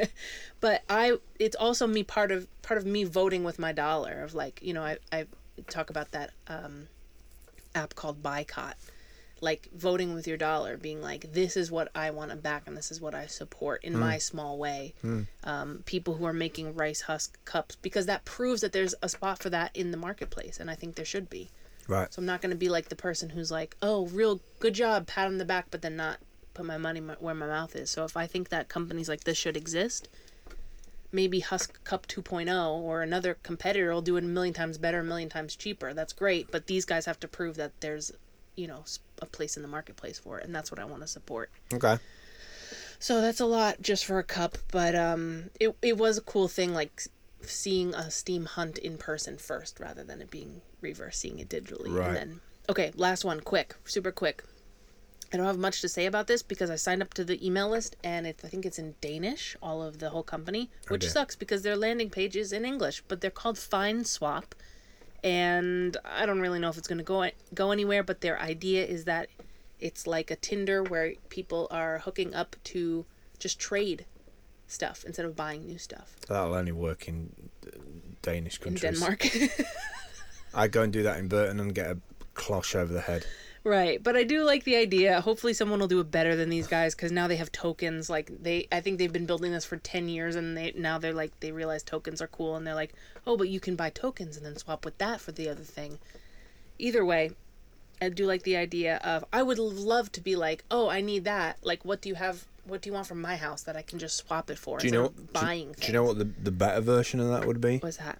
but 0.60 0.82
I, 0.88 1.18
it's 1.38 1.56
also 1.56 1.86
me 1.86 2.04
part 2.04 2.32
of, 2.32 2.48
part 2.62 2.78
of 2.78 2.86
me 2.86 3.04
voting 3.04 3.44
with 3.44 3.58
my 3.58 3.72
dollar 3.72 4.22
of 4.22 4.34
like, 4.34 4.60
you 4.62 4.72
know, 4.72 4.82
I, 4.82 4.96
I 5.12 5.26
talk 5.68 5.90
about 5.90 6.12
that, 6.12 6.30
um, 6.46 6.88
app 7.74 7.94
called 7.94 8.22
Boycott. 8.22 8.76
Like 9.40 9.68
voting 9.74 10.14
with 10.14 10.26
your 10.26 10.36
dollar, 10.36 10.76
being 10.76 11.00
like, 11.00 11.32
this 11.32 11.56
is 11.56 11.70
what 11.70 11.88
I 11.94 12.10
want 12.10 12.30
to 12.30 12.36
back 12.36 12.64
and 12.66 12.76
this 12.76 12.90
is 12.90 13.00
what 13.00 13.14
I 13.14 13.26
support 13.26 13.84
in 13.84 13.96
my 13.98 14.18
small 14.18 14.58
way. 14.58 14.94
Um, 15.44 15.82
people 15.86 16.14
who 16.14 16.24
are 16.24 16.32
making 16.32 16.74
rice 16.74 17.02
husk 17.02 17.38
cups, 17.44 17.76
because 17.76 18.06
that 18.06 18.24
proves 18.24 18.60
that 18.62 18.72
there's 18.72 18.94
a 19.02 19.08
spot 19.08 19.38
for 19.42 19.50
that 19.50 19.70
in 19.76 19.90
the 19.92 19.96
marketplace. 19.96 20.58
And 20.58 20.70
I 20.70 20.74
think 20.74 20.96
there 20.96 21.04
should 21.04 21.30
be. 21.30 21.50
right. 21.86 22.12
So 22.12 22.20
I'm 22.20 22.26
not 22.26 22.40
going 22.42 22.50
to 22.50 22.56
be 22.56 22.68
like 22.68 22.88
the 22.88 22.96
person 22.96 23.30
who's 23.30 23.50
like, 23.50 23.76
oh, 23.80 24.06
real 24.08 24.40
good 24.58 24.74
job, 24.74 25.06
pat 25.06 25.26
on 25.26 25.38
the 25.38 25.44
back, 25.44 25.66
but 25.70 25.82
then 25.82 25.96
not 25.96 26.18
put 26.54 26.66
my 26.66 26.76
money 26.78 26.98
m- 26.98 27.16
where 27.20 27.34
my 27.34 27.46
mouth 27.46 27.76
is. 27.76 27.88
So 27.90 28.04
if 28.04 28.16
I 28.16 28.26
think 28.26 28.48
that 28.48 28.68
companies 28.68 29.08
like 29.08 29.24
this 29.24 29.38
should 29.38 29.56
exist, 29.56 30.08
maybe 31.12 31.40
Husk 31.40 31.82
Cup 31.84 32.06
2.0 32.06 32.70
or 32.70 33.00
another 33.02 33.38
competitor 33.42 33.92
will 33.92 34.02
do 34.02 34.16
it 34.16 34.24
a 34.24 34.26
million 34.26 34.52
times 34.54 34.76
better, 34.78 35.00
a 35.00 35.04
million 35.04 35.28
times 35.28 35.56
cheaper. 35.56 35.94
That's 35.94 36.12
great, 36.12 36.50
but 36.50 36.66
these 36.66 36.84
guys 36.84 37.06
have 37.06 37.18
to 37.20 37.28
prove 37.28 37.56
that 37.56 37.80
there's, 37.80 38.12
you 38.58 38.66
know, 38.66 38.84
a 39.22 39.26
place 39.26 39.56
in 39.56 39.62
the 39.62 39.68
marketplace 39.68 40.18
for 40.18 40.38
it, 40.38 40.44
and 40.44 40.54
that's 40.54 40.70
what 40.70 40.80
I 40.80 40.84
want 40.84 41.02
to 41.02 41.08
support. 41.08 41.50
Okay. 41.72 41.98
So 42.98 43.20
that's 43.20 43.38
a 43.38 43.46
lot 43.46 43.80
just 43.80 44.04
for 44.04 44.18
a 44.18 44.24
cup, 44.24 44.58
but 44.72 44.96
um, 44.96 45.50
it 45.60 45.76
it 45.80 45.96
was 45.96 46.18
a 46.18 46.20
cool 46.20 46.48
thing, 46.48 46.74
like 46.74 47.04
seeing 47.42 47.94
a 47.94 48.08
Steemhunt 48.08 48.78
in 48.78 48.98
person 48.98 49.38
first, 49.38 49.78
rather 49.78 50.02
than 50.02 50.20
it 50.20 50.30
being 50.30 50.60
reverse, 50.80 51.18
seeing 51.18 51.38
it 51.38 51.48
digitally. 51.48 51.96
Right. 51.96 52.08
And 52.08 52.16
then, 52.16 52.40
okay, 52.68 52.90
last 52.96 53.24
one, 53.24 53.40
quick, 53.40 53.76
super 53.84 54.10
quick. 54.10 54.42
I 55.32 55.36
don't 55.36 55.46
have 55.46 55.58
much 55.58 55.82
to 55.82 55.88
say 55.88 56.06
about 56.06 56.26
this 56.26 56.42
because 56.42 56.70
I 56.70 56.76
signed 56.76 57.02
up 57.02 57.12
to 57.14 57.22
the 57.22 57.46
email 57.46 57.68
list 57.68 57.96
and 58.02 58.26
it, 58.26 58.40
I 58.42 58.48
think 58.48 58.64
it's 58.64 58.78
in 58.78 58.94
Danish, 59.02 59.56
all 59.62 59.82
of 59.82 59.98
the 59.98 60.08
whole 60.08 60.22
company, 60.22 60.70
which 60.88 61.02
dear. 61.02 61.10
sucks 61.10 61.36
because 61.36 61.60
their 61.62 61.76
landing 61.76 62.08
page 62.08 62.34
is 62.34 62.50
in 62.50 62.64
English, 62.64 63.04
but 63.08 63.20
they're 63.20 63.30
called 63.30 63.58
fine 63.58 64.06
Swap, 64.06 64.54
and 65.24 65.96
I 66.04 66.26
don't 66.26 66.40
really 66.40 66.58
know 66.58 66.68
if 66.68 66.78
it's 66.78 66.88
going 66.88 66.98
to 66.98 67.04
go 67.04 67.28
go 67.54 67.70
anywhere. 67.70 68.02
But 68.02 68.20
their 68.20 68.40
idea 68.40 68.84
is 68.84 69.04
that 69.04 69.28
it's 69.80 70.06
like 70.06 70.30
a 70.30 70.36
Tinder 70.36 70.82
where 70.82 71.14
people 71.28 71.68
are 71.70 71.98
hooking 71.98 72.34
up 72.34 72.56
to 72.64 73.04
just 73.38 73.58
trade 73.58 74.04
stuff 74.66 75.04
instead 75.06 75.24
of 75.24 75.34
buying 75.34 75.64
new 75.64 75.78
stuff 75.78 76.14
That'll 76.28 76.52
only 76.54 76.72
work 76.72 77.08
in 77.08 77.30
Danish 78.22 78.58
in 78.58 78.64
countries. 78.76 79.00
Denmark. 79.00 79.26
I 80.54 80.68
go 80.68 80.82
and 80.82 80.92
do 80.92 81.02
that 81.04 81.18
in 81.18 81.28
Burton 81.28 81.60
and 81.60 81.74
get 81.74 81.90
a 81.90 81.98
cloche 82.34 82.74
over 82.74 82.92
the 82.92 83.00
head. 83.00 83.24
Right, 83.68 84.02
but 84.02 84.16
I 84.16 84.24
do 84.24 84.44
like 84.44 84.64
the 84.64 84.76
idea. 84.76 85.20
Hopefully, 85.20 85.52
someone 85.52 85.78
will 85.78 85.88
do 85.88 86.00
it 86.00 86.10
better 86.10 86.34
than 86.34 86.48
these 86.48 86.66
guys 86.66 86.94
because 86.94 87.12
now 87.12 87.28
they 87.28 87.36
have 87.36 87.52
tokens. 87.52 88.08
Like 88.08 88.32
they, 88.42 88.66
I 88.72 88.80
think 88.80 88.96
they've 88.96 89.12
been 89.12 89.26
building 89.26 89.52
this 89.52 89.66
for 89.66 89.76
ten 89.76 90.08
years, 90.08 90.36
and 90.36 90.56
they 90.56 90.72
now 90.74 90.96
they're 90.96 91.12
like 91.12 91.38
they 91.40 91.52
realize 91.52 91.82
tokens 91.82 92.22
are 92.22 92.28
cool, 92.28 92.56
and 92.56 92.66
they're 92.66 92.74
like, 92.74 92.94
oh, 93.26 93.36
but 93.36 93.50
you 93.50 93.60
can 93.60 93.76
buy 93.76 93.90
tokens 93.90 94.38
and 94.38 94.46
then 94.46 94.56
swap 94.56 94.86
with 94.86 94.96
that 94.96 95.20
for 95.20 95.32
the 95.32 95.50
other 95.50 95.62
thing. 95.62 95.98
Either 96.78 97.04
way, 97.04 97.32
I 98.00 98.08
do 98.08 98.24
like 98.24 98.42
the 98.44 98.56
idea 98.56 98.96
of 99.04 99.26
I 99.34 99.42
would 99.42 99.58
love 99.58 100.10
to 100.12 100.22
be 100.22 100.34
like, 100.34 100.64
oh, 100.70 100.88
I 100.88 101.02
need 101.02 101.24
that. 101.24 101.58
Like, 101.62 101.84
what 101.84 102.00
do 102.00 102.08
you 102.08 102.14
have? 102.14 102.46
What 102.64 102.80
do 102.80 102.88
you 102.88 102.94
want 102.94 103.06
from 103.06 103.20
my 103.20 103.36
house 103.36 103.64
that 103.64 103.76
I 103.76 103.82
can 103.82 103.98
just 103.98 104.16
swap 104.16 104.48
it 104.48 104.56
for 104.58 104.78
Do 104.78 104.86
you 104.86 104.92
know? 104.92 105.04
of 105.06 105.32
buying? 105.34 105.72
Do, 105.72 105.80
do 105.82 105.86
you 105.88 105.92
know 105.92 106.04
what 106.04 106.18
the 106.18 106.24
the 106.42 106.52
better 106.52 106.80
version 106.80 107.20
of 107.20 107.28
that 107.28 107.46
would 107.46 107.60
be? 107.60 107.78
What's 107.78 107.98
that? 107.98 108.18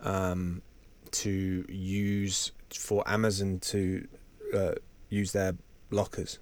Um, 0.00 0.62
to 1.10 1.64
use 1.68 2.52
for 2.72 3.02
Amazon 3.08 3.58
to 3.58 4.06
uh, 4.54 4.74
use 5.10 5.32
their 5.32 5.54
lockers. 5.90 6.38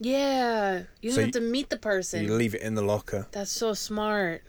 Yeah, 0.00 0.82
you 1.00 1.10
don't 1.10 1.14
So 1.14 1.20
have 1.20 1.28
you- 1.28 1.32
to 1.32 1.40
meet 1.40 1.70
the 1.70 1.78
person. 1.78 2.24
You 2.24 2.34
leave 2.34 2.54
it 2.54 2.62
in 2.62 2.74
the 2.74 2.82
locker. 2.82 3.26
That's 3.32 3.50
so 3.50 3.74
smart. 3.74 4.42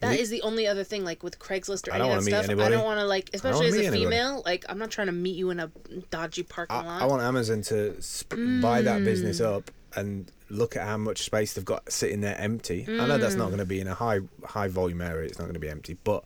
That 0.00 0.18
is 0.20 0.30
the 0.30 0.42
only 0.42 0.66
other 0.68 0.84
thing, 0.84 1.04
like 1.04 1.24
with 1.24 1.40
Craigslist 1.40 1.88
or 1.88 1.92
I 1.92 1.96
any 1.96 2.04
don't 2.04 2.04
of 2.04 2.08
that 2.08 2.08
wanna 2.08 2.20
meet 2.24 2.30
stuff. 2.30 2.40
I 2.42 2.44
anybody. 2.52 2.74
don't 2.76 2.84
want 2.84 3.00
to 3.00 3.06
like, 3.06 3.30
especially 3.34 3.66
as 3.66 3.74
a 3.74 3.78
meet 3.78 3.86
anybody. 3.86 4.04
female. 4.04 4.42
Like, 4.44 4.64
I'm 4.68 4.78
not 4.78 4.90
trying 4.92 5.08
to 5.08 5.12
meet 5.12 5.34
you 5.36 5.50
in 5.50 5.58
a 5.58 5.72
dodgy 6.10 6.44
parking 6.44 6.76
lot. 6.76 7.02
I 7.02 7.06
want 7.06 7.22
Amazon 7.22 7.62
to 7.62 8.00
sp- 8.00 8.38
buy 8.62 8.82
that 8.82 9.00
Mm. 9.00 9.04
business 9.04 9.40
up 9.40 9.72
and 9.96 10.30
look 10.50 10.76
at 10.76 10.82
how 10.86 10.98
much 10.98 11.22
space 11.24 11.54
they've 11.54 11.64
got 11.64 11.90
sitting 11.90 12.20
there 12.20 12.36
empty. 12.38 12.84
I 12.88 13.06
know 13.08 13.18
that's 13.18 13.34
Mm. 13.34 13.38
not 13.38 13.46
going 13.46 13.58
to 13.58 13.64
be 13.66 13.80
in 13.80 13.88
a 13.88 13.94
high 13.94 14.20
high 14.44 14.68
volume 14.68 15.00
area. 15.00 15.26
It's 15.28 15.38
not 15.38 15.46
going 15.46 15.54
to 15.54 15.60
be 15.60 15.68
empty, 15.68 15.96
but 16.04 16.22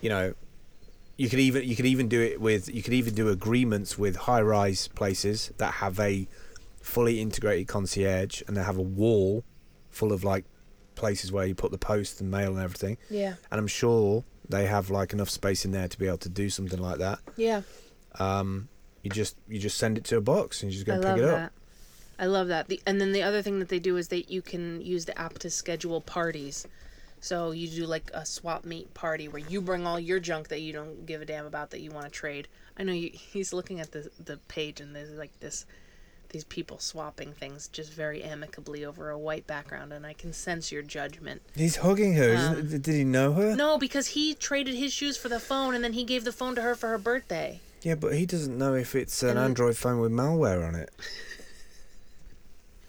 you 0.00 0.08
know, 0.08 0.34
you 1.16 1.28
could 1.28 1.38
even 1.38 1.62
you 1.64 1.76
could 1.76 1.86
even 1.86 2.08
do 2.08 2.20
it 2.20 2.40
with 2.40 2.72
you 2.74 2.82
could 2.82 2.92
even 2.94 3.14
do 3.14 3.28
agreements 3.28 3.96
with 3.98 4.16
high 4.16 4.40
rise 4.42 4.88
places 4.88 5.52
that 5.58 5.74
have 5.74 5.98
a 6.00 6.26
fully 6.80 7.20
integrated 7.20 7.66
concierge 7.68 8.42
and 8.46 8.56
they 8.56 8.62
have 8.62 8.76
a 8.76 8.82
wall 8.82 9.44
full 9.90 10.12
of 10.12 10.24
like 10.24 10.44
places 10.96 11.30
where 11.32 11.46
you 11.46 11.54
put 11.54 11.70
the 11.70 11.78
post 11.78 12.20
and 12.20 12.30
mail 12.30 12.52
and 12.52 12.60
everything. 12.62 12.96
yeah, 13.10 13.34
And 13.50 13.58
I'm 13.58 13.66
sure 13.66 14.22
they 14.48 14.66
have 14.66 14.90
like 14.90 15.12
enough 15.12 15.30
space 15.30 15.64
in 15.64 15.70
there 15.72 15.88
to 15.88 15.98
be 15.98 16.06
able 16.06 16.18
to 16.18 16.28
do 16.28 16.50
something 16.50 16.78
like 16.80 16.98
that. 16.98 17.18
yeah. 17.36 17.62
Um, 18.18 18.68
you 19.02 19.10
just 19.10 19.36
you 19.48 19.58
just 19.58 19.76
send 19.78 19.98
it 19.98 20.04
to 20.04 20.16
a 20.16 20.20
box 20.20 20.62
and 20.62 20.70
you 20.72 20.76
just 20.76 20.86
go 20.86 20.94
I 20.94 20.96
pick 20.96 21.04
love 21.04 21.18
it 21.18 21.24
up. 21.24 21.36
that. 21.38 21.52
I 22.18 22.26
love 22.26 22.48
that. 22.48 22.68
The, 22.68 22.80
and 22.86 23.00
then 23.00 23.12
the 23.12 23.22
other 23.22 23.42
thing 23.42 23.58
that 23.58 23.68
they 23.68 23.80
do 23.80 23.96
is 23.96 24.08
that 24.08 24.30
you 24.30 24.40
can 24.40 24.80
use 24.80 25.04
the 25.04 25.18
app 25.18 25.38
to 25.40 25.50
schedule 25.50 26.00
parties. 26.00 26.66
So 27.24 27.52
you 27.52 27.68
do 27.68 27.86
like 27.86 28.10
a 28.12 28.26
swap 28.26 28.66
meet 28.66 28.92
party 28.92 29.28
where 29.28 29.40
you 29.40 29.62
bring 29.62 29.86
all 29.86 29.98
your 29.98 30.20
junk 30.20 30.48
that 30.48 30.60
you 30.60 30.74
don't 30.74 31.06
give 31.06 31.22
a 31.22 31.24
damn 31.24 31.46
about 31.46 31.70
that 31.70 31.80
you 31.80 31.90
want 31.90 32.04
to 32.04 32.10
trade. 32.10 32.48
I 32.78 32.82
know 32.82 32.92
you, 32.92 33.12
he's 33.14 33.54
looking 33.54 33.80
at 33.80 33.92
the 33.92 34.10
the 34.22 34.36
page 34.46 34.78
and 34.78 34.94
there's 34.94 35.10
like 35.12 35.40
this 35.40 35.64
these 36.28 36.44
people 36.44 36.78
swapping 36.78 37.32
things 37.32 37.68
just 37.68 37.94
very 37.94 38.22
amicably 38.22 38.84
over 38.84 39.08
a 39.08 39.16
white 39.18 39.46
background 39.46 39.90
and 39.90 40.04
I 40.04 40.12
can 40.12 40.34
sense 40.34 40.70
your 40.70 40.82
judgment. 40.82 41.40
He's 41.56 41.76
hugging 41.76 42.12
her. 42.14 42.36
Um, 42.36 42.68
Did 42.68 42.86
he 42.86 43.04
know 43.04 43.32
her? 43.32 43.56
No, 43.56 43.78
because 43.78 44.08
he 44.08 44.34
traded 44.34 44.74
his 44.74 44.92
shoes 44.92 45.16
for 45.16 45.30
the 45.30 45.40
phone 45.40 45.74
and 45.74 45.82
then 45.82 45.94
he 45.94 46.04
gave 46.04 46.24
the 46.24 46.32
phone 46.32 46.54
to 46.56 46.60
her 46.60 46.74
for 46.74 46.88
her 46.90 46.98
birthday. 46.98 47.60
Yeah, 47.80 47.94
but 47.94 48.14
he 48.16 48.26
doesn't 48.26 48.58
know 48.58 48.74
if 48.74 48.94
it's 48.94 49.22
an 49.22 49.30
And- 49.30 49.38
Android 49.38 49.78
phone 49.78 49.98
with 49.98 50.12
malware 50.12 50.68
on 50.68 50.74
it. 50.74 50.90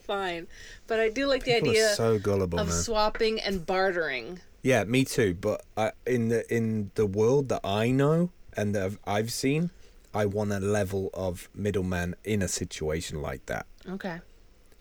Fine. 0.06 0.48
But 0.88 1.00
I 1.00 1.10
do 1.10 1.26
like 1.28 1.44
the 1.44 1.56
idea 1.56 1.90
so 1.90 2.20
gullible, 2.20 2.60
of 2.60 2.68
man. 2.68 2.78
swapping 2.78 3.40
and 3.40 3.66
bartering. 3.66 4.40
yeah, 4.62 4.84
me 4.84 5.04
too. 5.06 5.34
But 5.34 5.64
I, 5.76 5.92
in 6.06 6.30
the 6.30 6.54
in 6.54 6.92
the 6.96 7.06
world 7.06 7.50
that 7.50 7.62
I 7.64 7.92
know 7.92 8.30
and 8.56 8.76
that 8.76 8.84
I've, 8.86 9.00
I've 9.06 9.32
seen, 9.32 9.72
I 10.14 10.26
want 10.26 10.52
a 10.52 10.60
level 10.60 11.10
of 11.14 11.50
middleman 11.54 12.16
in 12.24 12.42
a 12.42 12.48
situation 12.48 13.22
like 13.22 13.46
that. 13.48 13.66
Okay. 13.90 14.20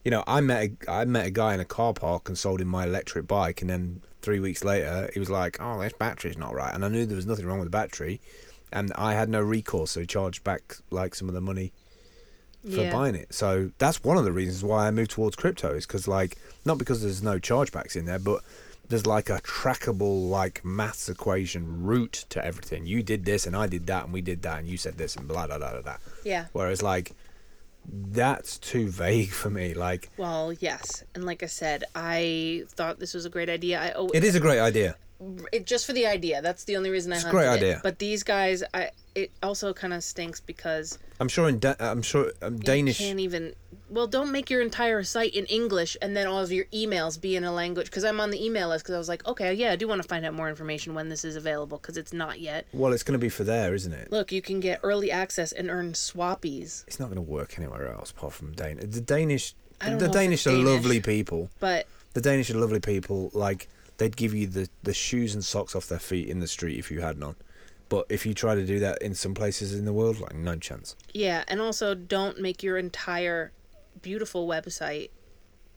You 0.05 0.11
know, 0.11 0.22
I 0.27 0.41
met 0.43 0.70
a, 0.87 0.91
I 0.91 1.05
met 1.07 1.27
a 1.27 1.31
guy 1.31 1.55
in 1.55 1.61
a 1.61 1.64
car 1.64 1.95
park 1.95 2.29
and 2.29 2.37
sold 2.39 2.61
him 2.61 2.68
my 2.68 2.85
electric 2.85 3.27
bike, 3.27 3.62
and 3.62 3.70
then 3.70 4.03
three 4.20 4.39
weeks 4.39 4.62
later, 4.62 5.11
he 5.14 5.18
was 5.18 5.31
like, 5.31 5.57
"Oh, 5.61 5.81
this 5.81 5.95
battery's 5.95 6.37
not 6.37 6.55
right," 6.55 6.75
and 6.75 6.85
I 6.85 6.89
knew 6.89 7.07
there 7.07 7.16
was 7.16 7.27
nothing 7.27 7.47
wrong 7.47 7.59
with 7.59 7.66
the 7.66 7.70
battery, 7.70 8.20
and 8.70 8.93
I 8.97 9.14
had 9.14 9.31
no 9.31 9.41
recourse, 9.41 9.93
so 9.93 10.01
he 10.01 10.07
charged 10.07 10.45
back 10.45 10.77
like 10.91 11.14
some 11.14 11.29
of 11.29 11.35
the 11.35 11.41
money 11.41 11.72
for 12.65 12.83
Yeah. 12.83 12.93
buying 12.93 13.15
it. 13.15 13.35
So 13.35 13.71
that's 13.79 14.03
one 14.03 14.17
of 14.17 14.25
the 14.25 14.33
reasons 14.33 14.65
why 14.65 14.87
I 14.87 14.91
moved 14.91 15.11
towards 15.12 15.37
crypto 15.37 15.75
is 15.75 15.87
because 15.87 16.09
like 16.09 16.37
not 16.65 16.79
because 16.79 17.03
there's 17.03 17.23
no 17.23 17.39
chargebacks 17.39 17.95
in 17.97 18.05
there, 18.07 18.19
but 18.19 18.43
there's 18.89 19.07
like 19.07 19.31
a 19.31 19.41
trackable 19.41 20.29
like 20.29 20.65
maths 20.65 21.09
equation 21.09 21.83
route 21.85 22.25
to 22.31 22.45
everything. 22.45 22.87
You 22.87 23.03
did 23.03 23.25
this 23.25 23.47
and 23.47 23.55
I 23.57 23.67
did 23.67 23.87
that 23.87 24.05
and 24.05 24.12
we 24.12 24.21
did 24.21 24.43
that 24.43 24.59
and 24.61 24.69
you 24.69 24.77
said 24.77 24.99
this 24.99 25.17
and 25.17 25.27
blah 25.29 25.47
blah 25.47 25.59
blah 25.59 25.73
blah. 25.73 25.83
blah. 25.83 25.97
Yeah. 26.25 26.47
Whereas 26.53 26.83
like 26.83 27.12
that's 27.87 28.57
too 28.59 28.89
vague 28.89 29.31
for 29.31 29.51
me. 29.51 29.75
Like 29.75 30.11
Well, 30.17 30.53
yes. 30.55 31.05
And 31.15 31.25
like 31.25 31.43
I 31.43 31.47
said, 31.47 31.85
I 31.95 32.65
thought 32.69 32.99
this 32.99 33.12
was 33.15 33.27
a 33.27 33.31
great 33.31 33.49
idea. 33.51 33.81
I 33.81 33.93
oh, 33.95 34.09
it 34.15 34.25
is 34.25 34.35
a 34.35 34.41
great 34.41 34.59
idea. 34.61 34.97
It 35.53 35.67
just 35.67 35.87
for 35.87 35.93
the 35.93 36.07
idea. 36.07 36.43
That's 36.43 36.65
the 36.65 36.77
only 36.77 36.91
reason 36.91 37.12
I 37.12 37.17
It's 37.17 37.25
a 37.25 37.31
great 37.31 37.47
it. 37.47 37.51
idea. 37.51 37.81
But 37.83 37.99
these 37.99 38.23
guys, 38.23 38.62
I 38.73 38.91
it 39.15 39.31
also 39.43 39.73
kind 39.73 39.93
of 39.95 40.03
stinks 40.03 40.41
because 40.41 40.99
I'm 41.21 41.29
sure 41.29 41.49
in 41.49 41.61
da- 41.61 41.77
I'm 41.79 42.03
sure 42.03 42.33
um, 42.43 42.59
Danish. 42.59 43.01
you 43.01 43.07
can't 43.07 43.21
even. 43.21 43.55
Well, 43.91 44.07
don't 44.09 44.33
make 44.33 44.51
your 44.51 44.61
entire 44.61 45.05
site 45.05 45.35
in 45.35 45.45
English 45.47 45.97
and 46.03 46.17
then 46.17 46.27
all 46.27 46.41
of 46.41 46.51
your 46.51 46.65
emails 46.67 47.21
be 47.21 47.37
in 47.37 47.45
a 47.45 47.53
language. 47.53 47.87
Because 47.87 48.03
I'm 48.03 48.19
on 48.19 48.31
the 48.31 48.45
email 48.45 48.69
list 48.71 48.85
because 48.85 48.97
I 48.97 48.99
was 48.99 49.09
like, 49.09 49.25
okay, 49.27 49.55
yeah, 49.55 49.71
I 49.71 49.77
do 49.77 49.87
want 49.87 50.03
to 50.03 50.09
find 50.09 50.27
out 50.27 50.35
more 50.35 50.49
information 50.49 50.95
when 50.95 51.09
this 51.11 51.25
is 51.25 51.37
available 51.37 51.79
because 51.79 51.97
it's 51.97 52.12
not 52.12 52.41
yet. 52.41 52.67
Well, 52.73 52.93
it's 52.93 53.05
going 53.05 53.12
to 53.12 53.23
be 53.23 53.29
for 53.29 53.45
there, 53.45 53.73
isn't 53.75 53.93
it? 53.93 54.11
Look, 54.11 54.33
you 54.33 54.43
can 54.43 54.59
get 54.59 54.81
early 54.83 55.12
access 55.12 55.53
and 55.53 55.71
earn 55.71 55.93
swappies, 55.93 56.83
It's 56.89 56.99
not 56.99 57.07
going 57.07 57.17
to 57.17 57.23
work 57.23 57.57
anywhere 57.57 57.93
else 57.93 58.11
apart 58.11 58.33
from 58.33 58.53
Danish. 58.53 58.87
The 58.91 59.01
Danish, 59.01 59.55
I 59.81 59.91
don't 59.91 59.99
the 59.99 60.09
Danish 60.09 60.47
are 60.47 60.51
Danish. 60.51 60.67
lovely 60.67 61.01
people. 61.01 61.51
but 61.61 61.87
The 62.15 62.21
Danish 62.21 62.51
are 62.51 62.59
lovely 62.59 62.81
people. 62.81 63.31
Like 63.33 63.69
they'd 63.99 64.16
give 64.16 64.34
you 64.34 64.47
the 64.47 64.68
the 64.82 64.95
shoes 64.95 65.34
and 65.34 65.45
socks 65.45 65.74
off 65.74 65.88
their 65.88 65.99
feet 65.99 66.28
in 66.28 66.40
the 66.40 66.49
street 66.49 66.78
if 66.78 66.90
you 66.90 67.01
had 67.01 67.18
none. 67.18 67.36
But 67.88 68.07
if 68.09 68.24
you 68.26 68.34
try 68.34 68.55
to 68.55 68.64
do 68.64 68.78
that 68.80 69.01
in 69.03 69.14
some 69.14 69.34
places 69.34 69.74
in 69.74 69.84
the 69.84 69.92
world, 69.92 70.18
like 70.18 70.34
no 70.34 70.57
chance. 70.57 70.97
Yeah, 71.12 71.45
and 71.49 71.61
also 71.61 71.95
don't 71.95 72.40
make 72.40 72.62
your 72.62 72.78
entire 72.78 73.53
beautiful 74.03 74.49
website 74.49 75.11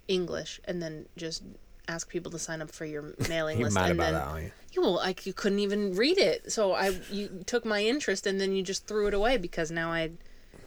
English 0.07 0.59
and 0.65 0.81
then 0.81 1.05
just 1.17 1.43
ask 1.87 2.09
people 2.09 2.31
to 2.31 2.39
sign 2.39 2.61
up 2.61 2.71
for 2.71 2.85
your 2.85 3.13
mailing 3.29 3.57
You're 3.57 3.67
list. 3.67 3.75
mad 3.75 3.91
and 3.91 3.99
about 3.99 4.11
then, 4.13 4.35
that, 4.35 4.43
you? 4.43 4.51
You 4.73 4.81
well, 4.81 4.95
like 4.95 5.25
you 5.25 5.33
couldn't 5.33 5.59
even 5.59 5.95
read 5.95 6.17
it, 6.17 6.51
so 6.51 6.73
I 6.73 6.99
you 7.11 7.43
took 7.45 7.65
my 7.65 7.83
interest 7.83 8.25
and 8.25 8.39
then 8.39 8.55
you 8.55 8.63
just 8.63 8.87
threw 8.87 9.07
it 9.07 9.13
away 9.13 9.37
because 9.37 9.71
now 9.71 9.91
I 9.91 10.11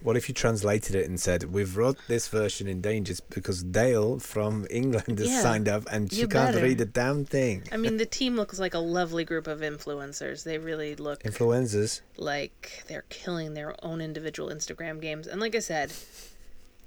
What 0.02 0.16
if 0.16 0.28
you 0.28 0.34
translated 0.34 0.94
it 0.94 1.08
and 1.08 1.20
said, 1.20 1.44
"We've 1.52 1.76
wrote 1.76 1.98
this 2.08 2.28
version 2.28 2.66
in 2.66 2.80
Danish 2.80 3.20
because 3.28 3.62
Dale 3.62 4.18
from 4.18 4.66
England 4.70 5.18
has 5.18 5.28
Yeah, 5.28 5.42
signed 5.42 5.68
up 5.68 5.84
and 5.92 6.10
she 6.12 6.20
you 6.20 6.28
can't 6.28 6.52
better. 6.52 6.64
read 6.64 6.80
a 6.80 6.84
damn 6.86 7.24
thing." 7.24 7.64
I 7.70 7.76
mean 7.76 7.96
the 7.98 8.06
team 8.06 8.36
looks 8.36 8.58
like 8.58 8.74
a 8.74 8.78
lovely 8.78 9.24
group 9.24 9.46
of 9.46 9.60
influencers. 9.60 10.44
They 10.44 10.58
really 10.58 10.94
look 10.96 11.22
influencers 11.22 12.00
like 12.16 12.84
they're 12.88 13.04
killing 13.10 13.54
their 13.54 13.74
own 13.84 14.00
individual 14.00 14.48
Instagram 14.48 15.00
games. 15.00 15.26
And 15.26 15.40
like 15.40 15.54
I 15.54 15.60
said, 15.60 15.92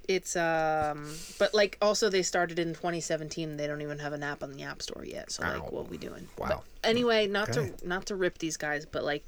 it's 0.07 0.35
um 0.35 1.15
but 1.39 1.53
like 1.53 1.77
also 1.81 2.09
they 2.09 2.21
started 2.23 2.59
in 2.59 2.73
2017 2.73 3.55
they 3.55 3.67
don't 3.67 3.81
even 3.81 3.99
have 3.99 4.11
an 4.11 4.21
app 4.21 4.43
on 4.43 4.51
the 4.51 4.61
app 4.63 4.81
store 4.81 5.05
yet 5.05 5.31
so 5.31 5.41
like 5.43 5.61
Ow. 5.61 5.67
what 5.69 5.89
we 5.89 5.95
doing 5.97 6.27
Wow. 6.37 6.63
But 6.81 6.89
anyway 6.89 7.25
not 7.27 7.49
Okay. 7.55 7.71
to 7.79 7.87
not 7.87 8.05
to 8.07 8.15
rip 8.17 8.37
these 8.39 8.57
guys 8.57 8.85
but 8.85 9.05
like 9.05 9.23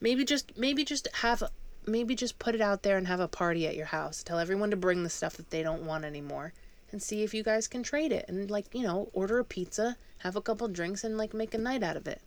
maybe 0.00 0.24
just 0.24 0.56
maybe 0.56 0.84
just 0.84 1.08
have 1.14 1.42
maybe 1.86 2.14
just 2.14 2.38
put 2.38 2.54
it 2.54 2.60
out 2.60 2.82
there 2.82 2.96
and 2.98 3.06
have 3.06 3.20
a 3.20 3.28
party 3.28 3.66
at 3.66 3.76
your 3.76 3.86
house 3.86 4.22
tell 4.22 4.38
everyone 4.38 4.70
to 4.70 4.76
bring 4.76 5.02
the 5.02 5.10
stuff 5.10 5.36
that 5.36 5.50
they 5.50 5.62
don't 5.62 5.82
want 5.82 6.04
anymore 6.04 6.52
and 6.92 7.02
see 7.02 7.22
if 7.22 7.32
you 7.34 7.42
guys 7.42 7.66
can 7.68 7.82
trade 7.82 8.12
it 8.12 8.24
and 8.28 8.50
like 8.50 8.66
you 8.74 8.82
know 8.82 9.08
order 9.12 9.38
a 9.38 9.44
pizza 9.44 9.96
have 10.18 10.36
a 10.36 10.40
couple 10.40 10.68
drinks 10.68 11.04
and 11.04 11.16
like 11.16 11.32
make 11.34 11.54
a 11.54 11.58
night 11.58 11.82
out 11.82 11.96
of 11.96 12.06
it 12.06 12.20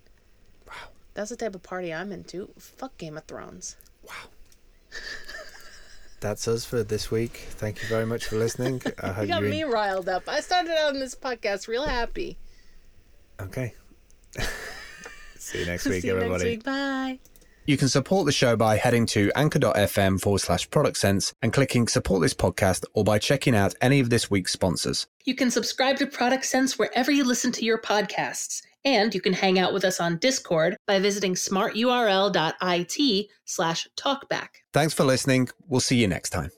Wow. 0.68 0.74
that's 1.14 1.30
the 1.30 1.36
type 1.36 1.54
of 1.56 1.62
party 1.64 1.94
i'm 1.94 2.12
into 2.12 2.50
fuck 2.58 2.98
game 2.98 3.18
of 3.18 3.24
thrones 3.26 3.76
Wow. 4.08 4.14
That's 6.20 6.48
us 6.48 6.64
for 6.64 6.84
this 6.84 7.12
week. 7.12 7.36
Thank 7.50 7.82
you 7.82 7.88
very 7.90 8.06
much 8.06 8.24
for 8.26 8.38
listening. 8.38 8.82
I 9.02 9.08
hope 9.12 9.22
You 9.24 9.28
got 9.28 9.44
you 9.44 9.50
me 9.50 9.64
riled 9.66 10.08
up. 10.08 10.30
I 10.30 10.40
started 10.40 10.72
out 10.72 10.94
on 10.94 11.00
this 11.02 11.16
podcast 11.16 11.68
real 11.68 11.84
happy. 11.86 12.38
Okay. 13.42 13.74
See 15.38 15.60
you 15.60 15.66
next 15.66 15.86
week, 15.86 16.02
See 16.02 16.08
you 16.08 16.16
everybody. 16.16 16.44
next 16.44 16.44
week. 16.46 16.64
Bye. 16.64 17.20
You 17.66 17.78
can 17.78 17.88
support 17.88 18.26
the 18.26 18.34
show 18.34 18.58
by 18.58 18.76
heading 18.76 19.06
to 19.08 19.32
anchor.fm 19.36 20.20
forward 20.20 20.40
slash 20.40 20.70
product 20.70 20.98
sense 20.98 21.34
and 21.42 21.54
clicking 21.54 21.88
support 21.88 22.22
this 22.22 22.34
podcast 22.34 22.84
or 22.94 23.06
by 23.06 23.20
checking 23.20 23.56
out 23.56 23.74
any 23.82 24.02
of 24.02 24.10
this 24.10 24.30
week's 24.30 24.52
sponsors. 24.52 25.08
You 25.24 25.36
can 25.36 25.50
subscribe 25.50 25.98
to 25.98 26.08
Product 26.08 26.44
Sense 26.44 26.78
wherever 26.78 27.12
you 27.12 27.24
listen 27.24 27.54
to 27.54 27.66
your 27.66 27.80
podcasts. 27.80 28.62
And 28.86 29.16
you 29.16 29.22
can 29.22 29.32
hang 29.32 29.60
out 29.60 29.74
with 29.74 29.86
us 29.86 30.02
on 30.02 30.18
Discord 30.18 30.76
by 30.88 31.00
visiting 31.00 31.36
smarturl.it 31.36 33.28
slash 33.46 33.88
talkback. 33.96 34.48
Thanks 34.74 34.94
for 34.94 35.06
listening. 35.06 35.48
We'll 35.70 35.80
see 35.80 35.96
you 35.96 36.08
next 36.10 36.32
time. 36.32 36.50